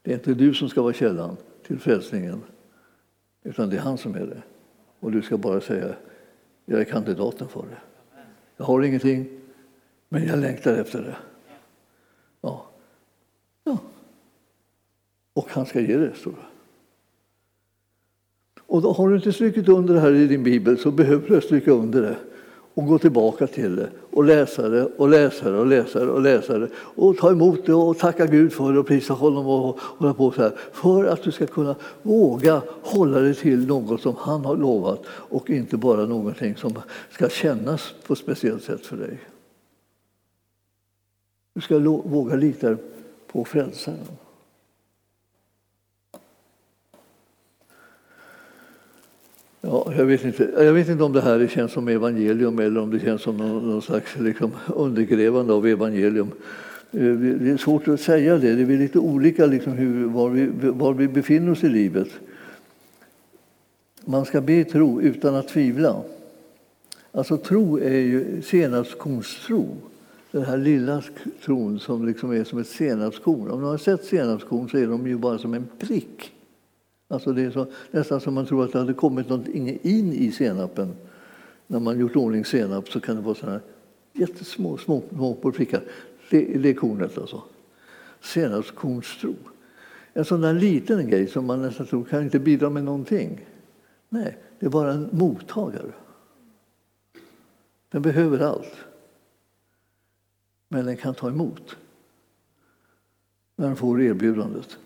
Det 0.03 0.11
är 0.11 0.15
inte 0.15 0.35
du 0.35 0.55
som 0.55 0.69
ska 0.69 0.83
vara 0.83 0.93
källan 0.93 1.37
till 1.67 1.79
frälsningen, 1.79 2.43
utan 3.43 3.71
det 3.71 3.77
är 3.77 3.81
han 3.81 3.99
som 3.99 4.15
är 4.15 4.27
det. 4.27 4.43
Och 5.01 5.13
du 5.13 5.23
ska 5.23 5.37
bara 5.37 5.61
säga, 5.61 5.95
jag 6.65 6.81
är 6.81 6.85
kandidaten 6.85 7.49
för 7.49 7.63
det. 7.63 7.79
Jag 8.57 8.65
har 8.65 8.83
ingenting, 8.83 9.41
men 10.09 10.27
jag 10.27 10.39
längtar 10.39 10.77
efter 10.77 11.03
det. 11.03 11.17
Ja. 12.41 12.67
ja. 13.65 13.79
Och 15.33 15.49
han 15.51 15.67
ska 15.67 15.81
ge 15.81 15.97
det, 15.97 16.15
står 16.15 16.31
det. 16.31 16.56
Och 18.67 18.83
då 18.83 18.93
har 18.93 19.09
du 19.09 19.17
inte 19.17 19.33
strukit 19.33 19.69
under 19.69 19.95
det 19.95 20.01
här 20.01 20.13
i 20.13 20.27
din 20.27 20.43
bibel 20.43 20.79
så 20.79 20.91
behöver 20.91 21.29
du 21.29 21.41
stryka 21.41 21.71
under 21.71 22.03
det 22.03 22.17
och 22.77 22.87
gå 22.87 22.99
tillbaka 22.99 23.47
till 23.47 23.77
det 23.77 23.89
och 24.11 24.25
läsa 24.25 24.69
det 24.69 24.85
och 24.85 25.09
läsa 25.09 25.51
det 25.51 25.59
och 25.59 25.67
läsa 25.67 26.05
det 26.05 26.11
och 26.11 26.23
läsa 26.23 26.59
det 26.59 26.69
och 26.77 27.17
ta 27.17 27.31
emot 27.31 27.67
det 27.67 27.75
och 27.75 27.99
tacka 27.99 28.27
Gud 28.27 28.53
för 28.53 28.73
det 28.73 28.79
och 28.79 28.87
prisa 28.87 29.15
honom 29.15 29.47
och 29.47 29.79
hålla 29.81 30.15
på 30.15 30.33
så 30.33 30.43
här 30.43 30.53
för 30.73 31.05
att 31.05 31.23
du 31.23 31.33
ska 31.33 31.47
kunna 31.47 31.75
våga 32.03 32.63
hålla 32.83 33.21
dig 33.21 33.35
till 33.35 33.67
något 33.67 34.01
som 34.01 34.15
han 34.19 34.45
har 34.45 34.57
lovat 34.57 35.03
och 35.09 35.51
inte 35.51 35.77
bara 35.77 36.07
någonting 36.07 36.57
som 36.57 36.73
ska 37.11 37.29
kännas 37.29 37.95
på 38.07 38.13
ett 38.13 38.19
speciellt 38.19 38.65
sätt 38.65 38.87
för 38.87 38.97
dig. 38.97 39.19
Du 41.55 41.61
ska 41.61 41.79
våga 41.79 42.35
lita 42.37 42.77
på 43.33 43.45
frälsaren. 43.45 43.99
Ja, 49.69 49.93
jag, 49.97 50.05
vet 50.05 50.25
inte, 50.25 50.51
jag 50.57 50.73
vet 50.73 50.89
inte 50.89 51.05
om 51.05 51.13
det 51.13 51.21
här 51.21 51.47
känns 51.47 51.73
som 51.73 51.89
evangelium 51.89 52.59
eller 52.59 52.81
om 52.81 52.91
det 52.91 53.01
känns 53.01 53.23
som 53.23 53.37
någon, 53.37 53.71
någon 53.71 53.83
slags 53.83 54.17
liksom, 54.19 54.51
undergrävande 54.67 55.53
av 55.53 55.67
evangelium. 55.67 56.31
Eh, 56.93 57.13
det 57.13 57.51
är 57.51 57.57
svårt 57.57 57.89
att 57.89 58.01
säga 58.01 58.39
det. 58.39 58.55
Det 58.55 58.75
är 58.75 58.79
lite 58.79 58.99
olika 58.99 59.47
liksom, 59.47 59.73
hur, 59.73 60.07
var, 60.07 60.29
vi, 60.29 60.47
var 60.71 60.93
vi 60.93 61.09
befinner 61.09 61.53
oss 61.53 61.65
i 61.65 61.69
livet. 61.69 62.09
Man 64.05 64.25
ska 64.25 64.41
be 64.41 64.65
tro 64.65 65.01
utan 65.01 65.35
att 65.35 65.49
tvivla. 65.49 66.03
Alltså 67.13 67.37
tro 67.37 67.79
är 67.79 68.01
ju 68.01 68.43
senapskornstro. 68.43 69.77
Den 70.31 70.45
här 70.45 70.57
lilla 70.57 71.03
tron 71.45 71.81
som 71.81 72.07
liksom 72.07 72.31
är 72.31 72.45
som 72.45 72.59
ett 72.59 72.69
senapskorn. 72.69 73.51
Om 73.51 73.61
du 73.61 73.67
har 73.67 73.79
sett 73.79 74.05
senapskorn 74.05 74.69
så 74.69 74.79
är 74.79 74.87
de 74.87 75.07
ju 75.07 75.17
bara 75.17 75.39
som 75.39 75.55
en 75.55 75.67
prick. 75.79 76.33
Alltså 77.09 77.33
det 77.33 77.43
är 77.43 77.51
så, 77.51 77.67
nästan 77.91 78.21
som 78.21 78.35
man 78.35 78.47
tror 78.47 78.65
att 78.65 78.73
det 78.73 78.79
hade 78.79 78.95
kommit 78.95 79.29
något 79.29 79.49
in 79.49 80.13
i 80.13 80.33
senapen. 80.33 80.97
När 81.67 81.81
man 81.81 82.01
gjort 82.01 82.17
ordning 82.17 82.45
senap 82.45 82.89
så 82.89 83.01
kan 83.01 83.17
det 83.17 83.23
vara 83.23 83.35
sådana 83.35 83.61
jättesmå 84.13 84.77
små, 84.77 85.03
små 85.11 85.35
prickar. 85.35 85.83
Det, 86.31 86.45
det 86.45 86.69
är 86.69 86.75
kornet 86.75 87.19
alltså. 87.19 87.43
Senapskornstro. 88.21 89.35
En 90.13 90.25
sån 90.25 90.41
där 90.41 90.55
liten 90.55 91.11
grej 91.11 91.27
som 91.27 91.47
man 91.47 91.63
nästan 91.63 91.87
tror 91.87 92.05
kan 92.05 92.23
inte 92.23 92.39
bidra 92.39 92.71
med 92.71 92.85
någonting. 92.85 93.47
Nej, 94.09 94.39
det 94.59 94.67
är 94.67 94.71
bara 94.71 94.93
en 94.93 95.09
mottagare. 95.13 95.93
Den 97.91 98.03
behöver 98.03 98.39
allt. 98.39 98.75
Men 100.69 100.87
den 100.87 100.97
kan 100.97 101.15
ta 101.15 101.29
emot 101.29 101.77
när 103.57 103.67
den 103.67 103.77
får 103.77 104.03
erbjudandet. 104.03 104.79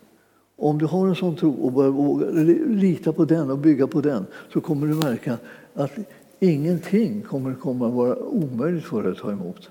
Om 0.63 0.79
du 0.79 0.87
har 0.87 1.09
en 1.09 1.17
sån 1.17 1.37
tro 1.37 1.53
och 1.53 1.73
börjar 1.73 1.91
våga 1.91 2.27
lita 2.67 3.13
på 3.13 3.25
den 3.25 3.51
och 3.51 3.59
bygga 3.59 3.87
på 3.87 4.01
den 4.01 4.27
så 4.53 4.61
kommer 4.61 4.87
du 4.87 4.95
märka 4.95 5.39
att 5.75 5.93
ingenting 6.39 7.23
kommer 7.23 7.51
att 7.51 7.95
vara 7.95 8.17
omöjligt 8.17 8.85
för 8.85 9.03
dig 9.03 9.13
att 9.13 9.19
ta 9.19 9.33
emot. 9.33 9.71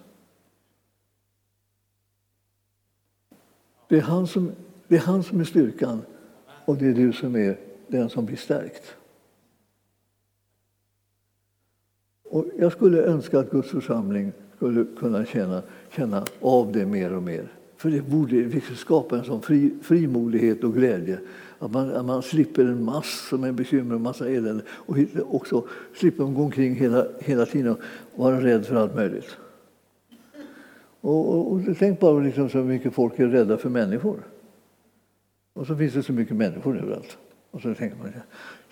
Det 3.89 3.97
är, 3.97 4.01
han 4.01 4.27
som, 4.27 4.51
det 4.87 4.95
är 4.95 4.99
han 4.99 5.23
som 5.23 5.39
är 5.39 5.43
styrkan 5.43 6.01
och 6.65 6.77
det 6.77 6.87
är 6.87 6.93
du 6.93 7.13
som 7.13 7.35
är 7.35 7.59
den 7.87 8.09
som 8.09 8.25
blir 8.25 8.37
stärkt. 8.37 8.95
Och 12.23 12.45
jag 12.57 12.71
skulle 12.71 13.03
önska 13.03 13.39
att 13.39 13.51
Guds 13.51 13.69
församling 13.69 14.31
skulle 14.55 14.85
kunna 14.99 15.25
känna, 15.25 15.61
känna 15.89 16.25
av 16.41 16.71
det 16.71 16.85
mer 16.85 17.13
och 17.13 17.23
mer. 17.23 17.58
För 17.79 17.89
det 17.89 18.01
borde 18.01 18.35
liksom 18.35 18.75
skapa 18.75 19.17
en 19.17 19.23
sån 19.23 19.41
fri, 19.41 19.71
frimodighet 19.81 20.63
och 20.63 20.73
glädje. 20.73 21.19
Att 21.59 21.71
man, 21.71 21.95
att 21.95 22.05
man 22.05 22.23
slipper 22.23 22.65
en 22.65 22.83
massa 22.83 23.37
med 23.37 23.53
bekymmer 23.53 23.95
och 23.95 24.01
massa 24.01 24.29
elände. 24.29 24.63
Och 24.69 24.97
också 25.29 25.67
slipper 25.95 26.23
gå 26.23 26.43
omkring 26.43 26.75
hela, 26.75 27.07
hela 27.19 27.45
tiden 27.45 27.71
och 27.71 28.23
vara 28.23 28.43
rädd 28.43 28.65
för 28.65 28.75
allt 28.75 28.95
möjligt. 28.95 29.37
Och, 31.01 31.29
och, 31.29 31.51
och 31.51 31.61
tänk 31.79 31.99
bara 31.99 32.19
liksom 32.19 32.49
så 32.49 32.57
mycket 32.57 32.93
folk 32.93 33.19
är 33.19 33.27
rädda 33.27 33.57
för 33.57 33.69
människor. 33.69 34.19
Och 35.53 35.67
så 35.67 35.75
finns 35.75 35.93
det 35.93 36.03
så 36.03 36.13
mycket 36.13 36.35
människor 36.35 36.77
överallt. 36.77 37.17
Och 37.51 37.61
så 37.61 37.75
tänker 37.75 37.97
man, 37.97 38.13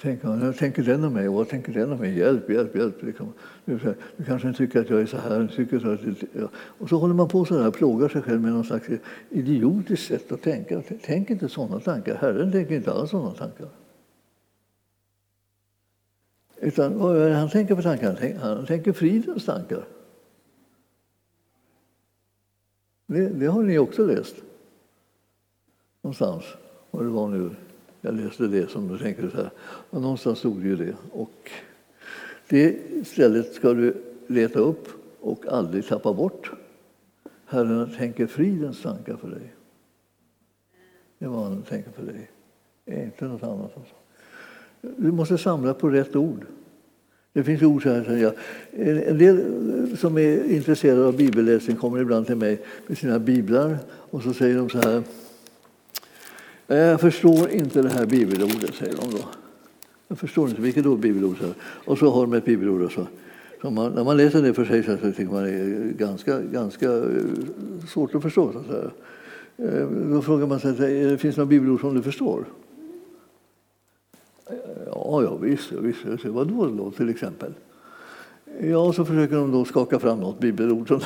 tänker 0.02 0.28
man 0.28 0.54
tänker 0.54 0.84
den 0.84 1.04
om 1.04 1.14
mig? 1.14 1.28
Vad 1.28 1.50
tänker 1.50 1.74
den 1.74 1.92
om 1.92 2.00
mig? 2.00 2.18
Hjälp, 2.18 2.50
hjälp, 2.50 2.76
hjälp. 2.76 3.04
Liksom. 3.04 3.34
Du, 3.66 3.80
kanske 4.26 4.54
tycker 4.54 4.82
att 4.82 4.90
jag 4.90 5.02
är 5.02 5.06
så 5.06 5.18
här. 5.18 5.48
Tycker 5.56 5.80
så 5.80 5.90
att, 5.92 6.00
ja. 6.34 6.50
Och 6.56 6.90
så 6.90 6.98
håller 6.98 7.14
man 7.14 7.28
på 7.28 7.46
så 7.46 7.62
här, 7.62 7.72
plågar 7.72 8.10
sig 8.10 8.22
själv 8.22 8.42
med 8.42 8.52
någon 8.52 8.64
slags 8.64 8.88
idiotiskt 9.30 10.08
sätt 10.08 10.32
att 10.32 10.42
tänka. 10.42 10.82
Tänk 11.04 11.30
inte 11.30 11.50
sådana 11.50 11.80
tankar. 11.80 12.16
Herren 12.16 12.52
tänker 12.52 12.76
inte 12.76 12.92
alls 12.92 13.10
sådana 13.10 13.32
tankar. 13.32 13.68
Utan 16.62 17.00
vad 17.00 17.32
han 17.32 17.50
tänker 17.50 17.76
på 17.76 17.82
tankar? 17.82 18.38
Han 18.42 18.66
tänker 18.66 18.94
fridens 18.94 19.46
tankar. 19.46 19.88
Det, 23.08 23.30
det 23.30 23.46
har 23.46 23.64
ni 23.64 23.78
också 23.78 24.06
läst. 24.06 24.36
Någonstans. 26.02 26.44
Vad 26.92 27.06
det 27.06 27.10
var 27.10 27.28
nu. 27.28 27.56
Jag 28.08 28.16
läste 28.16 28.48
det 28.48 28.70
som 28.70 28.88
du 28.88 28.98
tänker 28.98 29.30
så 29.30 29.38
här. 29.38 29.50
Och 29.90 30.02
någonstans 30.02 30.40
stod 30.40 30.62
det 30.62 30.68
ju 30.68 30.76
det. 30.76 30.96
Och 31.12 31.52
det 32.48 32.78
stället 33.08 33.54
ska 33.54 33.74
du 33.74 33.94
leta 34.28 34.60
upp 34.60 34.88
och 35.20 35.48
aldrig 35.48 35.88
tappa 35.88 36.14
bort. 36.14 36.52
Herren 37.46 37.90
tänker 37.98 38.28
fridens 38.28 38.82
tankar 38.82 39.16
för 39.16 39.30
dig. 39.30 39.54
Det 41.20 41.26
är 41.26 41.30
vad 41.30 41.44
han 41.44 41.62
tänker 41.62 41.92
för 41.92 42.04
dig. 42.04 42.30
Inte 42.86 43.26
något 43.26 43.44
annat. 43.44 43.72
Alltså. 43.78 43.96
Du 44.82 45.12
måste 45.12 45.38
samla 45.38 45.74
på 45.74 45.90
rätt 45.90 46.16
ord. 46.16 46.46
Det 47.34 47.44
finns 47.44 47.62
ord 47.62 47.84
så 47.84 47.90
här. 47.90 48.18
Jag. 48.18 48.34
En 49.08 49.18
del 49.18 49.98
som 49.98 50.18
är 50.18 50.52
intresserade 50.52 51.06
av 51.06 51.18
bibelläsning 51.18 51.78
kommer 51.78 52.02
ibland 52.02 52.26
till 52.26 52.36
mig 52.36 52.62
med 52.88 52.98
sina 52.98 53.20
biblar 53.20 53.78
och 53.90 54.24
så 54.24 54.34
säger 54.34 54.58
de 54.58 54.70
så 54.70 54.78
här. 54.78 55.04
Eh, 56.68 56.78
jag 56.78 57.02
förstår 57.02 57.50
inte 57.50 57.82
det 57.82 57.90
här 57.90 58.06
bibelordet, 58.06 58.76
säger 58.76 58.96
de 58.96 59.12
då. 59.12 59.24
Jag 60.08 60.20
förstår 60.20 60.50
inte 60.50 60.62
vilket 60.62 60.86
ord 60.86 61.00
bibelord 61.00 61.36
Och 61.86 61.98
så 61.98 62.10
har 62.10 62.22
de 62.22 62.34
ett 62.34 62.46
bibelord. 62.46 62.82
Och 62.82 62.92
så. 62.92 63.08
så 63.62 63.70
man, 63.70 63.92
när 63.92 64.04
man 64.04 64.18
läser 64.18 64.42
det 64.42 64.54
för 64.54 64.66
sig 64.66 64.84
så 64.84 64.98
tycker 64.98 65.32
man 65.32 65.44
det 65.44 65.50
är 65.50 65.94
ganska, 65.98 66.40
ganska 66.42 66.94
eh, 66.94 67.26
svårt 67.88 68.16
att 68.16 68.22
förstå. 68.22 68.52
Så 68.52 68.60
att 68.60 68.70
eh, 69.58 69.88
Då 69.88 70.22
frågar 70.22 70.48
man 70.48 70.60
sig, 70.60 71.18
finns 71.18 71.36
det 71.36 71.42
några 71.42 71.50
bibelord 71.50 71.82
som 71.82 71.96
du 71.96 72.02
förstår? 72.02 72.46
Ja, 74.86 75.24
ja 75.24 75.38
visst. 75.42 75.72
visst. 75.72 76.00
Jag 76.06 76.20
säger, 76.20 76.34
vadå 76.36 76.66
då 76.66 76.92
till 76.92 77.10
exempel? 77.10 77.54
Ja, 78.62 78.94
så 78.94 79.06
försöker 79.06 79.36
de 79.36 79.52
då 79.52 79.66
skaka 79.66 80.00
fram 80.00 80.20
något 80.20 80.40
bibelord 80.40 80.88
som, 80.88 81.02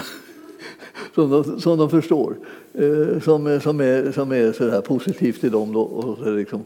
som, 1.15 1.29
de, 1.29 1.59
som 1.59 1.77
de 1.77 1.89
förstår. 1.89 2.35
Eh, 2.73 3.19
som, 3.19 3.59
som 3.63 3.79
är, 3.79 4.11
som 4.11 4.31
är 4.31 4.51
så 4.51 4.69
här 4.69 4.81
positivt 4.81 5.41
till 5.41 5.51
dem. 5.51 5.73
Då, 5.73 5.81
och 5.81 6.17
så 6.17 6.31
liksom, 6.31 6.63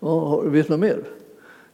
ja, 0.00 0.40
vet 0.40 0.66
du 0.66 0.72
något 0.72 0.80
mer? 0.80 0.98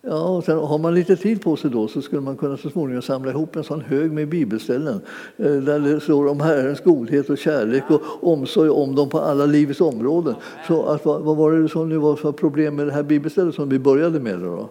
Ja, 0.06 0.36
och 0.36 0.44
sen 0.44 0.58
har 0.58 0.78
man 0.78 0.94
lite 0.94 1.16
tid 1.16 1.42
på 1.42 1.56
sig 1.56 1.70
då 1.70 1.88
så 1.88 2.02
skulle 2.02 2.20
man 2.20 2.36
kunna 2.36 2.56
så 2.56 2.70
småningom 2.70 3.02
samla 3.02 3.30
ihop 3.30 3.56
en 3.56 3.64
sån 3.64 3.80
hög 3.80 4.12
med 4.12 4.28
bibelställen 4.28 5.00
eh, 5.36 5.52
där 5.52 5.78
det 5.78 6.00
står 6.00 6.26
om 6.26 6.40
Herrens 6.40 6.80
godhet 6.80 7.30
och 7.30 7.38
kärlek 7.38 7.84
och 7.88 8.32
omsorg 8.32 8.70
om 8.70 8.94
dem 8.94 9.08
på 9.08 9.20
alla 9.20 9.46
livets 9.46 9.80
områden. 9.80 10.34
Så 10.66 10.86
att, 10.86 11.04
vad, 11.04 11.22
vad 11.22 11.36
var 11.36 11.52
det 11.52 11.68
som 11.68 11.88
nu 11.88 11.96
var 11.96 12.16
för 12.16 12.32
problem 12.32 12.76
med 12.76 12.86
det 12.86 12.92
här 12.92 13.02
bibelstället 13.02 13.54
som 13.54 13.68
vi 13.68 13.78
började 13.78 14.20
med? 14.20 14.38
Då? 14.38 14.70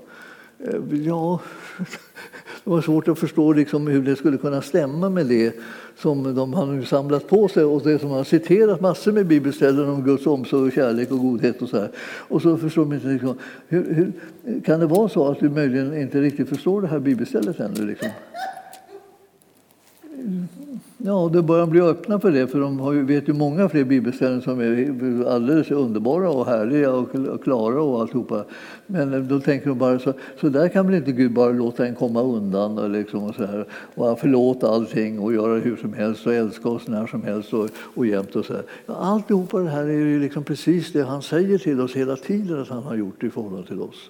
Eh, 0.59 0.99
ja, 0.99 1.39
det 2.63 2.69
var 2.69 2.81
svårt 2.81 3.07
att 3.07 3.19
förstå 3.19 3.53
liksom 3.53 3.87
hur 3.87 4.01
det 4.01 4.15
skulle 4.15 4.37
kunna 4.37 4.61
stämma 4.61 5.09
med 5.09 5.25
det 5.25 5.55
som 5.97 6.35
de 6.35 6.53
har 6.53 6.81
samlat 6.81 7.27
på 7.27 7.47
sig 7.47 7.63
och 7.63 7.81
det 7.83 7.99
som 7.99 8.09
har 8.09 8.23
citerat 8.23 8.81
massor 8.81 9.11
med 9.11 9.25
bibelställen 9.27 9.89
om 9.89 10.03
Guds 10.03 10.27
omsorg, 10.27 10.67
och 10.67 10.73
kärlek 10.73 11.11
och 11.11 11.19
godhet. 11.19 11.61
Och 11.61 11.69
så 11.69 11.79
här. 11.79 11.89
Och 11.97 12.41
så 12.41 12.57
förstår 12.57 12.85
man 12.85 12.93
inte 12.93 13.07
liksom, 13.07 13.37
hur, 13.67 13.93
hur, 13.93 14.11
kan 14.61 14.79
det 14.79 14.85
vara 14.85 15.09
så 15.09 15.31
att 15.31 15.39
du 15.39 15.49
möjligen 15.49 15.97
inte 15.97 16.21
riktigt 16.21 16.49
förstår 16.49 16.81
det 16.81 16.87
här 16.87 16.99
bibelstället 16.99 17.59
ännu? 17.59 17.85
Liksom? 17.87 18.09
Ja, 21.05 21.29
då 21.33 21.41
börjar 21.41 21.61
de 21.61 21.69
bli 21.69 21.81
öppna 21.81 22.19
för 22.19 22.31
det, 22.31 22.47
för 22.47 22.59
de 22.59 22.79
har 22.79 22.93
ju, 22.93 23.05
vet 23.05 23.29
ju 23.29 23.33
många 23.33 23.69
fler 23.69 23.83
bibelställen 23.83 24.41
som 24.41 24.59
är 24.59 25.25
alldeles 25.27 25.71
underbara 25.71 26.29
och 26.29 26.45
härliga 26.45 26.91
och 26.91 27.43
klara 27.43 27.81
och 27.81 28.01
alltihopa. 28.01 28.43
Men 28.87 29.13
eh, 29.13 29.19
då 29.19 29.39
tänker 29.39 29.69
de 29.69 29.77
bara 29.77 29.99
så, 29.99 30.13
så 30.39 30.49
där 30.49 30.67
kan 30.67 30.87
väl 30.87 30.95
inte 30.95 31.11
Gud 31.11 31.33
bara 31.33 31.51
låta 31.51 31.87
en 31.87 31.95
komma 31.95 32.21
undan 32.21 32.77
och, 32.77 32.89
liksom 32.89 33.23
och, 33.23 33.35
så 33.35 33.45
här, 33.45 33.65
och 33.95 34.19
förlåta 34.19 34.69
allting 34.69 35.19
och 35.19 35.33
göra 35.33 35.59
hur 35.59 35.75
som 35.75 35.93
helst 35.93 36.27
och 36.27 36.33
älska 36.33 36.69
oss 36.69 36.87
när 36.87 37.07
som 37.07 37.23
helst 37.23 37.53
och, 37.53 37.69
och 37.95 38.07
jämt 38.07 38.35
och 38.35 38.45
så 38.45 38.53
här. 38.53 38.63
Ja, 38.85 38.93
alltihopa 38.95 39.59
det 39.59 39.69
här 39.69 39.83
är 39.83 39.93
ju 39.93 40.19
liksom 40.19 40.43
precis 40.43 40.93
det 40.93 41.03
han 41.03 41.21
säger 41.21 41.57
till 41.57 41.81
oss 41.81 41.95
hela 41.95 42.15
tiden 42.15 42.61
att 42.61 42.69
han 42.69 42.83
har 42.83 42.95
gjort 42.95 43.23
i 43.23 43.29
förhållande 43.29 43.67
till 43.67 43.81
oss. 43.81 44.09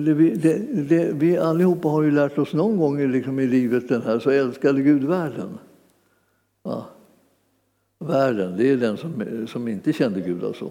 Det, 0.00 0.14
det, 0.14 0.58
det, 0.88 1.12
vi 1.12 1.36
allihopa 1.36 1.88
har 1.88 2.02
ju 2.02 2.10
lärt 2.10 2.38
oss 2.38 2.52
någon 2.52 2.76
gång 2.76 3.12
liksom 3.12 3.38
i 3.40 3.46
livet 3.46 3.88
den 3.88 4.02
här, 4.02 4.18
så 4.18 4.30
älskade 4.30 4.82
Gud 4.82 5.04
världen. 5.04 5.58
Ja. 6.62 6.86
Världen, 7.98 8.56
det 8.56 8.70
är 8.70 8.76
den 8.76 8.96
som, 8.96 9.24
som 9.48 9.68
inte 9.68 9.92
kände 9.92 10.20
Gud 10.20 10.44
alltså. 10.44 10.70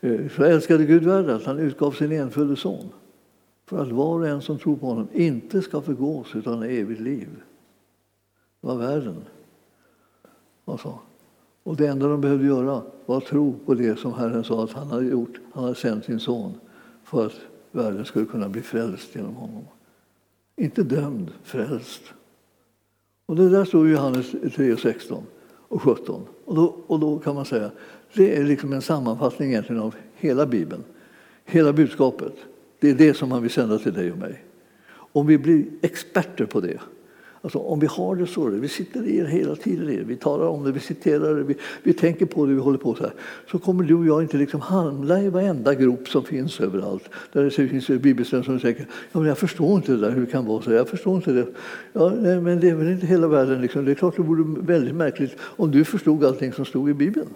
Eh, 0.00 0.20
så 0.36 0.44
älskade 0.44 0.84
Gud 0.84 1.04
världen 1.04 1.36
att 1.36 1.44
han 1.44 1.58
utgav 1.58 1.92
sin 1.92 2.12
enfödde 2.12 2.56
son 2.56 2.88
för 3.66 3.82
att 3.82 3.92
var 3.92 4.18
och 4.18 4.28
en 4.28 4.42
som 4.42 4.58
tror 4.58 4.76
på 4.76 4.86
honom 4.86 5.08
inte 5.12 5.62
ska 5.62 5.80
förgås 5.80 6.34
utan 6.34 6.62
evigt 6.62 7.00
liv. 7.00 7.28
Det 8.60 8.66
var 8.66 8.76
världen. 8.76 9.16
Alltså. 10.64 10.98
Och 11.62 11.76
det 11.76 11.86
enda 11.86 12.08
de 12.08 12.20
behövde 12.20 12.46
göra 12.46 12.82
var 13.06 13.18
att 13.18 13.26
tro 13.26 13.54
på 13.66 13.74
det 13.74 13.98
som 13.98 14.14
Herren 14.14 14.44
sa 14.44 14.64
att 14.64 14.72
han 14.72 14.90
hade 14.90 15.06
gjort. 15.06 15.40
Han 15.52 15.64
hade 15.64 15.76
sänt 15.76 16.04
sin 16.04 16.20
son 16.20 16.54
för 17.04 17.26
att 17.26 17.40
världen 17.72 18.04
skulle 18.04 18.26
kunna 18.26 18.48
bli 18.48 18.62
frälst 18.62 19.16
genom 19.16 19.34
honom. 19.34 19.64
Inte 20.56 20.82
dömd, 20.82 21.30
frälst. 21.42 22.02
Och 23.26 23.36
det 23.36 23.48
där 23.48 23.64
står 23.64 23.88
i 23.88 23.92
Johannes 23.92 24.30
3, 24.54 24.76
16 24.76 25.26
och 25.44 25.82
17. 25.82 26.26
Och 26.44 26.54
då, 26.54 26.76
och 26.86 27.00
då 27.00 27.18
kan 27.18 27.34
man 27.34 27.44
säga 27.44 27.70
det 28.14 28.36
är 28.36 28.44
liksom 28.44 28.72
en 28.72 28.82
sammanfattning 28.82 29.48
egentligen 29.48 29.82
av 29.82 29.94
hela 30.14 30.46
Bibeln. 30.46 30.84
Hela 31.44 31.72
budskapet. 31.72 32.34
Det 32.80 32.90
är 32.90 32.94
det 32.94 33.14
som 33.14 33.32
han 33.32 33.42
vill 33.42 33.50
sända 33.50 33.78
till 33.78 33.92
dig 33.92 34.12
och 34.12 34.18
mig. 34.18 34.44
Om 34.92 35.26
vi 35.26 35.38
blir 35.38 35.64
experter 35.82 36.46
på 36.46 36.60
det 36.60 36.80
Alltså, 37.42 37.58
om 37.58 37.80
vi 37.80 37.86
har 37.86 38.16
det 38.16 38.26
så, 38.26 38.44
vi 38.44 38.68
sitter 38.68 39.06
i 39.06 39.20
det 39.20 39.28
hela 39.28 39.56
tiden, 39.56 40.06
vi 40.06 40.16
talar 40.16 40.46
om 40.46 40.64
det, 40.64 40.72
vi 40.72 40.80
citerar 40.80 41.34
det, 41.34 41.42
vi, 41.42 41.54
vi 41.82 41.92
tänker 41.92 42.26
på 42.26 42.46
det, 42.46 42.54
vi 42.54 42.60
håller 42.60 42.78
på 42.78 42.94
så 42.94 43.02
här. 43.02 43.12
Så 43.50 43.58
kommer 43.58 43.84
du 43.84 43.94
och 43.94 44.06
jag 44.06 44.22
inte 44.22 44.36
liksom 44.36 44.60
hamna 44.60 45.22
i 45.22 45.28
varenda 45.28 45.74
grop 45.74 46.08
som 46.08 46.24
finns 46.24 46.60
överallt. 46.60 47.08
Där 47.32 47.44
det 47.44 47.50
finns 47.50 47.88
bibelställen 47.88 48.44
som 48.44 48.60
säger 48.60 48.86
ja, 49.12 49.18
men 49.18 49.28
jag 49.28 49.38
förstår 49.38 49.76
inte 49.76 49.92
det 49.92 49.98
där, 49.98 50.10
hur 50.10 50.20
det 50.20 50.32
kan 50.32 50.46
vara 50.46 50.62
så. 50.62 50.72
Jag 50.72 50.88
förstår 50.88 51.16
inte 51.16 51.32
det. 51.32 51.46
Ja, 51.92 52.12
nej, 52.20 52.40
men 52.40 52.60
det 52.60 52.68
är 52.68 52.74
väl 52.74 52.88
inte 52.88 53.06
hela 53.06 53.28
världen. 53.28 53.62
Liksom. 53.62 53.84
Det 53.84 53.90
är 53.90 53.94
klart 53.94 54.16
det 54.16 54.22
vore 54.22 54.60
väldigt 54.60 54.94
märkligt 54.94 55.36
om 55.40 55.70
du 55.70 55.84
förstod 55.84 56.24
allting 56.24 56.52
som 56.52 56.64
stod 56.64 56.90
i 56.90 56.94
Bibeln. 56.94 57.28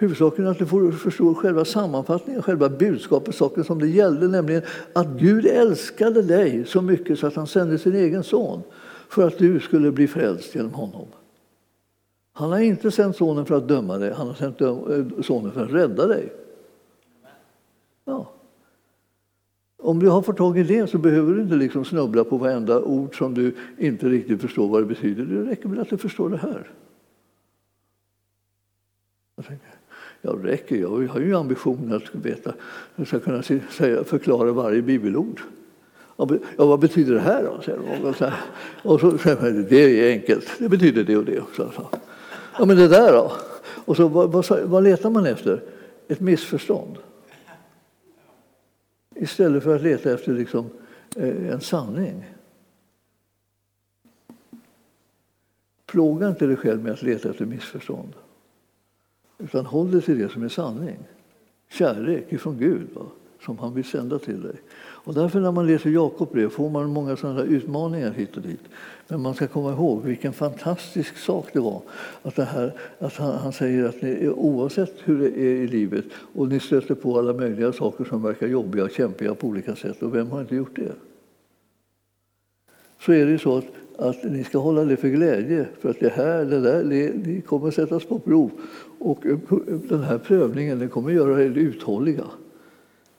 Huvudsaken 0.00 0.46
är 0.46 0.50
att 0.50 0.58
du 0.58 0.66
får 0.66 0.92
förstå 0.92 1.34
själva 1.34 1.64
sammanfattningen, 1.64 2.42
själva 2.42 2.68
budskapet, 2.68 3.34
saken 3.34 3.64
som 3.64 3.78
det 3.78 3.88
gällde, 3.88 4.28
nämligen 4.28 4.62
att 4.92 5.08
Gud 5.08 5.46
älskade 5.46 6.22
dig 6.22 6.64
så 6.66 6.82
mycket 6.82 7.18
så 7.18 7.26
att 7.26 7.34
han 7.34 7.46
sände 7.46 7.78
sin 7.78 7.94
egen 7.94 8.24
son 8.24 8.62
för 9.08 9.26
att 9.26 9.38
du 9.38 9.60
skulle 9.60 9.92
bli 9.92 10.08
frälst 10.08 10.54
genom 10.54 10.74
honom. 10.74 11.06
Han 12.32 12.50
har 12.50 12.58
inte 12.58 12.90
sänt 12.90 13.16
sonen 13.16 13.46
för 13.46 13.56
att 13.56 13.68
döma 13.68 13.98
dig, 13.98 14.12
han 14.12 14.26
har 14.26 14.34
sänt 14.34 14.60
eh, 14.60 15.22
sonen 15.22 15.52
för 15.52 15.64
att 15.64 15.72
rädda 15.72 16.06
dig. 16.06 16.32
Ja. 18.04 18.30
Om 19.82 19.98
du 19.98 20.08
har 20.08 20.22
fått 20.22 20.36
tag 20.36 20.58
i 20.58 20.62
det 20.62 20.86
så 20.86 20.98
behöver 20.98 21.34
du 21.34 21.42
inte 21.42 21.56
liksom 21.56 21.84
snubbla 21.84 22.24
på 22.24 22.36
varenda 22.36 22.80
ord 22.82 23.18
som 23.18 23.34
du 23.34 23.54
inte 23.78 24.08
riktigt 24.08 24.40
förstår 24.40 24.68
vad 24.68 24.82
det 24.82 24.86
betyder. 24.86 25.24
Det 25.24 25.50
räcker 25.50 25.68
väl 25.68 25.80
att 25.80 25.90
du 25.90 25.98
förstår 25.98 26.30
det 26.30 26.36
här. 26.36 26.70
Jag 30.20 30.42
det 30.42 30.48
räcker, 30.48 30.76
jag 30.76 30.88
har 30.88 31.20
ju 31.20 31.36
ambitionen 31.36 31.96
att 31.96 32.14
veta, 32.14 32.54
jag 32.96 33.06
ska 33.06 33.20
kunna 33.20 33.42
säga, 33.42 34.04
förklara 34.04 34.52
varje 34.52 34.82
bibelord. 34.82 35.40
Ja, 36.16 36.26
vad 36.56 36.80
betyder 36.80 37.14
det 37.14 37.20
här 37.20 37.42
då? 37.42 37.62
Säger 37.62 37.78
de. 37.78 38.08
Och 38.08 38.16
så, 38.16 38.32
och 38.82 39.00
så 39.00 39.18
säger 39.18 39.42
man, 39.42 39.66
det 39.68 39.76
är 39.76 40.12
enkelt, 40.12 40.48
det 40.58 40.68
betyder 40.68 41.04
det 41.04 41.16
och 41.16 41.24
det. 41.24 41.42
Så, 41.56 41.70
så. 41.70 41.88
Ja, 42.58 42.64
men 42.64 42.76
det 42.76 42.88
där 42.88 43.12
då? 43.12 43.32
Och 43.84 43.96
så, 43.96 44.08
vad, 44.08 44.32
vad, 44.32 44.60
vad 44.64 44.84
letar 44.84 45.10
man 45.10 45.26
efter? 45.26 45.62
Ett 46.08 46.20
missförstånd. 46.20 46.98
Istället 49.14 49.62
för 49.62 49.76
att 49.76 49.82
leta 49.82 50.12
efter 50.12 50.32
liksom, 50.32 50.70
eh, 51.16 51.52
en 51.52 51.60
sanning. 51.60 52.24
Plåga 55.86 56.28
inte 56.28 56.46
dig 56.46 56.56
själv 56.56 56.82
med 56.82 56.92
att 56.92 57.02
leta 57.02 57.30
efter 57.30 57.44
missförstånd. 57.44 58.12
Utan 59.38 59.66
håll 59.66 59.90
dig 59.90 60.02
till 60.02 60.18
det 60.18 60.28
som 60.28 60.42
är 60.42 60.48
sanning. 60.48 60.98
Kärlek 61.70 62.32
ifrån 62.32 62.58
Gud 62.58 62.88
va? 62.94 63.06
som 63.44 63.58
han 63.58 63.74
vill 63.74 63.84
sända 63.84 64.18
till 64.18 64.42
dig. 64.42 64.54
Och 64.78 65.14
därför 65.14 65.40
när 65.40 65.52
man 65.52 65.66
läser 65.66 65.90
Jakob 65.90 66.32
brev 66.32 66.48
får 66.48 66.70
man 66.70 66.90
många 66.90 67.16
sådana 67.16 67.42
utmaningar 67.42 68.10
hit 68.10 68.36
och 68.36 68.42
dit. 68.42 68.60
Men 69.08 69.20
man 69.20 69.34
ska 69.34 69.46
komma 69.46 69.72
ihåg 69.72 70.02
vilken 70.04 70.32
fantastisk 70.32 71.16
sak 71.16 71.46
det 71.52 71.60
var 71.60 71.82
att, 72.22 72.36
det 72.36 72.44
här, 72.44 72.72
att 72.98 73.16
han, 73.16 73.38
han 73.38 73.52
säger 73.52 73.84
att 73.84 74.02
ni, 74.02 74.28
oavsett 74.28 74.94
hur 75.04 75.18
det 75.18 75.40
är 75.40 75.54
i 75.54 75.66
livet 75.66 76.04
och 76.34 76.48
ni 76.48 76.60
stöter 76.60 76.94
på 76.94 77.18
alla 77.18 77.32
möjliga 77.32 77.72
saker 77.72 78.04
som 78.04 78.22
verkar 78.22 78.46
jobbiga 78.46 78.84
och 78.84 78.90
kämpiga 78.90 79.34
på 79.34 79.46
olika 79.46 79.76
sätt, 79.76 80.02
och 80.02 80.14
vem 80.14 80.30
har 80.30 80.40
inte 80.40 80.56
gjort 80.56 80.76
det? 80.76 80.92
Så 83.00 83.12
är 83.12 83.26
det 83.26 83.38
så 83.38 83.58
att 83.58 83.66
att 83.98 84.24
ni 84.24 84.44
ska 84.44 84.58
hålla 84.58 84.84
det 84.84 84.96
för 84.96 85.08
glädje, 85.08 85.66
för 85.80 85.90
att 85.90 86.00
det 86.00 86.08
här, 86.08 86.44
det 86.44 86.60
där, 86.60 86.84
det, 86.84 87.40
kommer 87.40 87.70
sättas 87.70 88.04
på 88.04 88.18
prov. 88.18 88.50
Och 88.98 89.26
eh, 89.26 89.32
eh, 89.32 89.58
den 89.88 90.02
här 90.02 90.18
prövningen 90.18 90.78
den 90.78 90.88
kommer 90.88 91.10
göra 91.10 91.42
er 91.42 91.58
uthålliga. 91.58 92.24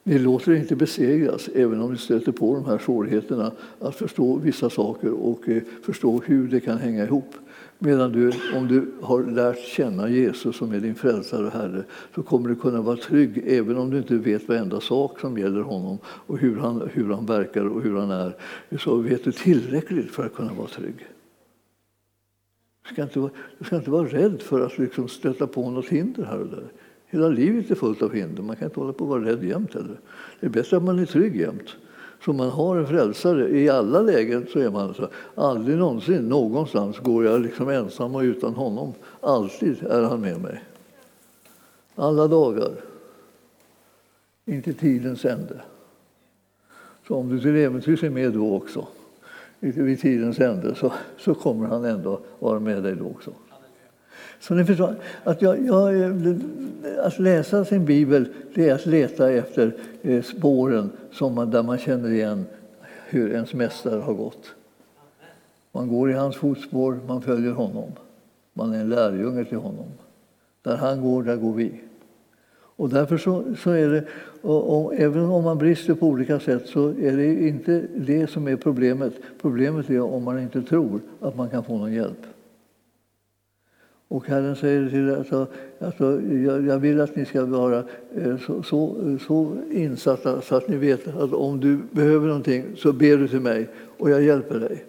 Ni 0.04 0.20
låter 0.20 0.52
er 0.52 0.56
inte 0.56 0.76
besegras, 0.76 1.50
även 1.56 1.82
om 1.82 1.92
ni 1.92 1.98
stöter 1.98 2.32
på 2.32 2.56
de 2.56 2.66
här 2.66 2.78
svårigheterna, 2.78 3.52
att 3.80 3.96
förstå 3.96 4.36
vissa 4.36 4.70
saker 4.70 5.12
och 5.12 5.50
eh, 5.50 5.64
förstå 5.84 6.22
hur 6.26 6.48
det 6.48 6.60
kan 6.60 6.78
hänga 6.78 7.04
ihop. 7.04 7.34
Medan 7.82 8.12
du, 8.12 8.32
om 8.56 8.68
du 8.68 8.92
har 9.02 9.24
lärt 9.24 9.60
känna 9.60 10.10
Jesus 10.10 10.56
som 10.56 10.72
är 10.72 10.80
din 10.80 10.96
frälsare 10.96 11.46
och 11.46 11.52
Herre 11.52 11.84
så 12.16 12.24
kommer 12.24 12.50
du 12.50 12.56
kunna 12.56 12.82
vara 12.82 12.98
trygg 12.98 13.44
även 13.48 13.78
om 13.78 13.90
du 13.90 13.98
inte 13.98 14.16
vet 14.16 14.48
varenda 14.48 14.80
sak 14.80 15.20
som 15.20 15.38
gäller 15.38 15.62
honom 15.62 15.98
och 16.06 16.38
hur 16.38 16.58
han, 16.58 16.90
hur 16.94 17.14
han 17.14 17.26
verkar 17.26 17.66
och 17.66 17.82
hur 17.82 17.96
han 17.96 18.12
är. 18.12 18.36
Så 18.80 18.96
vet 18.96 19.24
du 19.24 19.32
tillräckligt 19.32 20.12
för 20.12 20.26
att 20.26 20.34
kunna 20.34 20.54
vara 20.54 20.68
trygg. 20.68 21.08
Du 22.90 22.94
ska 22.94 23.04
inte 23.04 23.20
vara, 23.20 23.32
du 23.58 23.66
ska 23.66 23.76
inte 23.76 23.92
vara 23.92 24.08
rädd 24.08 24.42
för 24.42 24.62
att 24.62 24.78
liksom 24.78 25.08
stöta 25.08 25.48
på 25.48 25.70
något 25.70 25.88
hinder 25.88 26.24
här 26.24 26.40
och 26.40 26.48
där. 26.48 26.64
Hela 27.08 27.28
livet 27.28 27.72
är 27.72 27.76
fullt 27.76 28.02
av 28.02 28.14
hinder. 28.14 28.44
Man 28.44 28.56
kan 28.56 28.66
inte 28.66 28.80
hålla 28.80 28.94
på 28.94 29.04
att 29.04 29.10
vara 29.10 29.26
rädd 29.26 29.44
jämt 29.44 29.74
heller. 29.74 30.00
Det 30.40 30.46
är 30.46 30.50
bättre 30.50 30.78
att 30.78 30.84
man 30.84 31.00
är 31.00 31.06
trygg 31.06 31.36
jämt. 31.36 31.76
Så 32.26 32.34
man 32.34 32.50
har 32.50 32.78
en 32.78 32.88
frälsare. 32.88 33.50
I 33.50 33.70
alla 33.70 34.02
lägen 34.02 34.48
så 34.54 34.60
är 34.60 34.70
man 34.70 34.94
så. 34.94 35.08
Aldrig 35.36 35.78
någonsin 35.78 36.30
någonstans 36.30 37.00
går 37.00 37.26
jag 37.26 37.42
liksom 37.42 37.70
ensam 37.70 38.16
och 38.16 38.22
utan 38.22 38.54
honom. 38.54 38.94
Alltid 39.22 39.84
är 39.84 40.02
han 40.02 40.22
med 40.22 40.42
mig. 40.42 40.64
Alla 41.96 42.28
dagar. 42.28 42.72
Inte 44.46 44.74
tidens 44.74 45.26
ände. 45.26 45.62
Så 47.08 47.16
om 47.16 47.30
du 47.30 47.40
till 47.40 47.56
äventyrs 47.56 48.04
är 48.04 48.10
med 48.10 48.34
då 48.34 48.56
också, 48.56 48.88
vid 49.60 50.02
tidens 50.02 50.40
ände, 50.40 50.76
så, 50.76 50.94
så 51.18 51.34
kommer 51.34 51.68
han 51.68 51.86
ändå 51.86 52.20
vara 52.40 52.60
med 52.60 52.84
dig 52.84 52.96
då 52.96 53.06
också. 53.06 53.32
Så 54.40 54.54
ni 54.54 54.66
förstår, 54.66 54.96
att, 55.24 55.42
jag, 55.42 55.66
jag, 55.66 56.14
att 57.04 57.20
läsa 57.20 57.66
sin 57.66 57.86
bibel 57.86 58.28
det 58.56 58.70
är 58.70 58.76
att 58.76 58.86
leta 58.86 59.32
efter 59.32 59.76
eh, 60.02 60.24
spåren 60.24 60.90
som 61.12 61.36
man, 61.36 61.52
där 61.52 61.64
man 61.64 61.78
känner 61.78 62.10
igen 62.10 62.46
hur 63.08 63.32
ens 63.32 63.54
mästare 63.54 64.00
har 64.00 64.14
gått. 64.14 64.56
Man 65.72 65.88
går 65.88 66.12
i 66.12 66.14
hans 66.14 66.36
fotspår, 66.36 67.00
man 67.08 67.22
följer 67.22 67.52
honom. 67.52 67.92
Man 68.54 68.74
är 68.74 68.80
en 68.80 68.90
lärjunge 68.90 69.46
till 69.46 69.58
honom. 69.58 69.88
Där 70.62 70.78
han 70.78 71.02
går, 71.02 71.24
där 71.24 71.36
går 71.36 71.54
vi. 71.54 71.82
Och 72.80 72.90
därför 72.90 73.18
så, 73.18 73.44
så 73.58 73.72
är 73.72 73.90
det, 73.90 74.04
och, 74.42 74.86
och, 74.86 74.94
även 74.96 75.26
om 75.26 75.44
man 75.44 75.58
brister 75.58 75.94
på 75.94 76.08
olika 76.08 76.40
sätt 76.40 76.68
så 76.68 76.88
är 76.88 77.18
det 77.18 77.48
inte 77.48 77.84
det 77.96 78.28
som 78.28 78.48
är 78.48 78.56
problemet. 78.56 79.14
Problemet 79.42 79.90
är 79.90 80.02
om 80.02 80.24
man 80.24 80.40
inte 80.40 80.62
tror 80.62 81.02
att 81.20 81.38
man 81.38 81.50
kan 81.50 81.64
få 81.64 81.78
någon 81.78 81.94
hjälp. 81.94 82.26
Och 84.08 84.28
Herren 84.28 84.56
säger 84.56 84.90
till 84.90 85.16
alltså, 85.16 85.48
alltså, 85.80 86.22
jag, 86.22 86.68
jag 86.68 86.80
vill 86.80 87.02
att 87.02 87.16
ni 87.16 87.26
ska 87.26 87.46
vara 87.46 87.84
eh, 88.16 88.38
så, 88.38 88.64
så, 88.64 88.96
så, 89.28 89.58
insatta 89.72 90.42
så 90.42 90.56
att 90.56 90.68
ni 90.68 90.78
vet 90.78 91.08
att 91.08 91.34
om 91.34 91.60
du 91.60 91.80
behöver 91.92 92.28
någonting 92.28 92.64
så 92.76 92.94
ber 92.94 93.18
du 93.18 93.28
till 93.28 93.40
mig 93.40 93.70
och 93.98 94.10
jag 94.10 94.24
hjälper 94.24 94.60
dig. 94.60 94.86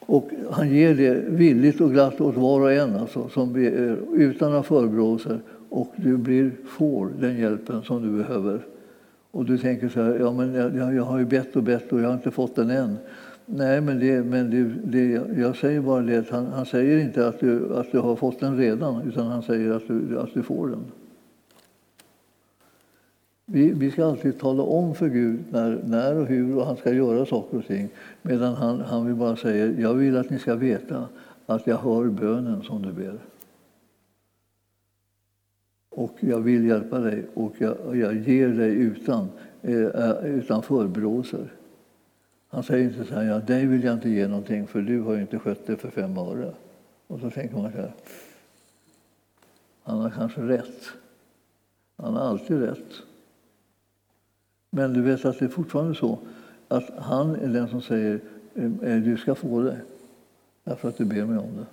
Och 0.00 0.30
han 0.50 0.74
ger 0.74 0.94
det 0.94 1.22
villigt 1.26 1.80
och 1.80 1.92
glatt 1.92 2.20
åt 2.20 2.36
var 2.36 2.60
och 2.60 2.72
en 2.72 2.96
alltså, 2.96 3.28
som 3.28 3.52
ber, 3.52 3.88
eh, 3.88 4.20
utan 4.20 4.50
några 4.50 4.62
förebråelser 4.62 5.40
och 5.68 5.92
du 5.96 6.16
blir, 6.16 6.50
får 6.64 7.10
den 7.20 7.36
hjälpen 7.36 7.82
som 7.82 8.02
du 8.02 8.22
behöver. 8.22 8.60
Och 9.30 9.44
du 9.44 9.58
tänker 9.58 9.88
så 9.88 10.02
här, 10.02 10.18
ja 10.20 10.32
men 10.32 10.54
jag, 10.54 10.94
jag 10.94 11.04
har 11.04 11.18
ju 11.18 11.24
bett 11.24 11.56
och 11.56 11.62
bett 11.62 11.92
och 11.92 12.00
jag 12.00 12.06
har 12.06 12.14
inte 12.14 12.30
fått 12.30 12.56
den 12.56 12.70
än. 12.70 12.96
Nej, 13.46 13.80
men, 13.80 13.98
det, 13.98 14.22
men 14.22 14.50
det, 14.50 14.74
det, 14.84 15.40
jag 15.40 15.56
säger 15.56 15.80
bara 15.80 16.02
det 16.02 16.30
han, 16.30 16.46
han, 16.46 16.66
säger 16.66 16.98
inte 16.98 17.28
att 17.28 17.40
du, 17.40 17.74
att 17.74 17.92
du 17.92 17.98
har 17.98 18.16
fått 18.16 18.40
den 18.40 18.56
redan, 18.56 19.08
utan 19.08 19.26
han 19.26 19.42
säger 19.42 19.70
att 19.70 19.88
du, 19.88 20.18
att 20.18 20.34
du 20.34 20.42
får 20.42 20.68
den. 20.68 20.84
Vi, 23.46 23.72
vi 23.72 23.90
ska 23.90 24.06
alltid 24.06 24.38
tala 24.38 24.62
om 24.62 24.94
för 24.94 25.08
Gud 25.08 25.44
när, 25.50 25.82
när 25.84 26.16
och 26.16 26.26
hur 26.26 26.56
och 26.56 26.66
han 26.66 26.76
ska 26.76 26.92
göra 26.92 27.26
saker 27.26 27.58
och 27.58 27.66
ting. 27.66 27.88
Medan 28.22 28.54
han, 28.54 28.80
han 28.80 29.06
vill 29.06 29.14
bara 29.14 29.36
säga, 29.36 29.80
jag 29.80 29.94
vill 29.94 30.16
att 30.16 30.30
ni 30.30 30.38
ska 30.38 30.54
veta 30.54 31.08
att 31.46 31.66
jag 31.66 31.76
hör 31.76 32.04
bönen 32.04 32.62
som 32.62 32.82
du 32.82 32.92
ber. 32.92 33.18
Och 35.96 36.16
jag 36.20 36.40
vill 36.40 36.66
hjälpa 36.66 36.98
dig 36.98 37.24
och 37.34 37.52
jag, 37.58 37.96
jag 37.96 38.14
ger 38.14 38.48
dig 38.48 38.74
utan, 38.74 39.28
eh, 39.62 39.74
eh, 39.74 40.24
utan 40.24 40.62
förbråser. 40.62 41.52
Han 42.48 42.62
säger 42.62 42.84
inte 42.84 43.04
så 43.04 43.14
här, 43.14 43.24
ja, 43.24 43.38
dig 43.38 43.66
vill 43.66 43.84
jag 43.84 43.94
inte 43.94 44.08
ge 44.08 44.28
någonting 44.28 44.66
för 44.66 44.80
du 44.80 45.00
har 45.00 45.14
ju 45.14 45.20
inte 45.20 45.38
skött 45.38 45.66
det 45.66 45.76
för 45.76 45.90
fem 45.90 46.18
öre. 46.18 46.54
Och 47.06 47.20
så 47.20 47.30
tänker 47.30 47.56
man 47.56 47.72
så 47.72 47.78
här, 47.78 47.92
han 49.82 49.98
har 49.98 50.10
kanske 50.10 50.40
rätt. 50.40 50.84
Han 51.96 52.14
har 52.14 52.20
alltid 52.20 52.60
rätt. 52.60 53.02
Men 54.70 54.92
du 54.92 55.02
vet 55.02 55.24
att 55.24 55.38
det 55.38 55.44
är 55.44 55.48
fortfarande 55.48 55.94
så 55.94 56.18
att 56.68 56.90
han 56.98 57.34
är 57.34 57.48
den 57.48 57.68
som 57.68 57.82
säger 57.82 58.20
eh, 58.54 58.96
du 58.96 59.16
ska 59.16 59.34
få 59.34 59.62
det 59.62 59.80
därför 60.64 60.88
att 60.88 60.98
du 60.98 61.04
ber 61.04 61.24
mig 61.24 61.38
om 61.38 61.56
det. 61.56 61.66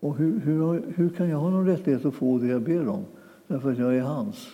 Och 0.00 0.16
hur, 0.16 0.40
hur, 0.40 0.82
hur 0.96 1.08
kan 1.08 1.28
jag 1.28 1.38
ha 1.38 1.50
någon 1.50 1.66
rättighet 1.66 2.04
att 2.04 2.14
få 2.14 2.38
det 2.38 2.46
jag 2.46 2.62
ber 2.62 2.88
om? 2.88 3.04
Därför 3.52 3.72
att 3.72 3.78
jag 3.78 3.96
är 3.96 4.00
hans. 4.00 4.48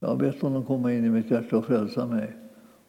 Jag 0.00 0.08
har 0.08 0.16
bett 0.16 0.42
honom 0.42 0.64
komma 0.64 0.92
in 0.92 1.04
i 1.04 1.10
mitt 1.10 1.30
hjärta 1.30 1.56
och 1.56 1.64
frälsa 1.64 2.06
mig. 2.06 2.36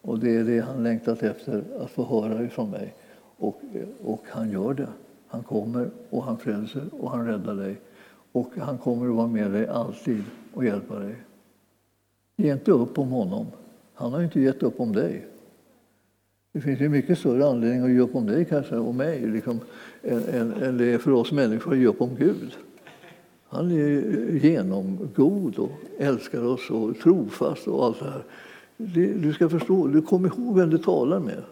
Och 0.01 0.19
det 0.19 0.35
är 0.35 0.43
det 0.43 0.59
han 0.59 0.83
längtat 0.83 1.23
efter 1.23 1.63
att 1.79 1.91
få 1.91 2.05
höra 2.05 2.43
ifrån 2.43 2.71
mig. 2.71 2.95
Och, 3.37 3.61
och 4.03 4.23
han 4.29 4.51
gör 4.51 4.73
det. 4.73 4.87
Han 5.27 5.43
kommer 5.43 5.89
och 6.09 6.23
han 6.23 6.37
frälser 6.37 6.83
och 6.99 7.11
han 7.11 7.27
räddar 7.27 7.55
dig. 7.55 7.81
Och 8.31 8.51
han 8.57 8.77
kommer 8.77 9.09
att 9.09 9.15
vara 9.15 9.27
med 9.27 9.51
dig 9.51 9.67
alltid 9.67 10.23
och 10.53 10.65
hjälpa 10.65 10.99
dig. 10.99 11.15
Ge 12.35 12.53
inte 12.53 12.71
upp 12.71 12.97
om 12.99 13.09
honom. 13.09 13.45
Han 13.93 14.13
har 14.13 14.21
inte 14.21 14.41
gett 14.41 14.63
upp 14.63 14.79
om 14.79 14.91
dig. 14.91 15.27
Det 16.51 16.61
finns 16.61 16.79
ju 16.79 16.89
mycket 16.89 17.19
större 17.19 17.45
anledning 17.45 17.83
att 17.83 17.91
ge 17.91 17.99
upp 17.99 18.15
om 18.15 18.25
dig 18.25 18.45
kanske, 18.45 18.75
och 18.75 18.95
mig 18.95 19.27
liksom, 19.27 19.59
än, 20.03 20.23
än, 20.23 20.53
än 20.53 20.77
det 20.77 20.93
är 20.93 20.97
för 20.97 21.11
oss 21.11 21.31
människor 21.31 21.73
att 21.73 21.79
ge 21.79 21.87
upp 21.87 22.01
om 22.01 22.15
Gud. 22.15 22.57
Han 23.49 23.71
är 23.71 24.01
genomgod 24.41 25.59
och 25.59 25.71
älskar 25.97 26.45
oss 26.45 26.69
och 26.69 26.99
trofast 26.99 27.67
och 27.67 27.85
allt 27.85 27.99
det 27.99 28.05
här. 28.05 28.23
Du 29.21 29.33
ska 29.33 29.49
förstå, 29.49 29.87
du 29.87 30.01
kommer 30.01 30.27
ihåg 30.27 30.57
vem 30.57 30.69
du 30.69 30.77
talar 30.77 31.19
med. 31.19 31.43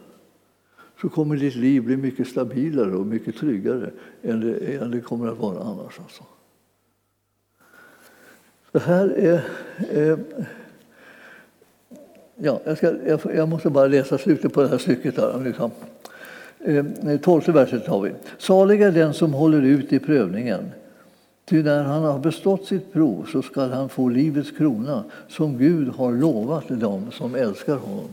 Så 1.00 1.08
kommer 1.08 1.36
ditt 1.36 1.54
liv 1.54 1.82
bli 1.82 1.96
mycket 1.96 2.28
stabilare 2.28 2.96
och 2.96 3.06
mycket 3.06 3.36
tryggare 3.36 3.90
än 4.22 4.40
det, 4.40 4.76
än 4.76 4.90
det 4.90 5.00
kommer 5.00 5.28
att 5.28 5.38
vara 5.38 5.58
annars. 5.58 5.98
Alltså. 5.98 6.22
Det 8.72 8.78
här 8.78 9.08
är... 9.08 9.44
Eh, 9.90 10.18
ja, 12.36 12.60
jag, 12.64 12.76
ska, 12.76 12.94
jag, 13.06 13.20
jag, 13.34 13.48
måste 13.48 13.70
bara 13.70 13.86
läsa 13.86 14.18
slutet 14.18 14.52
på 14.52 14.62
det 14.62 14.68
här 14.68 14.78
stycket. 14.78 15.16
Här, 15.16 15.44
liksom. 15.44 15.70
eh, 16.58 17.20
tolfte 17.20 17.52
verset 17.52 17.86
har 17.86 18.00
vi. 18.00 18.12
Salig 18.38 18.82
är 18.82 18.92
den 18.92 19.14
som 19.14 19.32
håller 19.32 19.62
ut 19.62 19.92
i 19.92 19.98
prövningen. 19.98 20.70
Ty 21.48 21.62
när 21.62 21.82
han 21.82 22.02
har 22.02 22.18
bestått 22.18 22.64
sitt 22.64 22.92
prov 22.92 23.26
så 23.32 23.42
skall 23.42 23.70
han 23.70 23.88
få 23.88 24.08
livets 24.08 24.50
krona 24.50 25.04
som 25.28 25.58
Gud 25.58 25.88
har 25.88 26.12
lovat 26.12 26.68
dem 26.68 27.10
som 27.12 27.34
älskar 27.34 27.76
honom. 27.76 28.08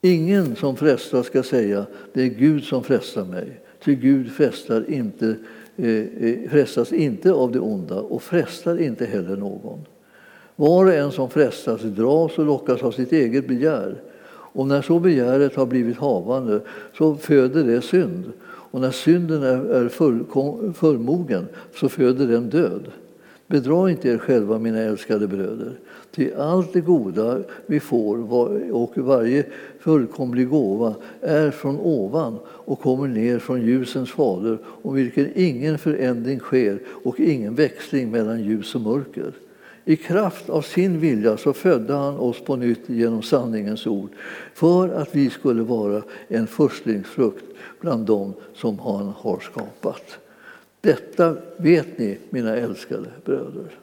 Ingen 0.00 0.56
som 0.56 0.76
frestas 0.76 1.26
ska 1.26 1.42
säga 1.42 1.86
det 2.12 2.22
är 2.22 2.26
Gud 2.26 2.64
som 2.64 2.84
frestar 2.84 3.24
mig, 3.24 3.60
ty 3.84 3.94
Gud 3.94 4.32
frestar 4.32 4.90
inte, 4.90 5.36
eh, 5.76 5.88
eh 5.88 6.50
frestas 6.50 6.92
inte 6.92 7.32
av 7.32 7.52
det 7.52 7.60
onda 7.60 8.00
och 8.00 8.22
frestar 8.22 8.82
inte 8.82 9.06
heller 9.06 9.36
någon. 9.36 9.80
Var 10.56 10.84
och 10.84 10.92
en 10.92 11.12
som 11.12 11.30
frestas 11.30 11.82
dras 11.82 12.38
och 12.38 12.46
lockas 12.46 12.82
av 12.82 12.92
sitt 12.92 13.12
eget 13.12 13.48
begär. 13.48 14.02
Och 14.54 14.66
när 14.66 14.82
så 14.82 14.98
begäret 14.98 15.54
har 15.54 15.66
blivit 15.66 15.96
havande 15.96 16.60
så 16.98 17.14
föder 17.14 17.64
det 17.64 17.82
synd. 17.82 18.32
Och 18.72 18.80
när 18.80 18.90
synden 18.90 19.42
är 19.42 19.88
fullmogen 20.72 21.46
så 21.74 21.88
föder 21.88 22.26
den 22.26 22.50
död. 22.50 22.90
Bedra 23.46 23.90
inte 23.90 24.08
er 24.08 24.18
själva, 24.18 24.58
mina 24.58 24.78
älskade 24.78 25.26
bröder. 25.26 25.72
Till 26.10 26.34
allt 26.34 26.72
det 26.72 26.80
goda 26.80 27.42
vi 27.66 27.80
får 27.80 28.32
och 28.72 28.98
varje 28.98 29.44
fullkomlig 29.78 30.48
gåva 30.48 30.94
är 31.20 31.50
från 31.50 31.78
ovan 31.80 32.38
och 32.46 32.80
kommer 32.80 33.08
ner 33.08 33.38
från 33.38 33.62
ljusens 33.62 34.10
fader 34.10 34.58
om 34.64 34.94
vilken 34.94 35.28
ingen 35.34 35.78
förändring 35.78 36.38
sker 36.38 36.78
och 37.04 37.20
ingen 37.20 37.54
växling 37.54 38.10
mellan 38.10 38.44
ljus 38.44 38.74
och 38.74 38.80
mörker. 38.80 39.32
I 39.84 39.96
kraft 39.96 40.50
av 40.50 40.62
sin 40.62 41.00
vilja 41.00 41.36
så 41.36 41.52
födde 41.52 41.94
han 41.94 42.16
oss 42.16 42.40
på 42.40 42.56
nytt 42.56 42.88
genom 42.88 43.22
sanningens 43.22 43.86
ord 43.86 44.10
för 44.54 44.88
att 44.88 45.14
vi 45.14 45.30
skulle 45.30 45.62
vara 45.62 46.02
en 46.28 46.46
förstlingsfrukt 46.46 47.44
bland 47.80 48.06
dem 48.06 48.34
som 48.54 48.78
han 48.78 49.12
har 49.16 49.40
skapat. 49.40 50.18
Detta 50.80 51.36
vet 51.56 51.98
ni, 51.98 52.18
mina 52.30 52.56
älskade 52.56 53.08
bröder. 53.24 53.78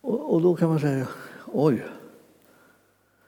Och, 0.00 0.34
och 0.34 0.42
då 0.42 0.54
kan 0.54 0.68
man 0.68 0.80
säga, 0.80 1.08
oj. 1.46 1.84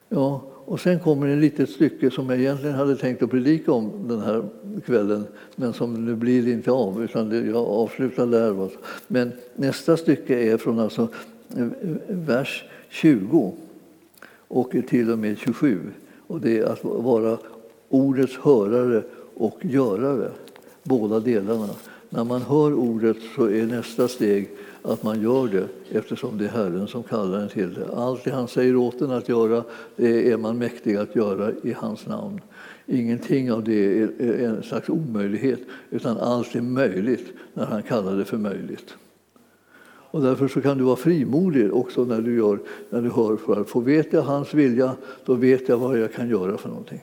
Ja, 0.08 0.42
och 0.68 0.80
sen 0.80 1.00
kommer 1.00 1.28
ett 1.28 1.38
litet 1.38 1.70
stycke 1.70 2.10
som 2.10 2.30
jag 2.30 2.38
egentligen 2.38 2.74
hade 2.74 2.96
tänkt 2.96 3.22
att 3.22 3.30
predika 3.30 3.72
om 3.72 3.92
den 4.08 4.20
här 4.20 4.44
kvällen, 4.84 5.24
men 5.56 5.72
som 5.72 6.04
nu 6.04 6.14
blir 6.14 6.48
inte 6.48 6.70
av, 6.70 7.04
utan 7.04 7.28
det, 7.28 7.46
jag 7.46 7.66
avslutar 7.66 8.26
där. 8.26 8.68
Men 9.06 9.32
nästa 9.56 9.96
stycke 9.96 10.38
är 10.38 10.56
från 10.56 10.78
alltså 10.78 11.08
eh, 11.56 11.66
vers 12.08 12.64
20 12.88 13.54
och 14.48 14.74
till 14.88 15.10
och 15.10 15.18
med 15.18 15.38
27. 15.38 15.78
Och 16.26 16.40
det 16.40 16.58
är 16.58 16.64
att 16.64 16.84
vara 16.84 17.38
ordets 17.88 18.36
hörare 18.36 19.02
och 19.34 19.58
görare, 19.62 20.30
båda 20.82 21.20
delarna. 21.20 21.68
När 22.10 22.24
man 22.24 22.42
hör 22.42 22.74
ordet 22.74 23.16
så 23.36 23.50
är 23.50 23.66
nästa 23.66 24.08
steg 24.08 24.48
att 24.82 25.02
man 25.02 25.22
gör 25.22 25.48
det 25.48 25.68
eftersom 25.98 26.38
det 26.38 26.44
är 26.44 26.48
Herren 26.48 26.88
som 26.88 27.02
kallar 27.02 27.40
en 27.40 27.48
till 27.48 27.74
det. 27.74 27.88
Allt 27.96 28.24
det 28.24 28.30
han 28.30 28.48
säger 28.48 28.76
åt 28.76 29.00
en 29.00 29.10
att 29.10 29.28
göra, 29.28 29.64
det 29.96 30.32
är 30.32 30.36
man 30.36 30.58
mäktig 30.58 30.96
att 30.96 31.16
göra 31.16 31.52
i 31.62 31.72
hans 31.72 32.06
namn. 32.06 32.40
Ingenting 32.86 33.52
av 33.52 33.64
det 33.64 34.02
är 34.02 34.44
en 34.44 34.62
slags 34.62 34.88
omöjlighet, 34.88 35.60
utan 35.90 36.18
allt 36.18 36.54
är 36.54 36.60
möjligt 36.60 37.32
när 37.54 37.66
han 37.66 37.82
kallar 37.82 38.16
det 38.16 38.24
för 38.24 38.38
möjligt. 38.38 38.94
Och 40.10 40.22
därför 40.22 40.48
så 40.48 40.60
kan 40.60 40.78
du 40.78 40.84
vara 40.84 40.96
frimodig 40.96 41.74
också 41.74 42.04
när 42.04 42.20
du, 42.20 42.36
gör, 42.36 42.58
när 42.90 43.02
du 43.02 43.10
hör 43.10 43.36
för 43.36 43.60
att 43.60 43.68
få 43.68 43.80
vet 43.80 44.12
jag 44.12 44.22
hans 44.22 44.54
vilja, 44.54 44.96
då 45.24 45.34
vet 45.34 45.68
jag 45.68 45.78
vad 45.78 45.98
jag 45.98 46.12
kan 46.12 46.28
göra 46.28 46.58
för 46.58 46.68
någonting. 46.68 47.00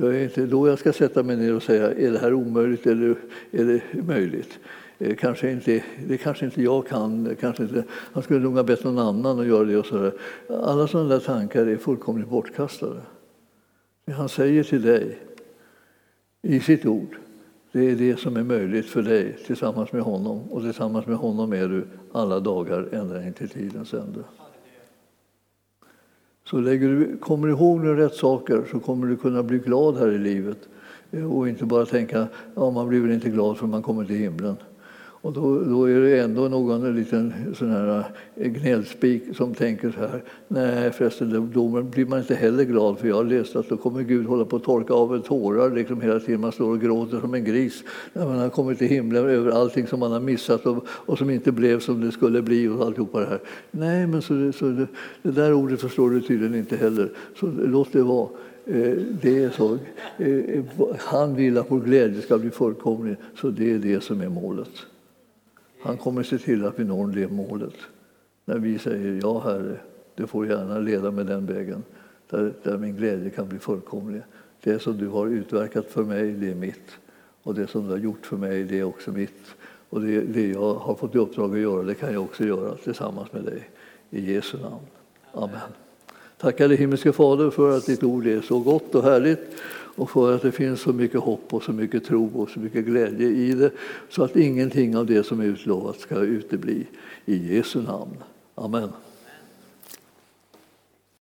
Det 0.00 0.06
är 0.06 0.24
inte 0.24 0.46
då 0.46 0.68
jag 0.68 0.78
ska 0.78 0.92
sätta 0.92 1.22
mig 1.22 1.36
ner 1.36 1.54
och 1.54 1.62
säga 1.62 1.94
är 1.94 2.10
det 2.10 2.18
här 2.18 2.34
omöjligt 2.34 2.86
eller 2.86 3.16
är 3.50 3.64
det 3.64 4.02
möjligt. 4.02 4.58
Eh, 4.98 5.16
kanske 5.16 5.50
inte, 5.50 5.84
det 6.06 6.18
kanske 6.18 6.44
inte 6.44 6.62
jag 6.62 6.86
kan, 6.86 7.36
kanske 7.40 7.62
inte, 7.62 7.84
han 7.90 8.22
skulle 8.22 8.40
nog 8.40 8.54
ha 8.54 8.62
bett 8.62 8.84
någon 8.84 8.98
annan 8.98 9.40
att 9.40 9.46
göra 9.46 9.64
det. 9.64 9.76
Och 9.76 9.86
så 9.86 9.96
där. 9.96 10.12
Alla 10.48 10.86
sådana 10.86 11.08
där 11.08 11.20
tankar 11.20 11.66
är 11.66 11.76
fullkomligt 11.76 12.28
bortkastade. 12.28 13.00
Det 14.04 14.12
han 14.12 14.28
säger 14.28 14.64
till 14.64 14.82
dig 14.82 15.18
i 16.42 16.60
sitt 16.60 16.86
ord, 16.86 17.16
det 17.72 17.90
är 17.90 17.96
det 17.96 18.18
som 18.18 18.36
är 18.36 18.42
möjligt 18.42 18.86
för 18.86 19.02
dig 19.02 19.38
tillsammans 19.46 19.92
med 19.92 20.02
honom. 20.02 20.42
Och 20.50 20.62
tillsammans 20.62 21.06
med 21.06 21.16
honom 21.16 21.52
är 21.52 21.68
du 21.68 21.86
alla 22.12 22.40
dagar 22.40 22.88
ända 22.92 23.26
in 23.26 23.32
till 23.32 23.48
tidens 23.48 23.94
ände. 23.94 24.20
Så 26.50 26.60
lägger 26.60 26.88
du, 26.88 27.16
kommer 27.16 27.46
du 27.48 27.52
ihåg 27.52 27.80
nu 27.80 27.94
rätt 27.94 28.14
saker 28.14 28.64
så 28.70 28.80
kommer 28.80 29.06
du 29.06 29.16
kunna 29.16 29.42
bli 29.42 29.58
glad 29.58 29.98
här 29.98 30.08
i 30.08 30.18
livet. 30.18 30.58
Eh, 31.10 31.32
och 31.32 31.48
inte 31.48 31.64
bara 31.64 31.86
tänka 31.86 32.20
att 32.20 32.28
ja, 32.54 32.70
man 32.70 32.88
blir 32.88 33.00
väl 33.00 33.10
inte 33.10 33.30
glad 33.30 33.58
för 33.58 33.66
man 33.66 33.82
kommer 33.82 34.04
till 34.04 34.16
himlen. 34.16 34.56
Och 35.20 35.32
då, 35.32 35.60
då, 35.60 35.84
är 35.84 36.00
det 36.00 36.20
ändå 36.20 36.48
någon 36.48 36.94
liten 36.94 37.32
sån 37.54 37.70
här 37.70 38.04
eh, 38.36 38.48
gnällspik 38.48 39.22
som 39.36 39.54
tänker 39.54 39.90
så 39.90 40.00
här. 40.00 40.22
Nej 40.48 40.90
förresten, 40.90 41.50
då 41.54 41.82
blir 41.82 42.06
man 42.06 42.18
inte 42.18 42.34
heller 42.34 42.64
glad 42.64 42.98
för 42.98 43.08
jag 43.08 43.16
har 43.16 43.24
läst 43.24 43.56
att 43.56 43.68
då 43.68 43.76
kommer 43.76 44.02
Gud 44.02 44.26
hålla 44.26 44.44
på 44.44 44.56
att 44.56 44.64
torka 44.64 44.94
av 44.94 45.18
tårar 45.18 45.70
liksom 45.70 46.00
hela 46.00 46.20
tiden. 46.20 46.40
Man 46.40 46.52
står 46.52 46.70
och 46.70 46.80
gråter 46.80 47.20
som 47.20 47.34
en 47.34 47.44
gris 47.44 47.84
när 48.12 48.26
man 48.26 48.38
har 48.38 48.48
kommit 48.48 48.78
till 48.78 48.88
himlen 48.88 49.28
över 49.28 49.50
allting 49.50 49.86
som 49.86 50.00
man 50.00 50.12
har 50.12 50.20
missat 50.20 50.66
och, 50.66 50.86
och 50.88 51.18
som 51.18 51.30
inte 51.30 51.52
blev 51.52 51.80
som 51.80 52.00
det 52.00 52.12
skulle 52.12 52.42
bli 52.42 52.68
och 52.68 52.86
alltihopa 52.86 53.20
det 53.20 53.26
här. 53.26 53.40
Nej, 53.70 54.06
men 54.06 54.22
så, 54.22 54.52
så 54.52 54.64
det, 54.64 54.86
det 55.22 55.30
där 55.30 55.52
ordet 55.52 55.80
förstår 55.80 56.10
du 56.10 56.20
tydligen 56.20 56.54
inte 56.54 56.76
heller. 56.76 57.10
Så 57.40 57.46
låt 57.46 57.92
det 57.92 58.02
vara. 58.02 58.28
Eh, 58.66 58.96
det 59.22 59.44
är 59.44 59.50
så. 59.50 59.78
Eh, 60.18 60.64
han 60.98 61.34
vill 61.34 61.58
att 61.58 61.70
vår 61.70 61.80
glädje 61.80 62.22
ska 62.22 62.38
bli 62.38 62.50
fullkomlig, 62.50 63.16
så 63.40 63.50
det 63.50 63.72
är 63.72 63.78
det 63.78 64.02
som 64.02 64.20
är 64.20 64.28
målet. 64.28 64.70
Han 65.80 65.96
kommer 65.96 66.22
se 66.22 66.38
till 66.38 66.64
att 66.64 66.78
vi 66.78 66.84
når 66.84 67.06
det 67.06 67.28
målet. 67.28 67.74
När 68.44 68.58
vi 68.58 68.78
säger 68.78 69.20
ja, 69.22 69.40
Herre, 69.40 69.76
du 70.14 70.26
får 70.26 70.46
gärna 70.46 70.78
leda 70.78 71.10
mig 71.10 71.24
den 71.24 71.46
vägen 71.46 71.82
där, 72.30 72.52
där 72.62 72.78
min 72.78 72.96
glädje 72.96 73.30
kan 73.30 73.48
bli 73.48 73.58
fullkomlig. 73.58 74.22
Det 74.62 74.78
som 74.78 74.98
du 74.98 75.08
har 75.08 75.26
utverkat 75.26 75.86
för 75.86 76.04
mig, 76.04 76.32
det 76.32 76.50
är 76.50 76.54
mitt. 76.54 76.98
Och 77.42 77.54
det 77.54 77.66
som 77.66 77.84
du 77.84 77.90
har 77.90 77.98
gjort 77.98 78.26
för 78.26 78.36
mig, 78.36 78.64
det 78.64 78.78
är 78.78 78.84
också 78.84 79.12
mitt. 79.12 79.54
Och 79.90 80.00
det, 80.00 80.20
det 80.20 80.48
jag 80.48 80.74
har 80.74 80.94
fått 80.94 81.14
i 81.14 81.18
uppdrag 81.18 81.54
att 81.54 81.60
göra, 81.60 81.82
det 81.82 81.94
kan 81.94 82.12
jag 82.12 82.22
också 82.22 82.44
göra 82.44 82.74
tillsammans 82.74 83.32
med 83.32 83.44
dig. 83.44 83.70
I 84.10 84.32
Jesu 84.32 84.58
namn. 84.58 84.86
Amen. 85.32 85.70
Tackar 86.38 86.68
dig 86.68 86.76
himmelske 86.76 87.12
Fader 87.12 87.50
för 87.50 87.76
att 87.76 87.86
ditt 87.86 88.02
ord 88.02 88.26
är 88.26 88.40
så 88.40 88.58
gott 88.58 88.94
och 88.94 89.02
härligt 89.02 89.60
och 89.98 90.10
för 90.10 90.34
att 90.34 90.42
det 90.42 90.52
finns 90.52 90.80
så 90.80 90.92
mycket 90.92 91.20
hopp 91.20 91.54
och 91.54 91.62
så 91.62 91.72
mycket 91.72 92.04
tro 92.04 92.30
och 92.34 92.50
så 92.50 92.60
mycket 92.60 92.84
glädje 92.84 93.28
i 93.28 93.52
det 93.52 93.70
så 94.08 94.24
att 94.24 94.36
ingenting 94.36 94.96
av 94.96 95.06
det 95.06 95.22
som 95.22 95.40
är 95.40 95.44
utlovat 95.44 96.00
ska 96.00 96.20
utebli. 96.20 96.86
I 97.26 97.56
Jesu 97.56 97.82
namn. 97.82 98.16
Amen. 98.54 98.88